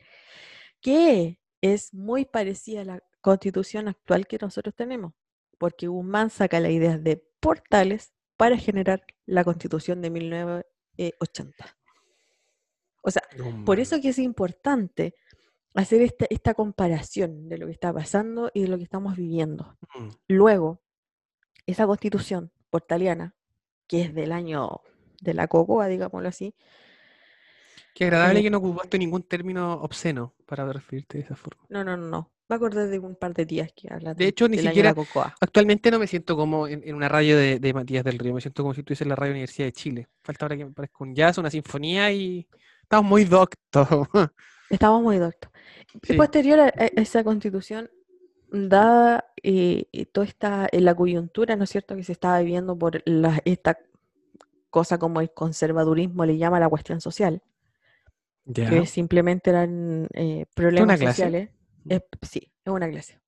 que 0.79 1.39
es 1.59 1.91
muy 1.91 2.25
parecida 2.25 2.81
a 2.81 2.85
la 2.85 3.03
constitución 3.19 3.87
actual 3.87 4.27
que 4.27 4.37
nosotros 4.39 4.75
tenemos, 4.75 5.13
porque 5.57 5.87
Guzmán 5.87 6.29
saca 6.29 6.59
la 6.59 6.69
idea 6.69 6.99
de 6.99 7.25
Portales 7.39 8.13
para 8.37 8.57
generar 8.57 9.03
la 9.25 9.43
constitución 9.43 10.03
de 10.03 10.11
1980. 10.11 11.77
O 13.01 13.09
sea, 13.09 13.23
por 13.65 13.79
eso 13.79 13.99
que 13.99 14.09
es 14.09 14.19
importante 14.19 15.15
hacer 15.75 16.01
esta, 16.01 16.25
esta 16.29 16.53
comparación 16.53 17.47
de 17.49 17.57
lo 17.57 17.65
que 17.67 17.71
está 17.73 17.93
pasando 17.93 18.51
y 18.53 18.61
de 18.63 18.67
lo 18.67 18.77
que 18.77 18.83
estamos 18.83 19.15
viviendo. 19.15 19.77
Mm, 19.95 20.09
Luego, 20.27 20.81
esa 21.65 21.85
constitución 21.87 22.51
portaliana, 22.69 23.35
que 23.87 24.01
es 24.01 24.13
del 24.13 24.31
año 24.31 24.81
de 25.21 25.33
la 25.33 25.47
cocoa, 25.47 25.87
digámoslo 25.87 26.27
así, 26.29 26.55
Qué 27.93 28.05
agradable 28.05 28.39
Eh, 28.39 28.43
que 28.43 28.49
no 28.49 28.59
ocupaste 28.59 28.97
ningún 28.97 29.23
término 29.23 29.73
obsceno 29.73 30.33
para 30.45 30.71
referirte 30.71 31.17
de 31.17 31.25
esa 31.25 31.35
forma. 31.35 31.61
no, 31.69 31.83
no, 31.83 31.97
no, 31.97 32.07
no, 32.07 32.31
me 32.47 32.55
acordé 32.55 32.87
de 32.87 32.99
un 32.99 33.15
par 33.17 33.33
de 33.33 33.45
tías 33.45 33.69
que 33.75 33.89
hablan 33.93 34.15
De 34.15 34.23
del- 34.23 34.29
hecho, 34.29 34.47
ni 34.47 34.57
del 34.57 34.67
año 34.67 34.75
de 34.77 34.83
la 34.83 34.89
siquiera- 34.91 35.07
cocoa. 35.13 35.35
Actualmente 35.41 35.91
no 35.91 35.99
me 35.99 36.07
siento 36.07 36.37
como 36.37 36.67
en, 36.67 36.81
en 36.85 36.95
una 36.95 37.09
radio 37.09 37.37
de, 37.37 37.59
de 37.59 37.73
Matías 37.73 38.05
del 38.05 38.17
Río, 38.17 38.33
me 38.33 38.39
siento 38.41 38.63
como 38.63 38.73
si 38.73 38.79
estuviese 38.79 39.03
en 39.03 39.09
la 39.09 39.15
radio 39.17 39.31
Universidad 39.33 39.67
de 39.67 39.73
Chile. 39.73 40.07
Falta 40.23 40.45
ahora 40.45 40.55
que 40.57 40.65
me 40.65 40.71
parezca 40.71 40.97
un 41.03 41.13
jazz, 41.13 41.37
una 41.37 41.49
sinfonía 41.51 42.11
y 42.13 42.47
estamos 42.81 43.09
muy 43.09 43.25
doctos. 43.25 43.87
Estamos 44.69 45.03
muy 45.03 45.17
doctos. 45.17 45.50
Y 46.07 46.13
posterior 46.17 46.59
a, 46.59 46.69
esa 46.69 47.23
constitución, 47.23 47.89
dada 48.51 49.31
eh, 49.43 49.85
toda 50.11 50.25
esta 50.27 50.67
eh, 50.71 50.81
la 50.81 50.95
coyuntura, 50.95 51.55
¿no 51.55 51.63
es 51.63 51.69
cierto?, 51.69 51.95
que 51.95 52.03
se 52.03 52.11
estaba 52.11 52.39
viviendo 52.39 52.77
por 52.77 53.01
la- 53.05 53.41
esta 53.45 53.77
cosa 54.69 54.97
como 54.97 55.21
el 55.21 55.31
conservadurismo 55.33 56.25
le 56.25 56.37
llama 56.37 56.59
la 56.59 56.69
cuestión 56.69 57.01
social, 57.01 57.41
que 58.69 58.85
simplemente 58.85 59.49
eran 59.49 60.07
eh, 60.13 60.45
problemas 60.55 60.99
clase? 60.99 61.11
sociales. 61.11 61.49
Es- 61.89 62.01
sí, 62.21 62.51
es 62.65 62.71
una 62.73 62.89
clase. 62.89 63.19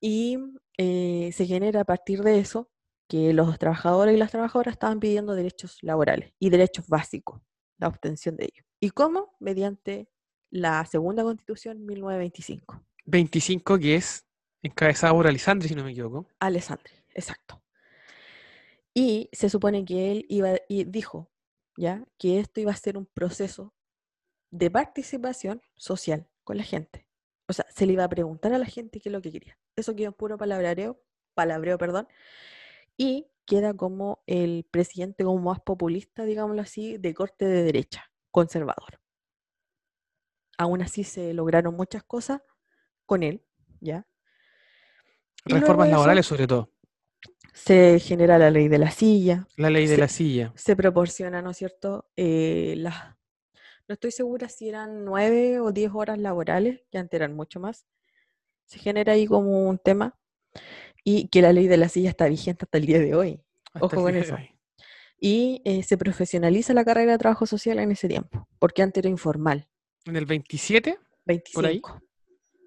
Y 0.00 0.38
eh, 0.78 1.30
se 1.32 1.46
genera 1.46 1.80
a 1.80 1.84
partir 1.84 2.22
de 2.22 2.38
eso 2.38 2.70
que 3.08 3.32
los 3.32 3.58
trabajadores 3.58 4.14
y 4.14 4.18
las 4.18 4.30
trabajadoras 4.30 4.72
estaban 4.72 5.00
pidiendo 5.00 5.34
derechos 5.34 5.78
laborales 5.82 6.32
y 6.38 6.48
derechos 6.50 6.86
básicos, 6.88 7.40
la 7.78 7.88
obtención 7.88 8.36
de 8.36 8.44
ellos. 8.44 8.64
¿Y 8.78 8.90
cómo? 8.90 9.36
Mediante 9.40 10.08
la 10.50 10.84
segunda 10.84 11.22
constitución 11.22 11.84
1925. 11.86 12.82
25 13.06 13.78
que 13.78 13.96
es 13.96 14.26
encabezada 14.62 15.12
por 15.12 15.26
Alisandri, 15.26 15.68
si 15.68 15.74
no 15.74 15.84
me 15.84 15.92
equivoco. 15.92 16.26
Alessandri, 16.38 16.92
exacto. 17.14 17.62
Y 18.94 19.28
se 19.32 19.48
supone 19.48 19.84
que 19.84 20.12
él 20.12 20.26
iba 20.28 20.56
y 20.68 20.84
dijo, 20.84 21.30
¿ya? 21.76 22.04
Que 22.18 22.40
esto 22.40 22.60
iba 22.60 22.72
a 22.72 22.76
ser 22.76 22.98
un 22.98 23.06
proceso 23.06 23.72
de 24.50 24.70
participación 24.70 25.62
social 25.76 26.28
con 26.44 26.56
la 26.56 26.64
gente. 26.64 27.06
O 27.48 27.52
sea, 27.52 27.66
se 27.74 27.86
le 27.86 27.94
iba 27.94 28.04
a 28.04 28.08
preguntar 28.08 28.52
a 28.52 28.58
la 28.58 28.66
gente 28.66 29.00
qué 29.00 29.08
es 29.08 29.12
lo 29.12 29.22
que 29.22 29.32
quería. 29.32 29.58
Eso 29.76 29.94
quedó 29.94 30.08
en 30.08 30.14
puro 30.14 30.36
palabreo, 30.38 31.00
palabreo, 31.34 31.78
perdón. 31.78 32.08
Y 32.96 33.28
queda 33.46 33.74
como 33.74 34.22
el 34.26 34.66
presidente 34.70 35.24
como 35.24 35.40
más 35.40 35.60
populista, 35.60 36.24
digámoslo 36.24 36.62
así, 36.62 36.98
de 36.98 37.14
corte 37.14 37.46
de 37.46 37.62
derecha, 37.62 38.04
conservador. 38.30 38.99
Aún 40.60 40.82
así 40.82 41.04
se 41.04 41.32
lograron 41.32 41.74
muchas 41.74 42.02
cosas 42.02 42.42
con 43.06 43.22
él, 43.22 43.42
¿ya? 43.80 44.06
Reformas 45.46 45.88
laborales 45.88 46.26
sobre 46.26 46.46
todo. 46.46 46.70
se 47.54 47.98
genera 47.98 48.36
la 48.36 48.50
ley 48.50 48.68
de 48.68 48.76
la 48.78 48.90
silla, 48.90 49.48
La 49.56 49.70
ley 49.70 49.86
de 49.86 49.94
se- 49.94 50.00
la 50.02 50.08
silla. 50.08 50.52
se 50.54 50.76
proporciona, 50.76 51.40
¿no 51.40 51.50
es 51.52 51.56
cierto? 51.56 52.10
Eh, 52.14 52.74
las, 52.76 52.94
no 53.88 53.94
estoy 53.94 54.10
segura 54.10 54.50
si 54.50 54.68
eran 54.68 55.06
nueve 55.06 55.60
o 55.60 55.72
diez 55.72 55.90
horas 55.94 56.18
laborales, 56.18 56.82
que 56.90 56.98
antes 56.98 57.16
eran 57.18 57.34
mucho 57.34 57.58
más. 57.58 57.86
Se 58.66 58.78
genera 58.78 59.14
ahí 59.14 59.26
como 59.26 59.66
un 59.66 59.78
tema 59.78 60.18
y 61.04 61.28
que 61.28 61.40
la 61.40 61.54
ley 61.54 61.68
de 61.68 61.78
la 61.78 61.88
silla 61.88 62.10
está 62.10 62.28
vigente 62.28 62.66
hasta 62.66 62.76
el 62.76 62.84
día 62.84 62.98
de 62.98 63.14
hoy. 63.14 63.42
Hasta 63.72 63.86
Ojo 63.86 64.02
con 64.02 64.14
eso. 64.14 64.36
Y 65.18 65.62
eh, 65.64 65.82
se 65.84 65.96
profesionaliza 65.96 66.74
la 66.74 66.84
carrera 66.84 67.12
de 67.12 67.18
trabajo 67.18 67.46
social 67.46 67.78
en 67.78 67.92
ese 67.92 68.08
tiempo, 68.08 68.46
porque 68.58 68.82
antes 68.82 69.00
era 69.00 69.08
informal. 69.08 69.69
En 70.06 70.16
el 70.16 70.26
27, 70.26 70.98
25. 71.26 71.54
Por 71.60 71.66
ahí. 71.66 71.80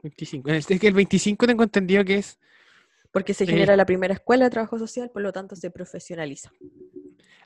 25. 0.04 0.50
En 0.50 0.56
el- 0.56 0.60
Es 0.70 0.80
que 0.80 0.88
el 0.88 0.94
25 0.94 1.48
tengo 1.48 1.64
entendido 1.64 2.04
que 2.06 2.16
es 2.18 2.40
Porque 3.12 3.34
se 3.36 3.44
Eh. 3.44 3.48
genera 3.48 3.76
la 3.78 3.86
primera 3.86 4.14
escuela 4.16 4.46
de 4.46 4.50
trabajo 4.52 4.80
social, 4.80 5.12
por 5.12 5.22
lo 5.22 5.32
tanto 5.32 5.56
se 5.56 5.70
profesionaliza. 5.72 6.52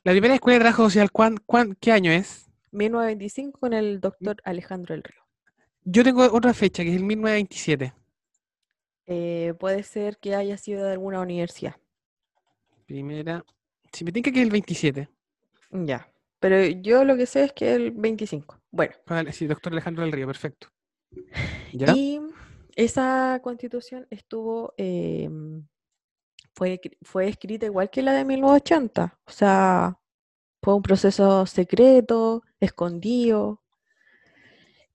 la 0.04 0.14
primera 0.14 0.36
escuela 0.36 0.58
de 0.58 0.64
trabajo 0.64 0.84
social. 0.84 1.12
¿cuán, 1.12 1.36
cuán- 1.46 1.76
qué 1.82 1.92
año 1.92 2.12
es? 2.12 2.50
1925 2.72 3.60
con 3.60 3.74
el 3.74 4.00
doctor 4.00 4.38
Alejandro 4.46 4.94
del 4.96 5.04
Río. 5.04 5.22
Yo 5.84 6.04
tengo 6.04 6.24
otra 6.32 6.54
fecha, 6.54 6.84
que 6.84 6.92
es 6.92 6.96
el 6.96 7.04
1927. 7.04 7.94
Eh, 9.06 9.54
puede 9.60 9.84
ser 9.84 10.18
que 10.18 10.36
haya 10.36 10.58
sido 10.58 10.86
de 10.86 10.92
alguna 10.94 11.20
universidad. 11.20 11.76
Primera. 12.86 13.44
Si 13.92 14.06
me 14.06 14.12
tinca 14.14 14.32
que 14.32 14.40
es 14.40 14.46
el 14.46 14.52
27. 14.52 15.10
Ya. 15.72 16.10
Pero 16.40 16.64
yo 16.82 17.04
lo 17.04 17.18
que 17.18 17.26
sé 17.26 17.46
es 17.46 17.54
que 17.54 17.74
el 17.74 17.92
25. 17.92 18.62
Bueno. 18.72 18.94
Vale, 19.08 19.32
sí, 19.34 19.48
doctor 19.48 19.74
Alejandro 19.74 20.04
del 20.04 20.12
Río, 20.12 20.28
perfecto. 20.28 20.68
¿Ya? 21.74 21.94
Y 21.96 22.20
esa 22.76 23.40
constitución 23.44 24.06
estuvo, 24.10 24.74
em, 24.78 25.66
fue, 26.54 26.80
fue 27.02 27.28
escrita 27.28 27.66
igual 27.66 27.90
que 27.90 28.04
la 28.04 28.14
de 28.14 28.26
1980. 28.26 29.20
O 29.26 29.32
sea, 29.32 29.98
fue 30.62 30.76
un 30.76 30.82
proceso 30.84 31.46
secreto, 31.46 32.44
escondido, 32.60 33.64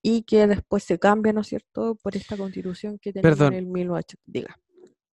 y 0.03 0.22
que 0.22 0.47
después 0.47 0.82
se 0.82 0.99
cambia, 0.99 1.32
¿no 1.32 1.40
es 1.40 1.47
cierto?, 1.49 1.97
por 2.03 2.16
esta 2.16 2.36
constitución 2.36 2.99
que 2.99 3.12
tenemos 3.12 3.38
Perdón. 3.38 3.55
en 3.55 3.59
el 3.61 3.66
1980. 3.66 4.22
Diga, 4.26 4.59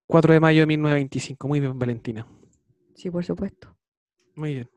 4 0.08 0.34
de 0.34 0.40
mayo 0.40 0.62
de 0.62 0.68
1925. 0.68 1.48
Muy 1.48 1.60
bien, 1.60 1.78
Valentina. 1.78 2.28
sí, 2.96 3.10
por 3.10 3.24
supuesto. 3.24 3.76
Muy 4.36 4.56
bien. 4.56 4.70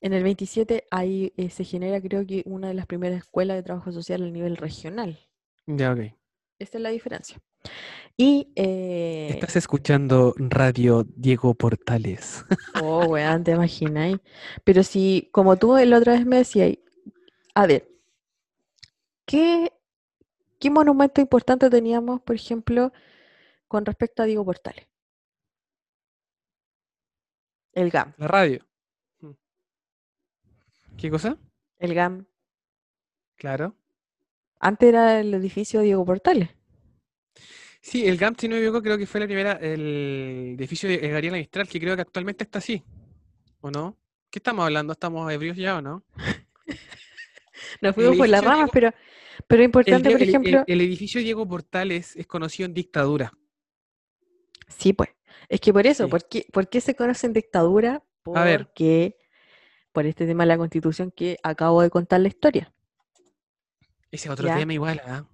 En 0.00 0.12
el 0.12 0.22
27 0.22 0.86
ahí 0.90 1.32
eh, 1.36 1.50
se 1.50 1.64
genera, 1.64 2.00
creo 2.00 2.26
que, 2.26 2.42
una 2.46 2.68
de 2.68 2.74
las 2.74 2.86
primeras 2.86 3.18
escuelas 3.18 3.56
de 3.56 3.62
trabajo 3.62 3.92
social 3.92 4.22
a 4.22 4.30
nivel 4.30 4.56
regional. 4.56 5.18
Ya, 5.66 5.92
ok. 5.92 6.00
Esa 6.58 6.78
es 6.78 6.82
la 6.82 6.90
diferencia. 6.90 7.38
Y 8.16 8.52
eh, 8.56 9.28
Estás 9.30 9.56
escuchando 9.56 10.34
Radio 10.38 11.04
Diego 11.16 11.54
Portales. 11.54 12.44
Oh, 12.82 13.06
weón, 13.06 13.42
te 13.42 13.52
imagináis. 13.52 14.18
Pero 14.64 14.82
si, 14.82 15.28
como 15.32 15.56
tú 15.56 15.76
la 15.76 15.98
otra 15.98 16.12
vez 16.12 16.26
me 16.26 16.36
decías, 16.36 16.76
a 17.54 17.66
ver, 17.66 17.88
¿qué, 19.24 19.72
qué 20.58 20.70
monumento 20.70 21.20
importante 21.20 21.70
teníamos, 21.70 22.20
por 22.20 22.36
ejemplo, 22.36 22.92
con 23.66 23.84
respecto 23.84 24.22
a 24.22 24.26
Diego 24.26 24.44
Portales? 24.44 24.86
El 27.72 27.90
GAM. 27.90 28.14
La 28.18 28.28
radio. 28.28 28.66
¿Qué 30.96 31.10
cosa? 31.10 31.36
El 31.78 31.94
GAM. 31.94 32.26
Claro. 33.36 33.76
Antes 34.60 34.88
era 34.88 35.20
el 35.20 35.34
edificio 35.34 35.80
Diego 35.82 36.04
Portales. 36.04 36.48
Sí, 37.82 38.06
el 38.06 38.16
GAM, 38.16 38.34
si 38.38 38.48
no 38.48 38.54
me 38.56 38.60
equivoco, 38.62 38.82
creo 38.82 38.98
que 38.98 39.06
fue 39.06 39.20
la 39.20 39.26
primera, 39.26 39.52
el 39.52 40.56
edificio 40.58 40.88
de 40.88 40.96
Gabriela 40.96 41.36
Mistral, 41.36 41.68
que 41.68 41.78
creo 41.78 41.94
que 41.94 42.02
actualmente 42.02 42.44
está 42.44 42.58
así. 42.58 42.82
¿O 43.60 43.70
no? 43.70 43.96
¿Qué 44.30 44.38
estamos 44.38 44.64
hablando? 44.64 44.92
¿Estamos 44.92 45.30
ebrios 45.32 45.56
ya 45.56 45.76
o 45.78 45.82
no? 45.82 46.04
Nos 47.80 47.94
fuimos 47.94 48.16
por 48.16 48.28
las 48.28 48.42
ramas, 48.44 48.70
pero, 48.72 48.90
pero 49.46 49.62
El, 49.62 49.66
importante, 49.66 50.10
por 50.10 50.16
el- 50.16 50.22
el- 50.22 50.28
ejemplo, 50.28 50.64
el 50.66 50.80
edificio 50.80 51.20
Diego 51.20 51.46
Portales 51.46 52.16
es 52.16 52.26
conocido 52.26 52.66
en 52.66 52.74
dictadura. 52.74 53.32
sí, 54.68 54.92
pues. 54.92 55.10
Es 55.48 55.60
que 55.60 55.72
por 55.72 55.86
eso, 55.86 56.04
Sí. 56.06 56.10
¿por 56.10 56.26
qué, 56.28 56.46
por 56.52 56.68
qué 56.68 56.80
se 56.80 56.96
conoce 56.96 57.26
en 57.28 57.32
dictadura? 57.32 58.02
Porque 58.24 59.16
por 59.96 60.04
este 60.04 60.26
tema 60.26 60.42
de 60.42 60.48
la 60.48 60.58
constitución 60.58 61.10
que 61.10 61.38
acabo 61.42 61.80
de 61.80 61.88
contar 61.88 62.20
la 62.20 62.28
historia. 62.28 62.70
Ese 64.10 64.28
es 64.28 64.30
otro 64.30 64.46
Ya. 64.46 64.58
tema 64.58 64.74
igual, 64.74 65.00
¿ah? 65.06 65.24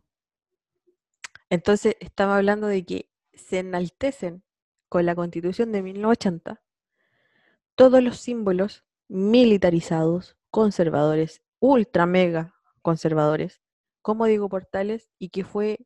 Entonces, 1.50 1.96
estaba 1.98 2.36
hablando 2.36 2.68
de 2.68 2.84
que 2.84 3.10
se 3.34 3.58
enaltecen 3.58 4.44
con 4.88 5.04
la 5.04 5.16
constitución 5.16 5.72
de 5.72 5.82
1980 5.82 6.62
todos 7.74 8.00
los 8.04 8.18
símbolos 8.18 8.84
militarizados, 9.08 10.36
conservadores, 10.50 11.42
ultra 11.58 12.06
mega 12.06 12.54
conservadores, 12.82 13.60
como 14.00 14.26
Diego 14.26 14.48
Portales, 14.48 15.10
y 15.18 15.30
que 15.30 15.42
fue, 15.42 15.78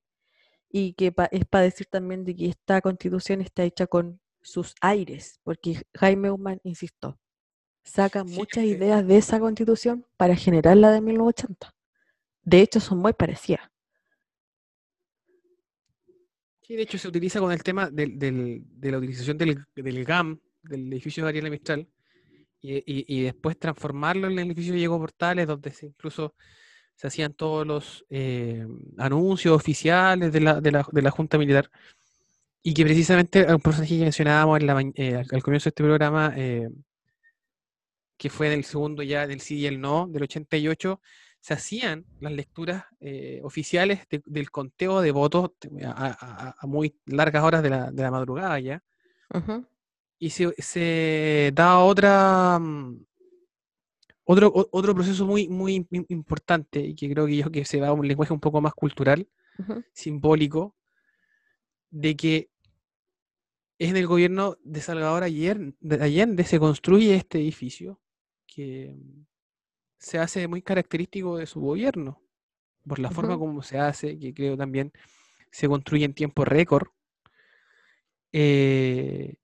y 0.68 0.93
que 0.93 1.12
pa- 1.12 1.31
es 1.33 1.47
para 1.47 1.64
decir 1.64 1.87
también 1.87 2.24
de 2.24 2.37
que 2.37 2.49
esta 2.51 2.83
constitución 2.83 3.41
está 3.41 3.62
hecha 3.62 3.87
con 3.87 4.20
sus 4.43 4.74
aires, 4.83 5.41
porque 5.45 5.81
Jaime 5.95 6.31
Human, 6.31 6.61
insisto, 6.62 7.18
saca 7.87 8.24
Sí, 8.26 8.34
muchas 8.37 8.64
ideas 8.64 9.07
de 9.07 9.16
esa 9.16 9.41
constitución 9.41 10.05
para 10.16 10.37
generar 10.37 10.76
la 10.76 10.91
de 10.93 11.01
1980. 11.01 11.74
De 12.43 12.61
hecho, 12.61 12.80
son 12.80 12.99
muy 12.99 13.12
parecidas. 13.12 13.70
Sí, 16.62 16.74
de 16.74 16.82
hecho 16.82 16.99
se 16.99 17.09
utiliza 17.09 17.39
con 17.41 17.53
el 17.53 17.62
tema 17.62 17.89
del- 17.91 18.18
del- 18.18 18.62
de 18.66 18.91
la 18.91 18.99
utilización 18.99 19.39
del, 19.39 19.64
del 19.74 20.05
GAM, 20.05 20.39
del 20.62 20.93
edificio 20.93 21.22
de 21.22 21.26
Gabriela 21.28 21.51
Mistral, 21.51 21.89
y, 22.61 22.76
y- 22.78 23.05
y 23.07 23.22
después 23.22 23.59
transformarlo 23.59 24.26
en 24.26 24.39
el 24.39 24.47
edificio 24.47 24.72
de 24.72 24.78
Diego 24.78 24.99
Portales, 24.99 25.47
donde 25.47 25.70
se 25.70 25.87
incluso 25.87 26.34
se 26.97 27.07
hacían 27.07 27.34
todos 27.34 27.66
los 27.66 28.05
eh, 28.11 28.66
anuncios 28.99 29.55
oficiales 29.55 30.32
de 30.32 30.41
la, 30.41 30.61
de 30.61 30.72
la- 30.72 30.87
de 30.91 31.03
la 31.03 31.11
Junta 31.11 31.39
Militar, 31.39 31.70
y 32.62 32.74
que 32.74 32.84
precisamente 32.84 33.47
un 33.53 33.61
personaje 33.61 33.97
que 33.99 34.03
mencionábamos 34.05 34.61
en 34.61 34.66
la 34.66 34.80
eh, 34.97 35.14
al, 35.16 35.26
al 35.30 35.43
comienzo 35.43 35.64
de 35.66 35.68
este 35.70 35.84
programa, 35.84 36.32
eh, 36.37 36.68
que 38.16 38.30
fue 38.30 38.46
en 38.48 38.54
el 38.54 38.64
segundo 38.64 39.02
ya 39.02 39.26
del 39.26 39.40
sí 39.40 39.58
y 39.58 39.66
el 39.66 39.80
no, 39.80 40.06
del 40.08 40.22
88, 40.24 41.00
se 41.40 41.54
hacían 41.54 42.04
las 42.20 42.32
lecturas 42.32 42.84
eh, 43.00 43.40
oficiales 43.44 44.00
de- 44.10 44.22
del 44.26 44.50
conteo 44.50 45.00
de 45.00 45.12
votos 45.12 45.50
a, 45.84 45.90
a- 45.90 46.16
a- 46.48 46.54
a 46.58 46.66
muy 46.66 46.96
largas 47.06 47.44
horas 47.44 47.62
de 47.62 47.70
la, 47.70 47.90
de 47.92 48.02
la 48.02 48.10
madrugada 48.10 48.58
ya, 48.58 48.82
y 50.18 50.30
se, 50.30 50.52
se 50.58 51.52
da 51.54 51.78
otra, 51.80 52.58
mm, 52.58 53.04
otro, 54.24 54.52
otro 54.72 54.94
proceso 54.94 55.24
muy, 55.26 55.46
muy 55.48 55.76
im- 55.90 56.06
importante, 56.08 56.80
y 56.80 56.94
que 56.94 57.10
creo 57.12 57.26
que 57.26 57.36
yo 57.36 57.50
que 57.50 57.64
se 57.64 57.80
va 57.80 57.88
a 57.88 57.92
un 57.92 58.08
lenguaje 58.08 58.32
un 58.32 58.40
poco 58.40 58.60
más 58.60 58.74
cultural, 58.74 59.28
simbólico, 59.92 60.74
de 61.90 62.16
que 62.16 62.50
es 63.78 63.90
en 63.90 63.96
el 63.96 64.06
gobierno 64.06 64.56
de 64.64 64.80
Salvador 64.80 65.22
Allen- 65.22 65.76
de 65.80 66.02
Allende 66.02 66.44
se 66.44 66.58
construye 66.58 67.14
este 67.14 67.38
edificio 67.38 68.00
que 68.57 68.96
se 69.98 70.18
hace 70.18 70.48
muy 70.48 70.62
característico 70.62 71.36
de 71.36 71.46
su 71.46 71.61
gobierno, 71.61 72.22
por 72.86 72.98
la 72.98 73.11
forma 73.11 73.38
como 73.38 73.62
se 73.62 73.78
hace, 73.78 74.18
que 74.18 74.32
creo 74.34 74.57
también 74.57 74.92
se 75.50 75.68
construye 75.68 76.04
en 76.07 76.14
tiempo 76.14 76.44
récord. 76.44 76.88
eh, 78.32 79.36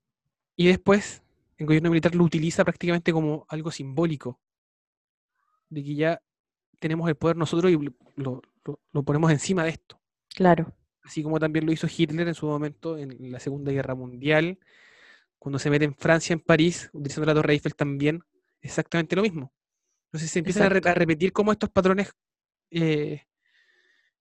y 0.55 0.67
después 0.67 1.23
el 1.57 1.65
gobierno 1.65 1.89
militar 1.89 2.13
lo 2.15 2.23
utiliza 2.23 2.63
prácticamente 2.63 3.11
como 3.11 3.45
algo 3.49 3.71
simbólico, 3.71 4.39
de 5.69 5.83
que 5.83 5.95
ya 5.95 6.21
tenemos 6.79 7.07
el 7.09 7.15
poder 7.15 7.37
nosotros 7.37 7.71
y 7.71 7.77
lo- 7.77 7.93
lo- 8.15 8.41
lo- 8.65 8.79
lo 8.91 9.03
ponemos 9.03 9.31
encima 9.31 9.63
de 9.63 9.71
esto 9.71 9.99
Claro. 10.35 10.73
así 11.03 11.23
como 11.23 11.39
también 11.39 11.65
lo 11.65 11.71
hizo 11.71 11.87
Hitler 11.87 12.27
en 12.27 12.35
su 12.35 12.45
momento 12.45 12.97
en 12.97 13.31
la 13.31 13.39
Segunda 13.39 13.71
Guerra 13.71 13.95
Mundial, 13.95 14.59
cuando 15.39 15.59
se 15.59 15.69
mete 15.69 15.85
en 15.85 15.95
Francia, 15.95 16.33
en 16.33 16.39
París, 16.39 16.89
utilizando 16.93 17.27
la 17.27 17.33
Torre 17.35 17.53
Eiffel 17.53 17.75
también, 17.75 18.23
exactamente 18.63 19.17
lo 19.17 19.23
mismo. 19.23 19.53
Entonces 20.07 20.31
se 20.31 20.39
empiezan 20.39 20.65
a, 20.65 20.69
re- 20.69 20.81
a 20.85 20.93
Exacto. 20.93 20.95
repetir 20.95 21.33
como 21.33 21.51
estos 21.53 21.71
patrones 21.71 22.11
eh, 22.71 23.23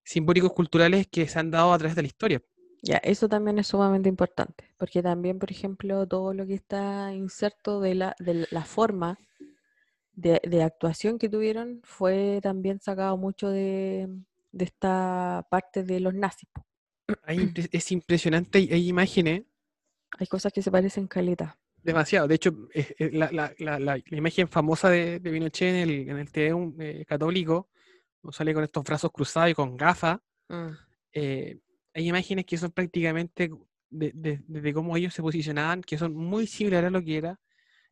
simbólicos 0.04 0.52
culturales 0.52 1.08
que 1.08 1.26
se 1.26 1.38
han 1.40 1.50
dado 1.50 1.72
a 1.72 1.78
través 1.78 1.96
de 1.96 2.02
la 2.02 2.08
historia. 2.08 2.42
Ya, 2.82 2.96
eso 2.98 3.28
también 3.28 3.58
es 3.58 3.68
sumamente 3.68 4.08
importante, 4.08 4.64
porque 4.76 5.02
también, 5.02 5.38
por 5.38 5.50
ejemplo, 5.52 6.06
todo 6.06 6.34
lo 6.34 6.46
que 6.46 6.54
está 6.54 7.12
inserto 7.14 7.80
de 7.80 7.94
la, 7.94 8.16
de 8.18 8.46
la 8.50 8.64
forma 8.64 9.18
de, 10.14 10.40
de 10.44 10.62
actuación 10.62 11.18
que 11.18 11.28
tuvieron 11.28 11.80
fue 11.84 12.40
también 12.42 12.80
sacado 12.80 13.16
mucho 13.18 13.50
de, 13.50 14.08
de 14.52 14.64
esta 14.64 15.46
parte 15.50 15.84
de 15.84 16.00
los 16.00 16.14
nazis. 16.14 16.48
Hay 17.24 17.52
es 17.72 17.90
impresionante, 17.90 18.58
hay 18.58 18.88
imágenes 18.88 19.42
Hay 20.18 20.26
cosas 20.26 20.54
que 20.54 20.62
se 20.62 20.70
parecen 20.70 21.06
caleta. 21.06 21.58
Demasiado. 21.82 22.28
De 22.28 22.34
hecho, 22.36 22.68
es- 22.72 22.94
es 22.98 23.12
la, 23.12 23.30
la- 23.32 23.52
la- 23.58 23.78
la- 23.78 23.96
la 24.04 24.16
imagen 24.16 24.48
famosa 24.48 24.88
de, 24.90 25.20
de 25.20 25.30
Pinochet 25.30 25.68
en 25.68 25.76
el, 25.76 26.08
en 26.08 26.18
el 26.18 26.26
Deum, 26.32 26.74
eh, 26.80 27.04
católico, 27.06 27.68
sale 28.30 28.54
con 28.54 28.64
estos 28.64 28.84
brazos 28.84 29.10
cruzados 29.12 29.50
y 29.50 29.54
con 29.54 29.76
gafas, 29.76 30.18
eh, 31.12 31.58
hay 31.94 32.08
imágenes 32.08 32.46
que 32.46 32.56
son 32.56 32.70
prácticamente 32.70 33.50
de, 33.90 34.12
de- 34.14 34.40
de 34.46 34.72
cómo 34.74 34.96
ellos 34.96 35.12
se 35.14 35.22
posicionaban, 35.22 35.82
que 35.82 35.98
son 35.98 36.14
muy 36.14 36.46
similares 36.46 36.88
a 36.88 36.90
lo 36.90 37.02
que 37.02 37.16
era 37.18 37.40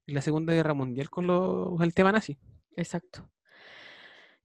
en 0.06 0.14
la 0.14 0.22
Segunda 0.22 0.52
Guerra 0.54 0.74
Mundial 0.74 1.10
con, 1.10 1.26
lo- 1.26 1.74
con 1.76 1.82
el 1.82 1.92
tema 1.94 2.12
nazi. 2.12 2.38
Exacto. 2.76 3.30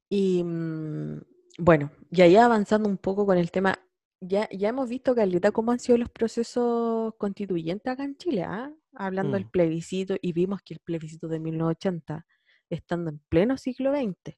Y 0.09 0.43
mm, 0.43 1.21
bueno, 1.59 1.91
y 2.11 2.21
ahí 2.21 2.35
avanzando 2.35 2.87
un 2.89 2.97
poco 2.97 3.25
con 3.25 3.37
el 3.37 3.51
tema, 3.51 3.79
ya, 4.19 4.47
ya 4.51 4.69
hemos 4.69 4.89
visto, 4.89 5.15
Caleta, 5.15 5.51
cómo 5.51 5.71
han 5.71 5.79
sido 5.79 5.97
los 5.97 6.09
procesos 6.09 7.13
constituyentes 7.17 7.91
acá 7.91 8.03
en 8.03 8.17
Chile, 8.17 8.43
¿ah? 8.43 8.71
Hablando 8.95 9.33
del 9.33 9.45
Mm. 9.45 9.49
plebiscito, 9.51 10.15
y 10.21 10.31
vimos 10.33 10.61
que 10.61 10.73
el 10.73 10.79
plebiscito 10.79 11.27
de 11.27 11.39
1980, 11.39 12.25
estando 12.69 13.09
en 13.11 13.19
pleno 13.29 13.57
siglo 13.57 13.91
XX, 13.91 14.37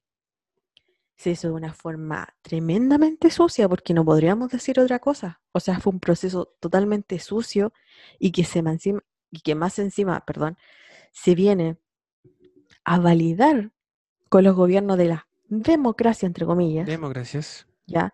se 1.16 1.30
hizo 1.30 1.48
de 1.48 1.54
una 1.54 1.72
forma 1.74 2.28
tremendamente 2.42 3.30
sucia, 3.30 3.68
porque 3.68 3.92
no 3.94 4.04
podríamos 4.04 4.50
decir 4.50 4.78
otra 4.78 4.98
cosa. 5.00 5.40
O 5.52 5.58
sea, 5.60 5.80
fue 5.80 5.92
un 5.92 6.00
proceso 6.00 6.54
totalmente 6.60 7.18
sucio 7.18 7.72
y 8.18 8.30
que, 8.30 8.44
se 8.44 8.62
ma- 8.62 8.72
encima- 8.72 9.02
y 9.30 9.40
que 9.40 9.54
más 9.54 9.78
encima, 9.78 10.20
perdón, 10.24 10.56
se 11.12 11.34
viene 11.34 11.76
a 12.84 12.98
validar 13.00 13.72
con 14.28 14.44
los 14.44 14.54
gobiernos 14.54 14.96
de 14.98 15.06
la 15.06 15.28
democracia, 15.48 16.26
entre 16.26 16.46
comillas, 16.46 16.86
Democracias. 16.86 17.66
¿ya? 17.86 18.12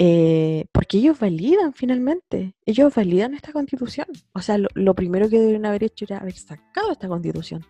Eh, 0.00 0.66
porque 0.70 0.98
ellos 0.98 1.18
validan 1.18 1.74
finalmente, 1.74 2.54
ellos 2.64 2.94
validan 2.94 3.34
esta 3.34 3.52
constitución. 3.52 4.06
O 4.32 4.40
sea, 4.40 4.56
lo, 4.56 4.94
primero 4.94 5.28
que 5.28 5.40
deben 5.40 5.66
haber 5.66 5.82
hecho 5.82 6.04
era 6.04 6.18
haber 6.18 6.34
sacado 6.34 6.92
esta 6.92 7.08
constitución. 7.08 7.66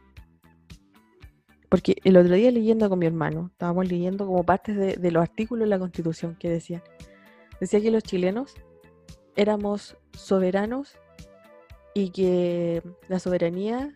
Porque 1.71 1.97
el 2.05 2.17
otro 2.17 2.35
día 2.35 2.51
leyendo 2.51 2.89
con 2.91 2.99
mi 2.99 3.07
hermano, 3.07 3.49
estábamos 3.53 3.89
leyendo 3.89 4.27
como 4.27 4.45
partes 4.45 4.77
de, 4.77 4.97
de 4.97 5.11
los 5.11 5.23
artículos 5.23 5.65
de 5.65 5.71
la 5.71 5.79
constitución 5.79 6.37
que 6.39 6.51
decían. 6.51 6.83
Decía 7.61 7.81
que 7.81 7.91
los 7.91 8.03
chilenos 8.03 8.55
éramos 9.35 9.97
soberanos 10.13 10.99
y 11.95 12.11
que 12.11 12.83
la 13.09 13.19
soberanía 13.19 13.95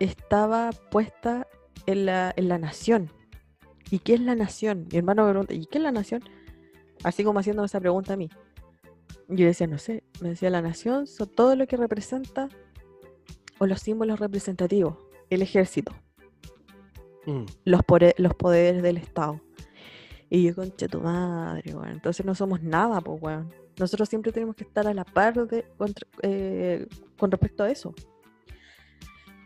estaba 0.00 0.70
puesta 0.90 1.46
en 1.86 2.06
la, 2.06 2.32
en 2.36 2.48
la 2.48 2.58
nación. 2.58 3.10
¿Y 3.90 4.00
qué 4.00 4.14
es 4.14 4.20
la 4.20 4.34
nación? 4.34 4.88
Mi 4.90 4.98
hermano 4.98 5.24
me 5.24 5.30
pregunta, 5.30 5.54
¿y 5.54 5.66
qué 5.66 5.78
es 5.78 5.84
la 5.84 5.92
nación? 5.92 6.22
Así 7.02 7.24
como 7.24 7.40
haciéndome 7.40 7.66
esa 7.66 7.80
pregunta 7.80 8.14
a 8.14 8.16
mí. 8.16 8.28
Yo 9.28 9.46
decía, 9.46 9.66
no 9.66 9.78
sé, 9.78 10.02
me 10.20 10.30
decía, 10.30 10.50
la 10.50 10.62
nación 10.62 11.06
son 11.06 11.28
todo 11.28 11.56
lo 11.56 11.66
que 11.66 11.76
representa 11.76 12.48
o 13.58 13.66
los 13.66 13.80
símbolos 13.80 14.20
representativos, 14.20 14.96
el 15.30 15.42
ejército, 15.42 15.92
Mm. 17.26 17.44
los, 17.64 17.82
poderes 17.84 18.82
del 18.82 18.96
Estado. 18.96 19.40
Y 20.28 20.42
yo, 20.44 20.54
concha 20.54 20.88
tu 20.88 21.00
madre, 21.00 21.74
weón. 21.74 21.90
Entonces 21.90 22.26
no 22.26 22.34
somos 22.34 22.62
nada, 22.62 23.00
pues, 23.00 23.22
weón. 23.22 23.52
Nosotros 23.78 24.08
siempre 24.08 24.32
tenemos 24.32 24.56
que 24.56 24.64
estar 24.64 24.86
a 24.88 24.92
la 24.94 25.04
par 25.04 25.34
de, 25.46 25.64
contra- 25.76 26.08
eh, 26.22 26.86
con 27.18 27.30
respecto 27.30 27.62
a 27.62 27.70
eso. 27.70 27.94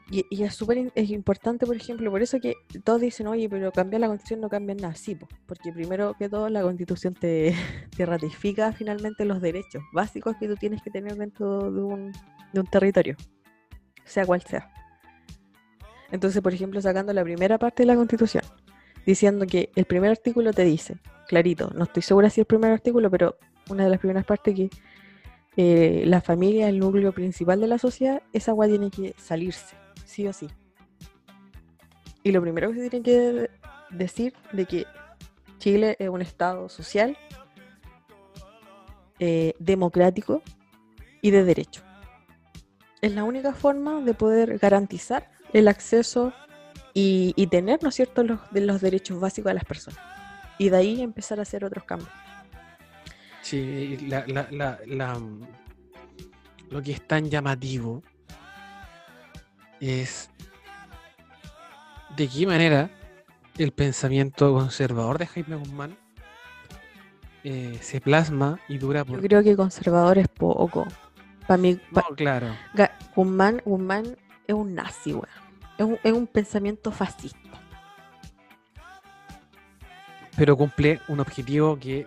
Y, 0.09 0.25
y 0.31 0.45
es 0.45 0.55
súper 0.55 0.93
es 0.95 1.11
importante, 1.11 1.67
por 1.67 1.75
ejemplo, 1.75 2.11
por 2.11 2.23
eso 2.23 2.39
que 2.39 2.55
todos 2.85 3.01
dicen, 3.01 3.27
oye, 3.27 3.49
pero 3.49 3.73
cambiar 3.73 4.01
la 4.01 4.07
constitución 4.07 4.41
no 4.41 4.49
cambia 4.49 4.77
nada. 4.77 4.95
Sí, 4.95 5.17
po, 5.17 5.29
porque 5.47 5.73
primero 5.73 6.15
que 6.15 6.29
todo 6.29 6.49
la 6.49 6.63
constitución 6.63 7.15
te, 7.15 7.55
te 7.97 8.07
ratifica 8.07 8.73
finalmente 8.73 9.25
los 9.25 9.41
derechos 9.41 9.83
básicos 9.93 10.37
que 10.39 10.47
tú 10.47 10.55
tienes 10.55 10.81
que 10.83 10.91
tener 10.91 11.17
dentro 11.17 11.73
de 11.73 11.83
un, 11.83 12.13
de 12.53 12.61
un 12.61 12.67
territorio, 12.67 13.17
sea 14.05 14.25
cual 14.25 14.43
sea. 14.43 14.71
Entonces, 16.13 16.41
por 16.41 16.55
ejemplo, 16.55 16.81
sacando 16.81 17.13
la 17.13 17.25
primera 17.25 17.59
parte 17.59 17.83
de 17.83 17.89
la 17.89 17.97
constitución, 17.97 18.45
diciendo 19.05 19.45
que 19.47 19.71
el 19.75 19.87
primer 19.87 20.11
artículo 20.11 20.53
te 20.53 20.65
dice, 20.65 20.99
clarito, 21.27 21.71
no 21.75 21.85
estoy 21.85 22.03
segura 22.03 22.31
si 22.31 22.41
es 22.41 22.45
el 22.45 22.47
primer 22.47 22.71
artículo, 22.71 23.11
pero 23.11 23.37
una 23.71 23.85
de 23.85 23.91
las 23.91 23.99
primeras 23.99 24.25
partes 24.25 24.55
que 24.55 24.71
eh, 25.57 26.05
la 26.07 26.21
familia 26.21 26.69
el 26.69 26.79
núcleo 26.79 27.13
principal 27.13 27.61
de 27.61 27.67
la 27.67 27.79
sociedad, 27.79 28.23
esa 28.33 28.53
agua 28.53 28.69
tiene 28.69 28.91
que 28.91 29.15
salirse, 29.17 29.75
sí 30.07 30.27
o 30.27 30.33
sí. 30.33 30.49
Y 32.23 32.33
lo 32.33 32.41
primero 32.41 32.73
que 32.73 32.81
se 32.81 32.91
tiene 32.91 33.05
que 33.05 33.51
decir 33.91 34.35
de 34.53 34.67
que 34.67 34.87
Chile 35.59 35.97
es 35.99 36.09
un 36.09 36.23
estado 36.23 36.69
social, 36.69 37.17
eh, 39.19 39.55
democrático 39.59 40.43
y 41.23 41.31
de 41.31 41.45
derecho. 41.45 41.83
Es 43.01 43.13
la 43.15 43.25
única 43.25 43.53
forma 43.53 44.01
de 44.01 44.15
poder 44.15 44.59
garantizar 44.59 45.31
el 45.53 45.69
acceso 45.69 46.33
y, 46.99 47.47
tener, 47.49 47.83
¿no 47.83 47.91
es 47.91 47.95
cierto?, 47.95 48.25
los, 48.25 48.41
de 48.51 48.63
los 48.63 48.81
derechos 48.81 49.21
básicos 49.21 49.51
de 49.51 49.55
las 49.55 49.65
personas. 49.65 50.01
Y 50.59 50.71
de 50.71 50.79
ahí 50.79 51.03
empezar 51.03 51.39
a 51.39 51.43
hacer 51.43 51.63
otros 51.63 51.85
cambios. 51.85 52.09
Sí, 53.43 53.99
lo 56.71 56.83
que 56.83 56.93
es 56.93 57.07
tan 57.07 57.29
llamativo 57.29 58.03
es 59.81 60.31
de 62.16 62.29
qué 62.29 62.47
manera 62.47 62.91
el 63.59 63.72
pensamiento 63.72 64.53
conservador 64.55 65.18
de 65.18 65.27
Jaime 65.27 65.57
Guzmán 65.57 65.97
eh, 67.45 67.79
se 67.81 68.01
plasma 68.01 68.59
y 68.68 68.79
dura 68.79 69.01
Yo 69.01 69.07
por... 69.07 69.20
creo 69.22 69.43
que 69.43 69.55
conservador 69.57 70.18
es 70.18 70.29
poco. 70.29 70.87
Para 71.47 71.59
mí, 71.59 71.79
pa- 71.93 72.05
No, 72.09 72.16
claro. 72.16 72.49
Guzmán, 73.14 73.62
Guzmán 73.64 74.16
es 74.47 74.55
un 74.55 74.74
nazi, 74.74 75.12
weón. 75.12 75.27
Es 75.79 75.85
un, 75.87 75.99
es 76.03 76.12
un 76.12 76.27
pensamiento 76.27 76.91
fascista. 76.91 77.39
pero 80.37 80.55
cumple 80.57 81.01
un 81.09 81.20
objetivo 81.20 81.79
que, 81.79 82.07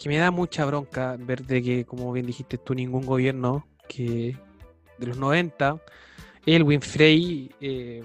que 0.00 0.08
me 0.08 0.16
da 0.16 0.32
mucha 0.32 0.64
bronca 0.64 1.16
ver 1.18 1.44
de 1.44 1.62
que, 1.62 1.84
como 1.84 2.10
bien 2.12 2.26
dijiste 2.26 2.58
tú, 2.58 2.74
ningún 2.74 3.06
gobierno 3.06 3.64
que 3.88 4.36
de 4.98 5.06
los 5.06 5.16
90, 5.16 5.80
el 6.46 6.62
Winfrey, 6.62 7.50
eh, 7.60 8.02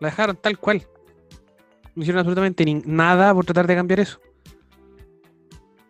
la 0.00 0.08
dejaron 0.08 0.36
tal 0.36 0.58
cual. 0.58 0.86
No 1.94 2.02
hicieron 2.02 2.18
absolutamente 2.20 2.64
ni- 2.64 2.82
nada 2.84 3.32
por 3.32 3.44
tratar 3.44 3.66
de 3.66 3.76
cambiar 3.76 4.00
eso. 4.00 4.20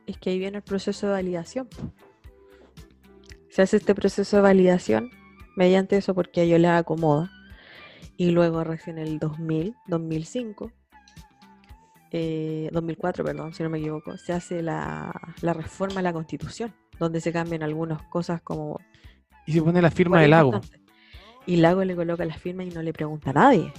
Es 0.07 0.18
que 0.18 0.30
ahí 0.30 0.38
viene 0.38 0.59
el 0.59 0.62
proceso 0.62 1.07
de 1.07 1.12
validación. 1.14 1.68
Se 3.49 3.62
hace 3.62 3.78
este 3.78 3.95
proceso 3.95 4.36
de 4.36 4.42
validación 4.42 5.11
mediante 5.57 5.97
eso 5.97 6.14
porque 6.14 6.40
a 6.40 6.45
ellos 6.45 6.61
les 6.61 6.70
acomoda. 6.72 7.30
Y 8.16 8.30
luego 8.30 8.62
recién 8.64 8.99
el 8.99 9.18
2000, 9.18 9.74
2005, 9.86 10.70
eh, 12.12 12.68
2004, 12.72 13.24
perdón, 13.24 13.55
si 13.55 13.62
no 13.64 13.70
me 13.70 13.78
equivoco, 13.78 14.16
se 14.18 14.32
hace 14.32 14.62
la, 14.62 15.12
la 15.40 15.53
reforma 15.53 15.99
a 16.01 16.03
la 16.03 16.12
constitución, 16.12 16.72
donde 16.99 17.20
se 17.20 17.32
cambian 17.32 17.62
algunas 17.62 18.03
cosas 18.09 18.40
como... 18.42 18.80
Y 19.47 19.53
se 19.53 19.62
pone 19.62 19.82
la 19.82 19.90
firma 19.90 20.20
del 20.20 20.30
lago. 20.30 20.61
Y 21.47 21.57
Lago 21.57 21.84
le 21.84 21.95
coloca 21.95 22.24
la 22.24 22.34
firma 22.34 22.64
y 22.64 22.70
no 22.70 22.80
le 22.82 22.92
pregunta 22.95 23.30
a 23.30 23.32
nadie. 23.34 23.72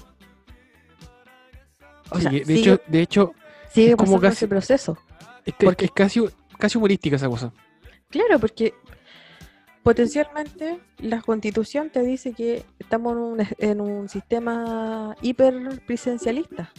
O 2.11 2.17
Sí, 2.17 2.21
sea, 2.21 2.31
de, 2.31 2.45
sigue, 2.45 2.59
hecho, 2.59 2.81
de 2.87 3.01
hecho, 3.01 3.33
sigue 3.71 3.89
es 3.91 3.95
como 3.95 4.19
casi- 4.19 4.33
ese 4.35 4.47
proceso. 4.47 4.97
es, 5.43 5.55
que- 5.55 5.65
porque- 5.65 5.85
es 5.85 5.91
casi, 5.91 6.23
casi 6.59 6.77
humorística 6.77 7.15
esa 7.15 7.27
cosa. 7.27 7.51
Claro, 8.09 8.37
porque 8.39 8.75
potencialmente 9.81 10.79
la 10.99 11.21
constitución 11.21 11.89
te 11.89 12.01
dice 12.03 12.33
que 12.33 12.63
estamos 12.79 13.13
en 13.13 13.19
un, 13.19 13.47
en 13.57 13.81
un 13.81 14.09
sistema 14.09 15.15
hiperpresidencialista. 15.21 16.71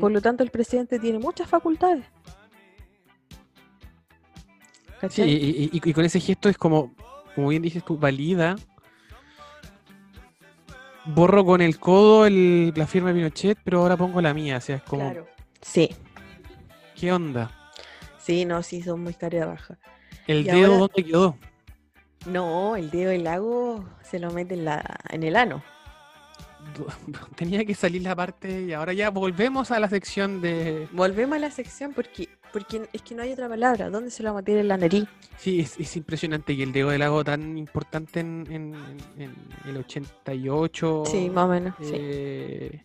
Por 0.00 0.10
lo 0.10 0.20
tanto, 0.20 0.42
el 0.42 0.50
presidente 0.50 0.98
tiene 0.98 1.18
muchas 1.20 1.48
facultades. 1.48 2.04
Y, 5.16 5.22
y- 5.22 5.70
y- 5.72 5.80
y 5.90 5.92
con 5.92 6.04
ese 6.04 6.20
gesto 6.20 6.48
es 6.48 6.56
como, 6.56 6.94
como 7.34 7.48
bien 7.48 7.62
dices 7.62 7.84
tú, 7.84 7.98
valida. 7.98 8.56
Borro 11.04 11.44
con 11.44 11.60
el 11.60 11.78
codo 11.80 12.26
el- 12.26 12.72
la 12.76 12.86
firma 12.86 13.08
de 13.08 13.14
Pinochet, 13.16 13.58
pero 13.64 13.80
ahora 13.80 13.96
pongo 13.96 14.20
la 14.20 14.32
mía. 14.34 14.58
O 14.58 14.60
sea, 14.60 14.76
es 14.76 14.82
como, 14.82 15.02
Claro. 15.10 15.26
Sí, 15.60 15.90
¿qué 16.94 17.12
onda? 17.12 17.50
sí, 18.18 18.44
no, 18.44 18.62
sí, 18.62 18.82
son 18.82 19.02
muy 19.02 19.14
cara 19.14 19.46
baja. 19.46 19.78
¿El 20.28 20.40
Y 20.40 20.44
dedo 20.44 20.66
ahora- 20.74 20.78
dónde 20.78 21.04
quedó? 21.04 21.36
No, 22.26 22.76
el 22.76 22.90
dedo 22.90 23.10
del 23.10 23.24
lago 23.24 23.84
se 24.02 24.20
lo 24.20 24.30
mete 24.30 24.54
en, 24.54 24.64
la, 24.64 24.84
en 25.10 25.24
el 25.24 25.34
ano. 25.34 25.64
Tenía 27.36 27.64
que 27.64 27.74
salir 27.74 28.02
la 28.02 28.14
parte 28.16 28.62
y 28.62 28.72
ahora 28.72 28.92
ya 28.92 29.10
volvemos 29.10 29.70
a 29.70 29.78
la 29.80 29.88
sección 29.88 30.40
de... 30.40 30.88
Volvemos 30.92 31.36
a 31.36 31.38
la 31.40 31.50
sección 31.50 31.92
porque, 31.92 32.28
porque 32.52 32.88
es 32.92 33.02
que 33.02 33.14
no 33.14 33.22
hay 33.22 33.32
otra 33.32 33.48
palabra. 33.48 33.90
¿Dónde 33.90 34.10
se 34.10 34.22
lo 34.22 34.30
va 34.32 34.38
a 34.38 34.42
meter 34.42 34.58
en 34.58 34.68
la 34.68 34.76
nariz? 34.76 35.04
Sí, 35.36 35.60
es, 35.60 35.78
es 35.78 35.96
impresionante 35.96 36.56
que 36.56 36.62
el 36.62 36.72
dedo 36.72 36.90
del 36.90 37.00
lago 37.00 37.22
tan 37.24 37.58
importante 37.58 38.20
en, 38.20 38.46
en- 38.50 38.74
en- 39.18 39.34
en 39.64 39.70
el 39.70 39.76
88... 39.78 41.02
Sí, 41.06 41.30
más 41.30 41.44
o 41.44 41.48
menos. 41.48 41.74
sí. 41.80 41.90
eh, 41.94 42.84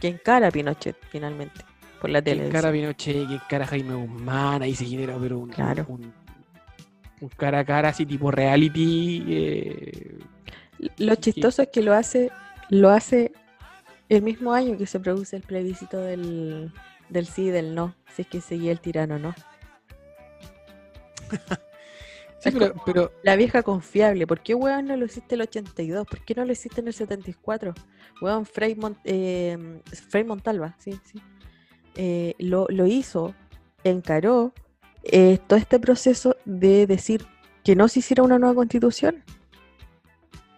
Que 0.00 0.08
encara 0.08 0.48
a 0.48 0.50
Pinochet 0.50 0.96
finalmente 1.10 1.62
por 2.00 2.10
la 2.10 2.20
que 2.22 2.30
tele. 2.32 2.46
encara 2.46 2.68
a 2.70 2.72
Pinochet, 2.72 3.28
que 3.28 3.34
encara 3.34 3.64
a 3.64 3.68
Jaime 3.68 3.94
Guzmán, 3.94 4.62
ahí 4.62 4.74
se 4.74 4.84
genera 4.86 5.16
pero 5.20 5.38
un, 5.38 5.50
Claro. 5.50 5.84
un, 5.88 6.12
un 7.20 7.28
cara 7.30 7.58
a 7.60 7.64
cara 7.64 7.90
así 7.90 8.06
tipo 8.06 8.30
reality. 8.30 9.24
eh, 9.28 10.18
Lo 10.98 11.14
chistoso 11.16 11.60
es 11.62 11.68
que 11.68 11.82
lo 11.82 11.92
hace, 11.92 12.30
lo 12.70 12.88
hace 12.90 13.32
el 14.08 14.22
mismo 14.22 14.52
año 14.54 14.78
que 14.78 14.86
se 14.86 14.98
produce 15.00 15.36
el 15.36 15.42
plebiscito 15.42 15.98
del, 15.98 16.72
del 17.10 17.26
sí 17.26 17.46
y 17.46 17.50
del 17.50 17.74
no, 17.74 17.94
si 18.14 18.22
es 18.22 18.28
que 18.28 18.40
seguía 18.40 18.72
el 18.72 18.80
tirano 18.80 19.16
o 19.16 19.18
no. 19.18 19.34
Sí, 22.42 22.50
pero, 22.86 23.12
La 23.22 23.36
vieja 23.36 23.62
confiable, 23.62 24.26
¿por 24.26 24.40
qué 24.40 24.54
weón 24.54 24.86
no 24.86 24.96
lo 24.96 25.04
hiciste 25.04 25.34
el 25.34 25.42
82? 25.42 26.06
¿Por 26.06 26.24
qué 26.24 26.34
no 26.34 26.46
lo 26.46 26.52
hiciste 26.52 26.80
en 26.80 26.86
el 26.88 26.94
74? 26.94 27.74
Weón, 28.22 28.46
Frei, 28.46 28.74
Mon- 28.76 28.96
eh, 29.04 29.82
Frei 30.08 30.24
Montalva, 30.24 30.74
sí, 30.78 30.98
sí. 31.04 31.20
Eh, 31.96 32.34
lo, 32.38 32.66
lo 32.70 32.86
hizo 32.86 33.34
encaró 33.84 34.54
eh, 35.02 35.38
todo 35.46 35.58
este 35.58 35.78
proceso 35.78 36.34
de 36.46 36.86
decir 36.86 37.26
que 37.62 37.76
no 37.76 37.88
se 37.88 37.98
hiciera 37.98 38.22
una 38.22 38.38
nueva 38.38 38.54
constitución. 38.54 39.22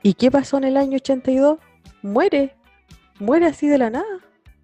¿Y 0.05 0.15
qué 0.15 0.31
pasó 0.31 0.59
en 0.59 0.65
el 0.65 0.77
año 0.77 0.99
82? 0.99 1.59
Muere, 2.03 2.55
muere 3.18 3.46
así 3.46 3.68
de 3.68 3.78
la 3.78 3.90
nada, 3.90 4.18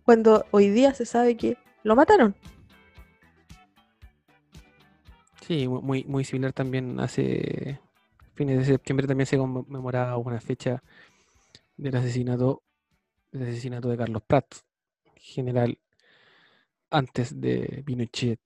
cuando 0.04 0.46
hoy 0.50 0.68
día 0.70 0.94
se 0.94 1.06
sabe 1.06 1.36
que 1.36 1.56
lo 1.84 1.94
mataron. 1.96 2.34
Sí, 5.46 5.66
mu- 5.68 5.80
muy, 5.82 6.04
muy 6.04 6.24
similar 6.24 6.52
también 6.52 7.00
hace 7.00 7.80
fines 8.34 8.58
de 8.58 8.64
septiembre 8.64 9.06
también 9.06 9.26
se 9.26 9.38
conmemoraba 9.38 10.16
una 10.18 10.40
fecha 10.40 10.82
del 11.76 11.96
asesinato, 11.96 12.62
del 13.32 13.44
asesinato 13.44 13.88
de 13.88 13.96
Carlos 13.96 14.22
Prat, 14.26 14.46
general 15.16 15.78
antes 16.90 17.40
de 17.40 17.82
Pinochet, 17.84 18.40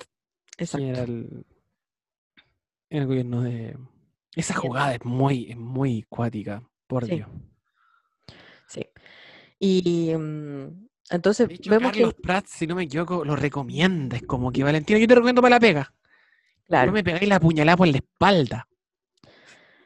Exacto. 0.58 0.78
general 0.84 1.46
en 2.90 2.98
el 3.02 3.06
gobierno 3.06 3.42
de... 3.42 3.76
Esa 4.34 4.54
jugada 4.54 4.94
es 4.94 5.04
muy, 5.04 5.50
es 5.50 5.56
muy 5.56 6.04
cuática, 6.08 6.62
por 6.86 7.06
Sí. 7.06 7.16
Dios. 7.16 7.28
Sí. 8.72 8.86
Y 9.58 10.14
mm, 10.16 10.88
entonces 11.10 11.48
De 11.48 11.54
hecho, 11.54 11.70
vemos 11.70 11.92
Carlos 11.92 12.14
que, 12.14 12.22
Prat, 12.22 12.46
si 12.46 12.66
no 12.66 12.74
me 12.74 12.84
equivoco, 12.84 13.24
lo 13.24 13.36
recomienda. 13.36 14.16
Es 14.16 14.22
como 14.22 14.50
que 14.50 14.64
Valentino, 14.64 14.98
yo 14.98 15.06
te 15.06 15.14
recomiendo 15.14 15.42
para 15.42 15.56
la 15.56 15.60
pega. 15.60 15.94
claro, 16.64 16.86
No 16.86 16.92
me 16.92 17.04
pegáis 17.04 17.28
la 17.28 17.38
puñalada 17.38 17.76
por 17.76 17.88
la 17.88 17.98
espalda. 17.98 18.66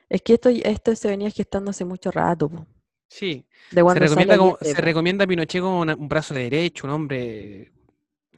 es 0.08 0.22
que 0.22 0.34
esto, 0.34 0.48
esto 0.50 0.94
se 0.94 1.08
venía 1.08 1.30
gestando 1.30 1.70
hace 1.70 1.84
mucho 1.84 2.12
rato, 2.12 2.48
po, 2.48 2.64
Sí. 3.08 3.44
de 3.72 3.82
Se 3.82 3.98
recomienda, 3.98 4.38
como, 4.38 4.58
se 4.60 4.80
recomienda 4.80 5.24
a 5.24 5.26
Pinochet 5.26 5.60
como 5.60 5.80
una- 5.80 5.96
un 5.96 6.08
brazo 6.08 6.32
derecho, 6.34 6.86
un 6.86 6.92
hombre. 6.92 7.72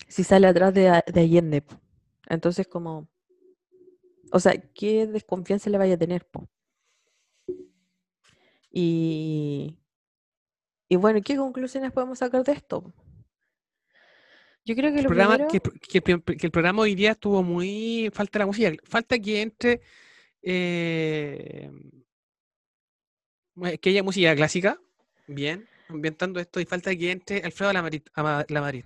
si 0.09 0.25
sale 0.25 0.47
atrás 0.47 0.73
de, 0.73 1.03
de 1.13 1.21
Allende. 1.21 1.61
po. 1.63 1.79
Entonces, 2.27 2.67
como, 2.69 3.09
o 4.33 4.41
sea, 4.41 4.53
¿qué 4.75 5.07
desconfianza 5.07 5.69
le 5.71 5.77
vaya 5.79 5.95
a 5.95 5.99
tener? 5.99 6.25
po? 6.27 6.49
Y, 8.71 9.79
y 10.89 10.97
bueno, 10.97 11.21
¿qué 11.25 11.37
conclusiones 11.37 11.93
podemos 11.93 12.19
sacar 12.19 12.43
de 12.45 12.53
esto? 12.53 12.93
Yo 14.65 14.75
creo 14.75 14.91
que 14.93 14.99
El 14.99 15.05
lo 15.05 15.09
programa, 15.09 15.35
primero, 15.37 15.53
que, 15.81 16.01
que 16.01 16.37
que 16.37 16.47
el 16.47 16.51
programa 16.53 16.83
hoy 16.83 16.95
día 16.95 17.13
estuvo 17.13 17.43
muy. 17.43 18.11
Falta 18.13 18.39
la 18.39 18.47
música. 18.47 18.71
Falta 18.85 19.19
que 19.19 19.41
entre. 19.43 19.81
eh, 20.43 21.71
que 23.81 23.91
haya 23.91 24.03
música 24.03 24.35
clásica. 24.37 24.79
Bien. 25.27 25.67
Ambientando 25.89 26.39
esto. 26.39 26.61
Y 26.61 26.65
falta 26.67 26.95
que 26.95 27.11
entre 27.11 27.41
Alfredo 27.43 27.73
Lamadrid. 27.73 28.03
Ama- 28.15 28.45
Lamadrid. 28.49 28.85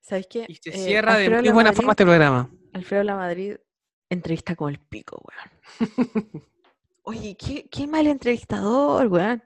¿sabes 0.00 0.26
qué? 0.28 0.44
Y 0.48 0.54
se 0.56 0.70
Eh, 0.70 0.78
cierra 0.78 1.16
de 1.16 1.28
muy 1.30 1.50
buena 1.50 1.72
forma 1.72 1.92
este 1.92 2.04
programa. 2.04 2.50
Alfredo 2.72 3.02
Lamadrid 3.04 3.56
entrevista 4.08 4.54
con 4.56 4.70
el 4.70 4.78
pico, 4.78 5.20
weón. 5.24 5.50
Oye, 7.04 7.36
qué, 7.36 7.66
qué 7.70 7.86
mal 7.86 8.06
entrevistador, 8.06 9.06
weón. 9.08 9.42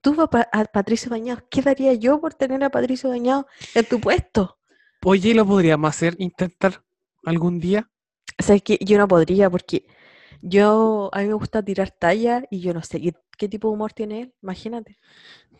Tú 0.00 0.20
a, 0.20 0.28
Pa- 0.30 0.48
a 0.52 0.64
Patricio 0.64 1.10
Bañados, 1.10 1.44
¿qué 1.50 1.60
daría 1.62 1.92
yo 1.94 2.20
por 2.20 2.34
tener 2.34 2.62
a 2.64 2.70
Patricio 2.70 3.10
Bañados 3.10 3.44
en 3.74 3.84
tu 3.86 4.00
puesto? 4.00 4.58
Oye, 5.04 5.34
¿lo 5.34 5.46
podríamos 5.46 5.90
hacer? 5.90 6.14
Intentar 6.18 6.82
algún 7.24 7.58
día. 7.60 7.90
O 8.38 8.42
sea, 8.42 8.56
es 8.56 8.62
que 8.62 8.78
yo 8.80 8.96
no 8.98 9.06
podría 9.08 9.50
porque 9.50 9.84
yo, 10.40 11.10
a 11.12 11.20
mí 11.20 11.28
me 11.28 11.34
gusta 11.34 11.62
tirar 11.62 11.90
talla 11.90 12.44
y 12.50 12.60
yo 12.60 12.72
no 12.72 12.82
sé 12.82 13.00
qué, 13.00 13.14
qué 13.36 13.48
tipo 13.48 13.68
de 13.68 13.74
humor 13.74 13.92
tiene 13.92 14.22
él, 14.22 14.34
imagínate. 14.42 14.96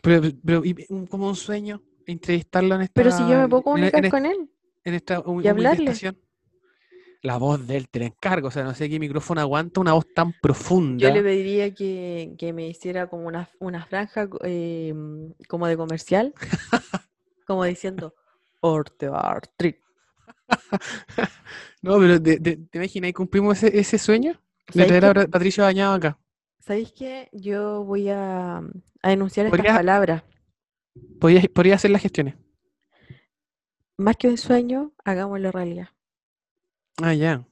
Pero, 0.01 0.21
pero 0.43 0.65
y- 0.65 0.85
un- 0.89 1.05
como 1.05 1.27
un 1.27 1.35
sueño. 1.35 1.81
Entrevistarlo 2.07 2.73
en 2.75 2.81
esta. 2.81 2.93
Pero 2.95 3.11
si 3.11 3.21
yo 3.21 3.37
me 3.37 3.47
puedo 3.47 3.59
en- 3.59 3.63
comunicar 3.63 4.05
en, 4.05 4.11
con 4.11 4.25
él, 4.25 4.49
en 4.83 4.93
esta 4.95 5.19
hu- 5.19 5.27
humilde 5.27 5.49
hablarle. 5.49 5.91
estación. 5.91 6.19
La 7.21 7.37
voz 7.37 7.67
de 7.67 7.77
él, 7.77 7.87
te 7.87 7.99
la 7.99 8.05
encargo. 8.05 8.47
O 8.47 8.51
sea, 8.51 8.63
no 8.63 8.73
sé 8.73 8.89
qué 8.89 8.99
micrófono 8.99 9.41
aguanta 9.41 9.79
una 9.79 9.93
voz 9.93 10.05
tan 10.13 10.33
profunda. 10.41 11.07
yo 11.07 11.13
le 11.13 11.21
pediría 11.21 11.73
que, 11.73 12.33
que 12.37 12.51
me 12.51 12.67
hiciera 12.67 13.07
como 13.07 13.27
una, 13.27 13.49
una 13.59 13.85
franja 13.85 14.27
eh, 14.43 14.93
como 15.47 15.67
de 15.67 15.77
comercial, 15.77 16.33
como 17.45 17.63
diciendo, 17.63 18.15
Orte 18.61 19.09
Artri. 19.11 19.77
No, 21.83 21.97
pero 21.97 22.21
¿te, 22.21 22.39
te, 22.39 22.57
te 22.57 22.77
imaginas 22.77 23.09
y 23.09 23.13
cumplimos 23.13 23.63
ese, 23.63 23.79
ese 23.79 23.97
sueño? 23.97 24.33
De 24.67 24.85
¿Sabéis 24.85 24.99
traer 24.99 25.17
a 25.17 25.27
Patricio 25.27 25.63
Bañado 25.63 25.95
acá. 25.95 26.19
¿Sabéis 26.59 26.93
qué? 26.93 27.27
Yo 27.31 27.83
voy 27.83 28.09
a, 28.09 28.57
a 29.01 29.09
denunciar 29.09 29.47
estas 29.47 29.65
palabras. 29.65 30.23
Podría, 31.19 31.41
podría 31.53 31.75
hacer 31.75 31.89
las 31.89 32.03
gestiones. 32.03 32.35
Más 33.97 34.15
que 34.15 34.27
un 34.27 34.37
sueño, 34.37 34.93
hagámoslo 35.03 35.51
realidad. 35.51 35.89
Ah, 37.01 37.13
ya. 37.13 37.45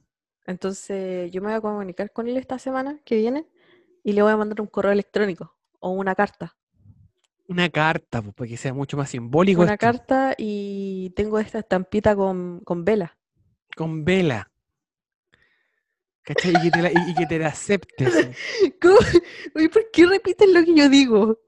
Entonces, 0.46 1.30
yo 1.30 1.40
me 1.40 1.48
voy 1.48 1.56
a 1.56 1.60
comunicar 1.60 2.12
con 2.12 2.26
él 2.28 2.36
esta 2.36 2.58
semana 2.58 2.98
que 3.04 3.16
viene 3.16 3.46
y 4.02 4.12
le 4.12 4.22
voy 4.22 4.32
a 4.32 4.36
mandar 4.36 4.60
un 4.60 4.66
correo 4.66 4.92
electrónico 4.92 5.54
o 5.78 5.90
una 5.90 6.14
carta. 6.14 6.56
Una 7.48 7.68
carta, 7.68 8.22
pues, 8.22 8.34
para 8.34 8.48
que 8.48 8.56
sea 8.56 8.72
mucho 8.72 8.96
más 8.96 9.10
simbólico. 9.10 9.62
Una 9.62 9.74
esto. 9.74 9.86
carta 9.86 10.34
y 10.38 11.10
tengo 11.16 11.38
esta 11.38 11.58
estampita 11.60 12.14
con, 12.16 12.60
con 12.60 12.84
vela. 12.84 13.18
Con 13.76 14.04
vela. 14.04 14.50
¿Cachai? 16.22 16.52
Y 16.54 16.60
que 16.62 16.70
te 16.70 16.82
la, 16.82 16.90
y- 16.92 17.10
y 17.10 17.14
que 17.14 17.26
te 17.26 17.38
la 17.38 17.48
aceptes. 17.48 18.28
¿Cómo? 18.80 18.96
¿por 19.72 19.90
qué 19.92 20.06
repiten 20.06 20.54
lo 20.54 20.64
que 20.64 20.74
yo 20.74 20.88
digo? 20.88 21.40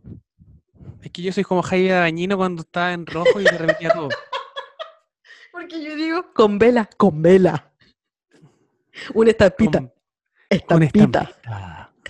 Es 1.03 1.11
que 1.13 1.23
yo 1.23 1.33
soy 1.33 1.45
como 1.45 1.63
Jaime 1.63 1.91
Dañino 1.91 2.37
cuando 2.37 2.63
estaba 2.63 2.93
en 2.93 3.07
rojo 3.07 3.41
y 3.41 3.45
te 3.45 3.59
repetía 3.59 3.91
todo. 3.91 4.09
Porque 5.53 5.83
yo 5.85 5.95
digo 5.95 6.33
con 6.33 6.59
vela, 6.59 6.89
con 6.97 7.21
vela. 7.23 7.72
Una 9.15 9.31
estampita, 9.31 9.79
Con, 9.79 9.93
con 10.67 10.83
estampita. 10.83 11.33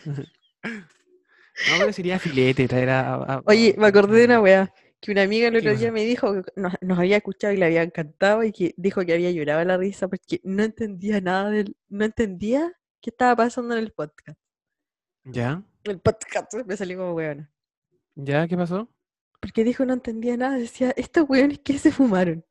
No, 0.04 1.78
pero 1.78 1.92
sería 1.92 2.18
filete 2.18 2.66
traer 2.66 2.90
a. 2.90 3.42
Oye, 3.46 3.74
me 3.78 3.86
acordé 3.86 4.20
de 4.20 4.24
una 4.24 4.40
weá, 4.40 4.72
que 5.00 5.12
una 5.12 5.22
amiga 5.22 5.48
el 5.48 5.54
¿Qué 5.54 5.58
otro 5.58 5.76
día 5.76 5.92
me 5.92 6.04
dijo 6.04 6.42
que 6.42 6.52
nos, 6.56 6.74
nos 6.80 6.98
había 6.98 7.18
escuchado 7.18 7.52
y 7.52 7.56
le 7.56 7.66
había 7.66 7.82
encantado 7.82 8.42
y 8.42 8.52
que 8.52 8.74
dijo 8.76 9.04
que 9.04 9.12
había 9.12 9.30
llorado 9.30 9.64
la 9.64 9.76
risa 9.76 10.08
porque 10.08 10.40
no 10.44 10.62
entendía 10.62 11.20
nada 11.20 11.50
del, 11.50 11.76
no 11.88 12.04
entendía 12.04 12.72
qué 13.00 13.10
estaba 13.10 13.36
pasando 13.36 13.76
en 13.76 13.84
el 13.84 13.92
podcast. 13.92 14.38
¿Ya? 15.24 15.62
El 15.84 16.00
podcast 16.00 16.54
me 16.66 16.76
salió 16.76 16.98
como 16.98 17.14
weona. 17.14 17.50
¿Ya? 18.14 18.46
¿Qué 18.48 18.56
pasó? 18.56 18.88
Porque 19.40 19.64
dijo 19.64 19.84
no 19.84 19.94
entendía 19.94 20.36
nada, 20.36 20.56
decía, 20.56 20.92
estos 20.96 21.28
weones 21.28 21.58
que 21.60 21.78
se 21.78 21.90
fumaron. 21.90 22.44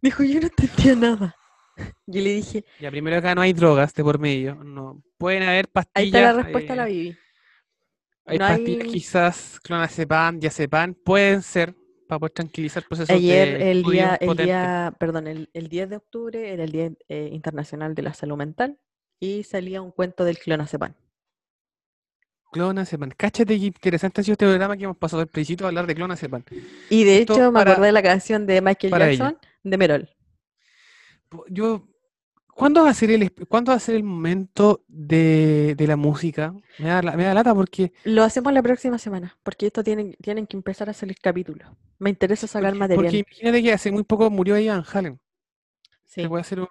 Dijo, 0.00 0.22
yo 0.22 0.40
no 0.40 0.46
entendía 0.46 0.94
nada. 0.94 1.36
Yo 2.06 2.20
le 2.20 2.34
dije, 2.34 2.64
Ya, 2.80 2.90
primero 2.90 3.16
acá 3.16 3.34
no 3.34 3.40
hay 3.42 3.52
drogas 3.52 3.92
de 3.94 4.02
por 4.04 4.18
medio. 4.18 4.54
No. 4.56 5.02
Pueden 5.18 5.42
haber 5.42 5.66
ahí 5.66 5.70
pastillas. 5.72 6.04
está 6.14 6.32
la 6.32 6.42
respuesta 6.42 6.72
a 6.72 6.76
la 6.76 6.88
eh, 6.88 6.92
Bibi. 6.92 7.16
Hay 8.26 8.38
No 8.38 8.46
pastillas 8.46 8.84
hay- 8.84 8.90
quizás, 8.92 9.60
clonazepam, 9.62 10.38
diazepam, 10.40 10.94
pueden 10.94 11.42
ser 11.42 11.74
para 12.08 12.18
poder 12.18 12.32
tranquilizar 12.32 12.82
procesos 12.86 13.10
Ayer, 13.16 13.58
de 13.58 13.70
el 13.70 13.82
día, 13.82 14.14
el 14.20 14.36
día, 14.36 14.94
perdón, 14.98 15.26
el, 15.26 15.48
el 15.54 15.68
10 15.68 15.88
de 15.90 15.96
octubre 15.96 16.52
era 16.52 16.64
el 16.64 16.70
Día 16.72 16.90
eh, 17.08 17.30
Internacional 17.32 17.94
de 17.94 18.02
la 18.02 18.12
Salud 18.14 18.36
Mental 18.36 18.78
y 19.20 19.42
salía 19.44 19.80
un 19.82 19.90
cuento 19.90 20.24
del 20.24 20.38
clonazepam. 20.38 20.94
Clonazepam. 22.52 23.10
Cáchate 23.16 23.58
qué 23.58 23.66
interesante 23.66 24.20
ha 24.20 24.24
sido 24.24 24.34
este 24.34 24.46
programa 24.46 24.76
que 24.76 24.84
hemos 24.84 24.96
pasado 24.96 25.20
del 25.20 25.28
principio 25.28 25.66
a 25.66 25.68
hablar 25.70 25.86
de 25.86 25.94
clonazepam. 25.94 26.42
Y 26.88 27.04
de 27.04 27.20
Esto 27.20 27.32
hecho 27.34 27.50
me 27.50 27.58
para- 27.58 27.72
acordé 27.72 27.86
de 27.88 27.92
la 27.92 28.02
canción 28.02 28.46
de 28.46 28.60
Michael 28.60 28.94
ella. 28.94 29.06
Jackson 29.10 29.38
de 29.64 29.78
Merol. 29.78 30.08
Yo, 31.48 31.88
¿cuándo 32.48 32.84
va 32.84 32.90
a 32.90 32.94
ser 32.94 33.10
el, 33.10 33.32
¿cuándo 33.48 33.72
va 33.72 33.76
a 33.76 33.80
ser 33.80 33.96
el 33.96 34.04
momento 34.04 34.84
de, 34.88 35.74
de 35.76 35.86
la 35.86 35.96
música? 35.96 36.54
Me 36.78 36.88
da, 36.88 37.02
me 37.02 37.24
da 37.24 37.34
lata 37.34 37.54
porque, 37.54 37.92
Lo 38.04 38.22
hacemos 38.22 38.52
la 38.52 38.62
próxima 38.62 38.98
semana, 38.98 39.36
porque 39.42 39.66
esto 39.66 39.82
tienen, 39.84 40.14
tienen 40.20 40.46
que 40.46 40.56
empezar 40.56 40.88
a 40.90 40.92
salir 40.94 41.16
capítulos. 41.20 41.68
Me 41.98 42.10
interesa 42.10 42.46
sacar 42.46 42.70
porque, 42.70 42.78
material. 42.78 43.04
porque 43.04 43.18
imagínate 43.18 43.62
que 43.62 43.72
hace 43.72 43.90
muy 43.92 44.04
poco 44.04 44.30
murió 44.30 44.58
Ian 44.58 44.84
Halen. 44.92 45.20
Sí. 46.04 46.22
Se 46.22 46.28
puede 46.28 46.42
hacer 46.42 46.60
un- 46.60 46.68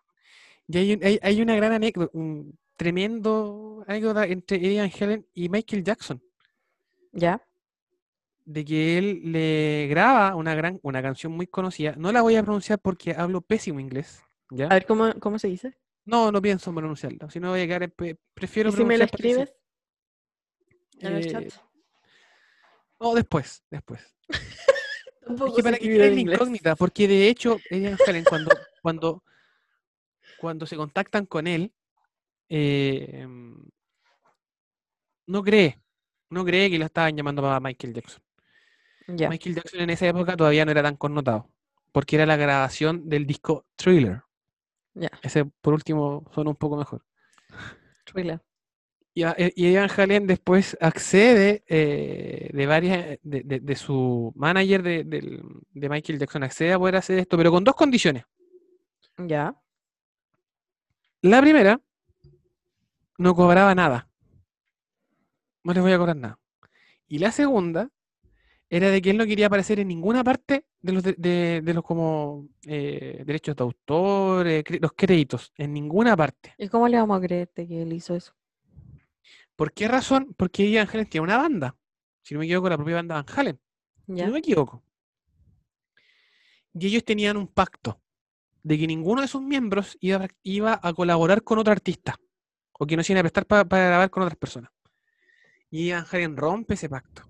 y 0.68 0.78
hay, 0.78 1.00
hay, 1.04 1.20
hay 1.22 1.42
una 1.42 1.56
gran 1.56 1.74
anécdota, 1.74 2.12
un 2.18 2.58
tremendo 2.78 3.84
anécdota 3.88 4.26
entre 4.26 4.60
Ian 4.60 4.92
Halen 5.00 5.28
y 5.34 5.50
Michael 5.50 5.84
Jackson. 5.84 6.22
¿Ya? 7.14 7.42
de 8.46 8.66
que 8.66 8.98
él 8.98 9.22
le 9.32 9.88
graba 9.90 10.36
una 10.36 10.54
gran, 10.56 10.80
una 10.84 11.02
canción 11.02 11.32
muy 11.32 11.48
conocida. 11.48 11.96
No 11.98 12.12
la 12.12 12.22
voy 12.22 12.36
a 12.36 12.44
pronunciar 12.44 12.80
porque 12.80 13.14
hablo 13.18 13.42
pésimo 13.42 13.80
inglés, 13.80 14.22
¿ya? 14.52 14.68
A 14.68 14.74
ver 14.74 14.86
cómo, 14.86 15.14
cómo 15.20 15.40
se 15.40 15.48
dice. 15.48 15.78
No, 16.06 16.32
no 16.32 16.42
pienso 16.42 16.70
en 16.70 16.76
pronunciarla, 16.76 17.30
si 17.30 17.40
no 17.40 17.52
voy 17.52 17.62
a 17.62 17.68
quedar, 17.68 17.92
prefiero 18.34 18.70
¿Y 18.70 18.74
si 18.74 18.84
me 18.84 18.98
lo 18.98 19.06
escribes 19.06 19.54
en 21.00 21.14
el 21.14 21.26
Eh, 21.26 21.30
chat? 21.30 21.54
No, 23.00 23.14
después, 23.14 23.64
después. 23.70 24.16
Es 25.26 25.54
que 25.56 25.64
para 25.64 25.78
que 25.78 25.88
quede 25.88 26.10
la 26.10 26.34
incógnita, 26.34 26.76
porque 26.76 27.08
de 27.08 27.30
hecho, 27.30 27.58
Ian 27.70 27.98
Halen, 28.06 28.26
cuando, 28.26 28.52
cuando, 28.82 29.24
cuando 30.38 30.66
se 30.66 30.76
contactan 30.76 31.26
con 31.26 31.48
él, 31.48 31.74
eh, 32.50 33.08
em, 33.22 33.58
no 35.28 35.42
cree, 35.42 35.80
no 36.30 36.44
cree 36.44 36.70
que 36.70 36.78
lo 36.78 36.86
estaban 36.86 37.16
llamando 37.16 37.42
para 37.42 37.60
Michael 37.62 37.94
Jackson. 37.94 38.22
Michael 39.08 39.56
Jackson 39.56 39.82
en 39.82 39.90
esa 39.90 40.08
época 40.08 40.36
todavía 40.36 40.66
no 40.66 40.72
era 40.72 40.84
tan 40.84 40.98
connotado, 40.98 41.50
porque 41.92 42.18
era 42.18 42.26
la 42.26 42.36
grabación 42.36 43.08
del 43.08 43.26
disco 43.26 43.66
Thriller. 43.76 44.24
Ya, 44.96 45.10
Ese, 45.22 45.46
por 45.46 45.74
último, 45.74 46.30
suena 46.34 46.52
un 46.52 46.56
poco 46.56 46.78
mejor. 46.78 47.04
Thriller. 48.06 48.42
Y, 49.16 49.24
eh, 49.26 49.54
y 49.56 49.76
Van 49.76 49.90
Halen 49.96 50.28
después 50.28 50.78
accede 50.82 51.64
eh, 51.68 52.50
de 52.54 52.68
varias, 52.68 53.20
de, 53.24 53.42
de- 53.44 53.60
de 53.62 53.76
su 53.76 54.34
manager 54.36 54.84
de, 54.84 55.04
de 55.06 55.90
Michael 55.90 56.20
Jackson, 56.20 56.44
accede 56.44 56.74
a 56.74 56.80
poder 56.80 56.98
hacer 56.98 57.20
esto, 57.20 57.38
pero 57.38 57.52
con 57.52 57.64
dos 57.64 57.76
condiciones. 57.76 58.24
Ya. 59.18 59.56
La 61.24 61.42
primera, 61.42 61.82
no 63.18 63.34
cobraba 63.36 63.74
nada. 63.74 64.08
No 65.64 65.74
les 65.74 65.84
voy 65.84 65.92
a 65.94 65.98
cobrar 65.98 66.16
nada. 66.16 66.40
Y 67.08 67.20
la 67.20 67.32
segunda 67.32 67.90
era 68.76 68.90
de 68.90 69.02
que 69.02 69.12
él 69.12 69.18
no 69.18 69.26
quería 69.26 69.48
aparecer 69.48 69.80
en 69.80 69.88
ninguna 69.88 70.24
parte 70.24 70.66
de 70.82 70.92
los, 70.94 71.04
de, 71.04 71.14
de- 71.18 71.62
de 71.64 71.74
los 71.74 71.84
como 71.84 72.48
eh, 72.66 73.22
derechos 73.26 73.56
de 73.56 73.64
autor, 73.64 74.48
eh, 74.48 74.64
los 74.82 74.94
créditos, 74.94 75.52
en 75.58 75.74
ninguna 75.74 76.18
parte. 76.18 76.56
¿Y 76.58 76.68
cómo 76.70 76.88
le 76.88 76.98
vamos 76.98 77.18
a 77.18 77.22
creerte 77.22 77.68
que 77.68 77.84
él 77.84 77.94
hizo 77.94 78.16
eso? 78.16 78.34
¿Por 79.56 79.72
qué 79.74 79.88
razón? 79.88 80.34
Porque 80.36 80.70
Ian 80.70 80.88
Halen 80.92 81.08
tiene 81.08 81.24
una 81.26 81.38
banda. 81.38 81.76
Si 82.24 82.34
no 82.34 82.40
me 82.40 82.46
equivoco, 82.46 82.70
la 82.70 82.78
propia 82.78 82.96
banda 82.96 83.16
Van 83.16 83.26
Halen. 83.38 83.60
Si 84.08 84.14
no 84.26 84.32
me 84.32 84.40
equivoco. 84.40 84.84
Y 86.74 86.88
ellos 86.88 87.04
tenían 87.06 87.38
un 87.38 87.48
pacto 87.48 88.02
de 88.64 88.78
que 88.80 88.88
ninguno 88.88 89.22
de 89.22 89.28
sus 89.28 89.42
miembros 89.42 89.98
iba, 90.02 90.28
iba 90.42 90.80
a 90.82 90.94
colaborar 90.94 91.44
con 91.44 91.60
otro 91.60 91.72
artista. 91.72 92.16
O 92.72 92.88
que 92.88 92.98
no 92.98 93.04
se 93.04 93.14
iban 93.14 93.20
a 93.20 93.24
prestar 93.24 93.46
pa- 93.46 93.66
para 93.66 93.86
grabar 93.88 94.10
con 94.10 94.24
otras 94.24 94.38
personas. 94.38 94.72
Y 95.70 95.92
Halen 95.92 96.36
rompe 96.36 96.74
ese 96.74 96.90
pacto. 96.90 97.30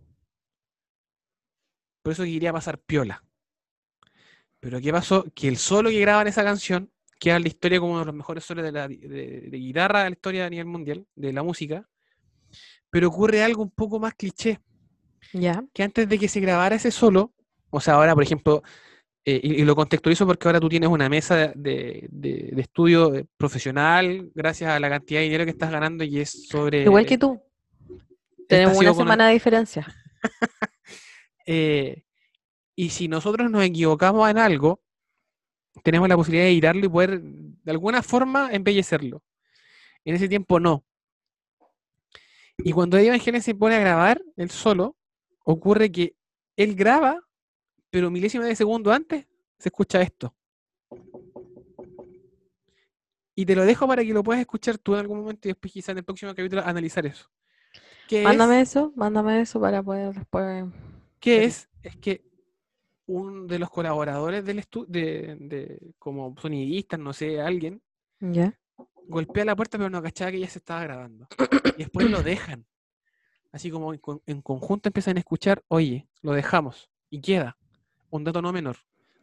Por 2.04 2.12
eso 2.14 2.24
quería 2.24 2.54
pasar 2.54 2.78
piola. 2.78 3.24
Pero 4.60 4.80
¿qué 4.80 4.92
pasó? 4.92 5.26
Que 5.34 5.48
el 5.48 5.58
solo 5.58 5.90
que 5.90 6.00
graban 6.00 6.28
esa 6.28 6.44
canción 6.44 6.90
queda 7.20 7.38
en 7.38 7.44
la 7.44 7.48
historia 7.48 7.80
como 7.80 7.94
uno 7.94 8.02
de 8.02 8.06
los 8.08 8.16
mejores 8.16 8.44
solos 8.44 8.64
de, 8.64 8.72
la, 8.72 8.88
de, 8.88 8.98
de 9.50 9.58
guitarra 9.58 10.04
de 10.04 10.10
la 10.10 10.14
historia 10.16 10.46
a 10.46 10.50
nivel 10.50 10.66
mundial, 10.68 11.06
de 11.16 11.34
la 11.34 11.42
música. 11.44 11.88
Pero 12.90 13.08
ocurre 13.08 13.44
algo 13.44 13.64
un 13.64 13.72
poco 13.72 14.00
más 14.00 14.14
cliché 14.14 14.60
Ya. 15.34 15.64
que 15.74 15.84
antes 15.84 16.08
de 16.08 16.20
que 16.20 16.28
se 16.28 16.40
grabara 16.42 16.76
ese 16.76 16.92
solo, 16.92 17.34
o 17.70 17.80
sea, 17.82 17.96
ahora, 17.96 18.14
por 18.14 18.24
ejemplo, 18.24 18.62
eh, 19.26 19.40
y, 19.42 19.62
y 19.62 19.64
lo 19.64 19.76
contextualizo 19.76 20.28
porque 20.28 20.48
ahora 20.48 20.60
tú 20.60 20.68
tienes 20.70 20.90
una 20.90 21.08
mesa 21.10 21.54
de, 21.56 22.08
de- 22.12 22.54
estudio 22.58 23.16
eh, 23.16 23.26
profesional 23.38 24.30
gracias 24.36 24.70
a 24.70 24.80
la 24.80 24.90
cantidad 24.90 25.22
de 25.22 25.24
dinero 25.26 25.46
que 25.46 25.52
estás 25.52 25.72
ganando 25.72 26.04
y 26.04 26.20
es 26.20 26.48
sobre... 26.50 26.84
Igual 26.84 27.06
que 27.06 27.18
tú. 27.18 27.42
Tenemos 28.48 28.78
una 28.78 28.94
semana 28.94 29.28
de 29.28 29.34
diferencia. 29.34 29.88
eh, 31.46 32.04
y 32.76 32.90
si 32.90 33.08
nosotros 33.08 33.50
nos 33.50 33.64
equivocamos 33.64 34.30
en 34.30 34.38
algo, 34.38 34.82
tenemos 35.84 36.08
la 36.08 36.16
posibilidad 36.16 36.46
de 36.46 36.52
editarlo 36.52 36.86
y 36.86 36.90
poder 36.90 37.22
de 37.22 37.72
alguna 37.72 38.02
forma 38.02 38.52
embellecerlo. 38.52 39.24
En 40.06 40.16
ese 40.16 40.28
tiempo 40.28 40.60
no. 40.60 40.84
Y 42.58 42.72
cuando 42.72 42.98
Eddie 42.98 43.10
Van 43.10 43.22
Halen 43.26 43.42
se 43.42 43.56
pone 43.56 43.76
a 43.76 43.80
grabar 43.80 44.22
él 44.36 44.50
solo, 44.50 44.96
ocurre 45.44 45.92
que 45.92 46.16
él 46.56 46.76
graba, 46.76 47.20
pero 47.90 48.12
milésimas 48.12 48.48
de 48.48 48.56
segundo 48.56 48.92
antes 48.92 49.28
se 49.58 49.70
escucha 49.70 50.02
esto. 50.02 50.36
Y 53.36 53.46
te 53.46 53.56
lo 53.56 53.66
dejo 53.66 53.88
para 53.88 54.04
que 54.04 54.14
lo 54.14 54.24
puedas 54.24 54.42
escuchar 54.42 54.78
tú 54.78 54.94
en 54.94 55.00
algún 55.00 55.20
momento 55.20 55.48
y 55.48 55.52
después 55.52 55.74
quizá 55.74 55.92
en 55.92 56.00
el 56.00 56.04
próximo 56.04 56.36
capítulo 56.36 56.64
analizar 56.64 57.06
eso. 57.06 57.28
Mándame 58.24 58.62
eso, 58.62 58.94
mándame 58.96 59.42
eso 59.42 59.60
para 59.60 59.82
poder 59.82 60.14
después. 60.14 60.66
¿Qué 61.24 61.36
Pero- 61.38 61.48
es? 61.48 61.70
Es 61.82 61.96
que 61.98 62.22
un 63.06 63.48
de 63.48 63.60
los 63.60 63.70
colaboradores 63.70 64.44
del 64.44 64.60
estudio, 64.60 64.88
de, 64.90 65.38
de- 65.40 65.94
como 65.98 66.36
sonidistas, 66.38 67.00
no 67.00 67.14
sé, 67.14 67.40
alguien, 67.40 67.82
Ya. 68.20 68.54
golpea 69.08 69.46
la 69.46 69.56
puerta 69.56 69.78
pero 69.78 69.90
no 69.90 70.02
cachaba 70.02 70.32
que 70.32 70.40
ya 70.42 70.50
se 70.50 70.60
estaba 70.60 70.84
grabando. 70.84 71.28
Y 71.78 71.84
después 71.84 72.10
lo 72.12 72.22
dejan. 72.24 72.66
Así 73.54 73.72
como 73.72 73.94
en, 73.94 74.00
con- 74.00 74.22
en 74.26 74.42
conjunto 74.42 74.90
empiezan 74.90 75.16
a 75.16 75.20
escuchar, 75.20 75.64
oye, 75.70 76.08
lo 76.22 76.34
dejamos. 76.34 76.90
Y 77.10 77.22
queda. 77.22 77.56
Un 78.10 78.26
dato 78.26 78.42
no 78.42 78.52
menor. 78.52 78.76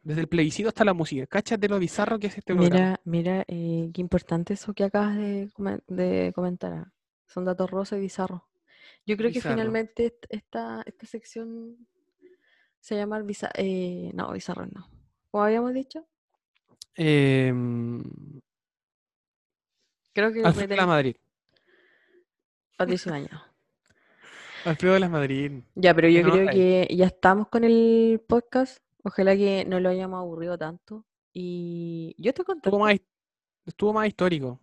Desde 0.03 0.23
el 0.23 0.29
plebiscito 0.29 0.69
hasta 0.71 0.85
la 0.85 0.95
música. 0.95 1.27
Cáchate 1.27 1.69
lo 1.69 1.79
bizarro 1.79 2.19
que 2.19 2.29
es 2.29 2.39
este 2.39 2.55
programa. 2.55 2.75
Mira, 2.75 3.01
mira, 3.05 3.45
eh, 3.49 3.91
qué 3.93 4.01
importante 4.01 4.55
eso 4.55 4.73
que 4.73 4.85
acabas 4.85 5.17
de, 5.17 5.51
de 5.89 6.33
comentar. 6.35 6.91
Son 7.27 7.45
datos 7.45 7.71
rosas 7.71 7.99
y 7.99 8.03
bizarros. 8.03 8.41
Yo 9.07 9.17
creo 9.17 9.31
que 9.33 9.41
finalmente 9.41 10.07
est- 10.07 10.27
esta, 10.29 10.83
esta 10.87 11.07
sección 11.07 11.87
se 12.81 12.97
llama 12.97 13.19
el 13.19 13.27
eh, 13.55 14.11
no, 14.15 14.33
bizarro 14.33 14.67
no. 14.67 14.89
Como 15.31 15.45
habíamos 15.45 15.73
dicho, 15.75 16.07
Em, 16.97 18.03
creo 20.13 20.33
que 20.33 20.43
Alfredo 20.45 20.69
de 20.69 20.77
la 20.77 20.83
tenés- 20.83 20.87
Madrid. 20.87 21.17
Patricio 22.77 23.13
Bañado. 23.13 23.43
Alfredo 24.65 24.95
de 24.95 25.01
la 25.01 25.09
Madrid. 25.09 25.63
Ya, 25.75 25.95
pero 25.95 26.09
yo 26.09 26.23
No, 26.23 26.33
creo 26.33 26.51
que 26.51 26.89
ya 26.95 27.07
estamos 27.07 27.49
con 27.49 27.65
el 27.65 28.21
podcast. 28.27 28.83
Ojalá 29.03 29.35
que 29.37 29.65
no 29.67 29.81
lo 29.81 29.89
hayamos 29.89 30.19
aburrido 30.19 30.59
tanto. 30.59 31.07
Y 31.33 32.15
yo 32.19 32.31
estoy 32.31 32.45
contenta. 32.45 32.69
Estuvo 32.69 32.81
más, 32.85 32.97
estuvo 33.67 33.93
más 33.93 34.09
histórico. 34.09 34.61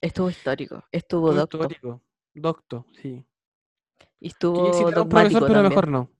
Estuvo 0.00 0.28
histórico, 0.30 0.82
estuvo 0.90 1.28
Estuvo 1.30 1.32
docto 1.32 1.56
histórico. 1.58 2.02
Docto, 2.34 2.86
sí. 3.00 3.24
Y 4.20 4.28
estuvo 4.28 4.62
un 5.02 5.08
profesor, 5.08 5.40
pero 5.48 5.62
mejor 5.68 5.88
no. 5.88 6.10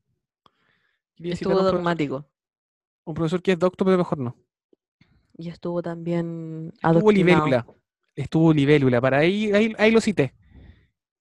Estuvo 1.18 1.54
dogmático 1.72 2.26
Un 3.04 3.14
profesor 3.14 3.42
que 3.42 3.52
es 3.52 3.58
doctor, 3.58 3.86
pero 3.86 3.98
mejor 3.98 4.18
no. 4.18 4.36
y 5.38 5.48
estuvo 5.48 5.82
también 5.82 6.72
Estuvo 6.98 7.12
libélula. 7.12 7.66
Estuvo 8.14 8.52
libélula. 8.52 9.00
Para 9.00 9.18
ahí, 9.18 9.52
ahí, 9.52 9.74
ahí 9.78 9.90
lo 9.90 10.00
cité. 10.00 10.34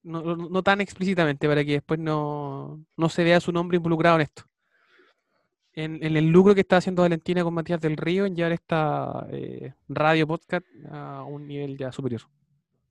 No, 0.02 0.22
no- 0.22 0.36
no 0.48 0.62
tan 0.62 0.80
explícitamente, 0.80 1.48
para 1.48 1.64
que 1.64 1.72
después 1.72 1.98
no, 2.00 2.84
no 2.96 3.08
se 3.08 3.24
vea 3.24 3.40
su 3.40 3.52
nombre 3.52 3.76
involucrado 3.76 4.16
en 4.16 4.22
esto. 4.22 4.44
En, 5.74 6.02
en 6.02 6.16
el 6.16 6.28
lucro 6.30 6.54
que 6.54 6.60
está 6.62 6.78
haciendo 6.78 7.02
Valentina 7.02 7.42
con 7.44 7.52
Matías 7.52 7.80
del 7.80 7.96
Río 7.98 8.24
en 8.24 8.34
llevar 8.34 8.52
esta 8.52 9.26
eh, 9.30 9.74
radio 9.88 10.26
podcast 10.26 10.64
a 10.90 11.22
un 11.24 11.46
nivel 11.46 11.76
ya 11.76 11.92
superior. 11.92 12.22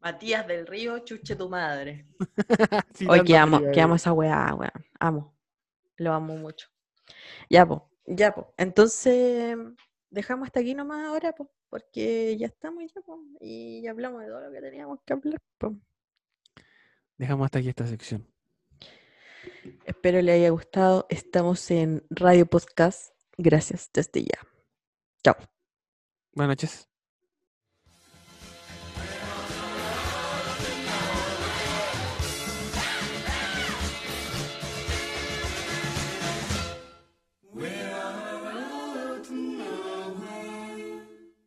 Matías 0.05 0.45
del 0.45 0.67
Río, 0.67 0.99
chuche 0.99 1.35
tu 1.35 1.49
madre. 1.49 2.05
Sí, 2.93 3.07
Hoy 3.09 3.23
que 3.23 3.35
amo, 3.35 3.59
que- 3.73 3.81
amo 3.81 3.95
esa 3.95 4.13
weá, 4.13 4.53
weón. 4.53 4.85
Amo. 4.99 5.35
Lo 5.97 6.13
amo 6.13 6.37
mucho. 6.37 6.67
Ya, 7.49 7.65
po, 7.65 7.89
ya, 8.05 8.31
po. 8.33 8.53
Entonces, 8.55 9.57
dejamos 10.11 10.45
hasta 10.45 10.59
aquí 10.59 10.75
nomás 10.75 11.05
ahora, 11.07 11.33
po, 11.33 11.51
porque 11.69 12.37
ya 12.37 12.45
estamos 12.45 12.83
ya, 12.93 13.01
po, 13.01 13.19
y 13.41 13.81
ya 13.81 13.91
hablamos 13.91 14.21
de 14.21 14.27
todo 14.27 14.41
lo 14.41 14.51
que 14.51 14.61
teníamos 14.61 14.99
que 15.03 15.13
hablar, 15.13 15.41
po. 15.57 15.75
Dejamos 17.17 17.45
hasta 17.45 17.57
aquí 17.59 17.69
esta 17.69 17.87
sección. 17.87 18.27
Espero 19.85 20.21
le 20.21 20.33
haya 20.33 20.49
gustado. 20.51 21.07
Estamos 21.09 21.71
en 21.71 22.05
Radio 22.11 22.45
Podcast. 22.45 23.15
Gracias 23.37 23.89
desde 23.91 24.21
ya. 24.23 24.39
Chao. 25.23 25.35
Buenas 26.33 26.49
noches. 26.57 26.89